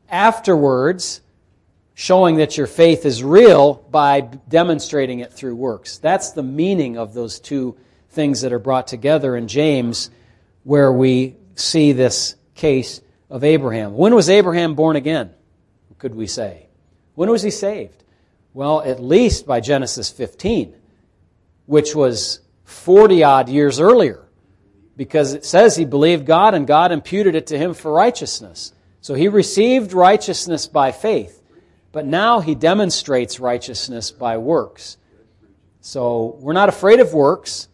afterwards, 0.08 1.20
showing 1.94 2.36
that 2.36 2.56
your 2.56 2.66
faith 2.66 3.06
is 3.06 3.22
real 3.22 3.74
by 3.74 4.20
demonstrating 4.20 5.20
it 5.20 5.32
through 5.32 5.54
works. 5.54 5.98
That's 5.98 6.32
the 6.32 6.42
meaning 6.42 6.98
of 6.98 7.14
those 7.14 7.40
two 7.40 7.76
things 8.10 8.42
that 8.42 8.52
are 8.52 8.58
brought 8.58 8.86
together 8.86 9.36
in 9.36 9.48
James, 9.48 10.10
where 10.64 10.92
we 10.92 11.36
see 11.54 11.92
this 11.92 12.34
case 12.54 13.00
of 13.30 13.44
Abraham. 13.44 13.94
When 13.94 14.14
was 14.14 14.28
Abraham 14.28 14.74
born 14.74 14.96
again? 14.96 15.30
Could 15.98 16.14
we 16.14 16.26
say? 16.26 16.66
When 17.14 17.30
was 17.30 17.42
he 17.42 17.50
saved? 17.50 18.04
Well, 18.52 18.82
at 18.82 19.02
least 19.02 19.46
by 19.46 19.60
Genesis 19.60 20.10
15, 20.10 20.74
which 21.66 21.94
was 21.94 22.40
40 22.64 23.24
odd 23.24 23.48
years 23.48 23.80
earlier 23.80 24.26
because 24.96 25.34
it 25.34 25.44
says 25.44 25.76
he 25.76 25.84
believed 25.84 26.26
God 26.26 26.54
and 26.54 26.66
God 26.66 26.90
imputed 26.90 27.34
it 27.34 27.48
to 27.48 27.58
him 27.58 27.74
for 27.74 27.92
righteousness. 27.92 28.72
So 29.06 29.14
he 29.14 29.28
received 29.28 29.92
righteousness 29.92 30.66
by 30.66 30.90
faith, 30.90 31.40
but 31.92 32.04
now 32.04 32.40
he 32.40 32.56
demonstrates 32.56 33.38
righteousness 33.38 34.10
by 34.10 34.38
works. 34.38 34.96
So 35.80 36.36
we're 36.40 36.54
not 36.54 36.68
afraid 36.68 36.98
of 36.98 37.14
works. 37.14 37.68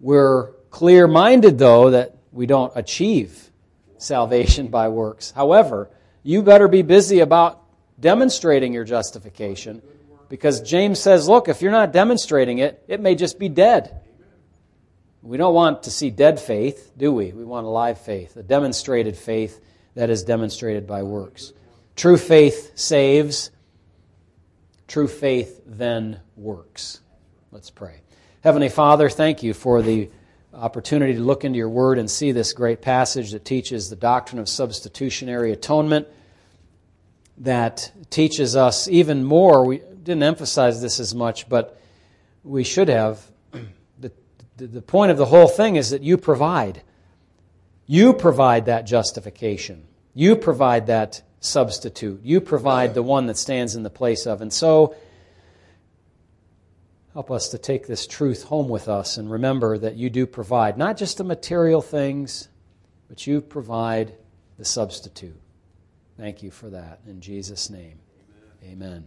We're 0.00 0.52
clear 0.70 1.06
minded, 1.06 1.58
though, 1.58 1.90
that 1.90 2.16
we 2.32 2.46
don't 2.46 2.72
achieve 2.74 3.50
salvation 3.98 4.68
by 4.68 4.88
works. 4.88 5.30
However, 5.30 5.90
you 6.22 6.42
better 6.42 6.68
be 6.68 6.80
busy 6.80 7.20
about 7.20 7.62
demonstrating 8.00 8.72
your 8.72 8.84
justification 8.84 9.82
because 10.30 10.62
James 10.62 10.98
says, 10.98 11.28
look, 11.28 11.48
if 11.48 11.60
you're 11.60 11.70
not 11.70 11.92
demonstrating 11.92 12.60
it, 12.60 12.82
it 12.88 12.98
may 12.98 13.14
just 13.14 13.38
be 13.38 13.50
dead. 13.50 14.00
We 15.20 15.36
don't 15.36 15.52
want 15.52 15.82
to 15.82 15.90
see 15.90 16.08
dead 16.08 16.40
faith, 16.40 16.92
do 16.96 17.12
we? 17.12 17.32
We 17.32 17.44
want 17.44 17.66
a 17.66 17.68
live 17.68 18.00
faith, 18.00 18.38
a 18.38 18.42
demonstrated 18.42 19.18
faith 19.18 19.60
that 19.94 20.10
is 20.10 20.24
demonstrated 20.24 20.86
by 20.86 21.02
works. 21.02 21.52
True 21.96 22.16
faith 22.16 22.72
saves. 22.74 23.50
True 24.88 25.08
faith 25.08 25.60
then 25.66 26.20
works. 26.36 27.00
Let's 27.50 27.70
pray. 27.70 28.00
Heavenly 28.42 28.68
Father, 28.68 29.08
thank 29.08 29.42
you 29.42 29.54
for 29.54 29.82
the 29.82 30.10
opportunity 30.54 31.14
to 31.14 31.20
look 31.20 31.44
into 31.44 31.58
your 31.58 31.68
word 31.68 31.98
and 31.98 32.10
see 32.10 32.32
this 32.32 32.52
great 32.52 32.82
passage 32.82 33.32
that 33.32 33.44
teaches 33.44 33.88
the 33.88 33.96
doctrine 33.96 34.38
of 34.38 34.48
substitutionary 34.48 35.52
atonement, 35.52 36.08
that 37.38 37.92
teaches 38.10 38.56
us 38.56 38.88
even 38.88 39.24
more. 39.24 39.64
We 39.64 39.78
didn't 39.78 40.22
emphasize 40.22 40.82
this 40.82 41.00
as 41.00 41.14
much, 41.14 41.48
but 41.48 41.80
we 42.44 42.64
should 42.64 42.88
have 42.88 43.24
the 43.98 44.12
the 44.56 44.82
point 44.82 45.10
of 45.10 45.16
the 45.16 45.26
whole 45.26 45.48
thing 45.48 45.76
is 45.76 45.90
that 45.90 46.02
you 46.02 46.16
provide. 46.16 46.82
You 47.86 48.12
provide 48.12 48.66
that 48.66 48.86
justification. 48.86 49.84
You 50.14 50.36
provide 50.36 50.86
that 50.86 51.22
substitute. 51.40 52.20
You 52.22 52.40
provide 52.40 52.94
the 52.94 53.02
one 53.02 53.26
that 53.26 53.36
stands 53.36 53.74
in 53.74 53.82
the 53.82 53.90
place 53.90 54.26
of. 54.26 54.40
And 54.40 54.52
so, 54.52 54.94
help 57.12 57.30
us 57.30 57.48
to 57.48 57.58
take 57.58 57.86
this 57.86 58.06
truth 58.06 58.44
home 58.44 58.68
with 58.68 58.88
us 58.88 59.16
and 59.16 59.30
remember 59.30 59.76
that 59.78 59.96
you 59.96 60.10
do 60.10 60.26
provide 60.26 60.78
not 60.78 60.96
just 60.96 61.18
the 61.18 61.24
material 61.24 61.82
things, 61.82 62.48
but 63.08 63.26
you 63.26 63.40
provide 63.40 64.14
the 64.58 64.64
substitute. 64.64 65.38
Thank 66.16 66.42
you 66.42 66.50
for 66.50 66.70
that. 66.70 67.00
In 67.06 67.20
Jesus' 67.20 67.68
name, 67.68 67.98
amen. 68.62 68.76
amen. 68.88 69.06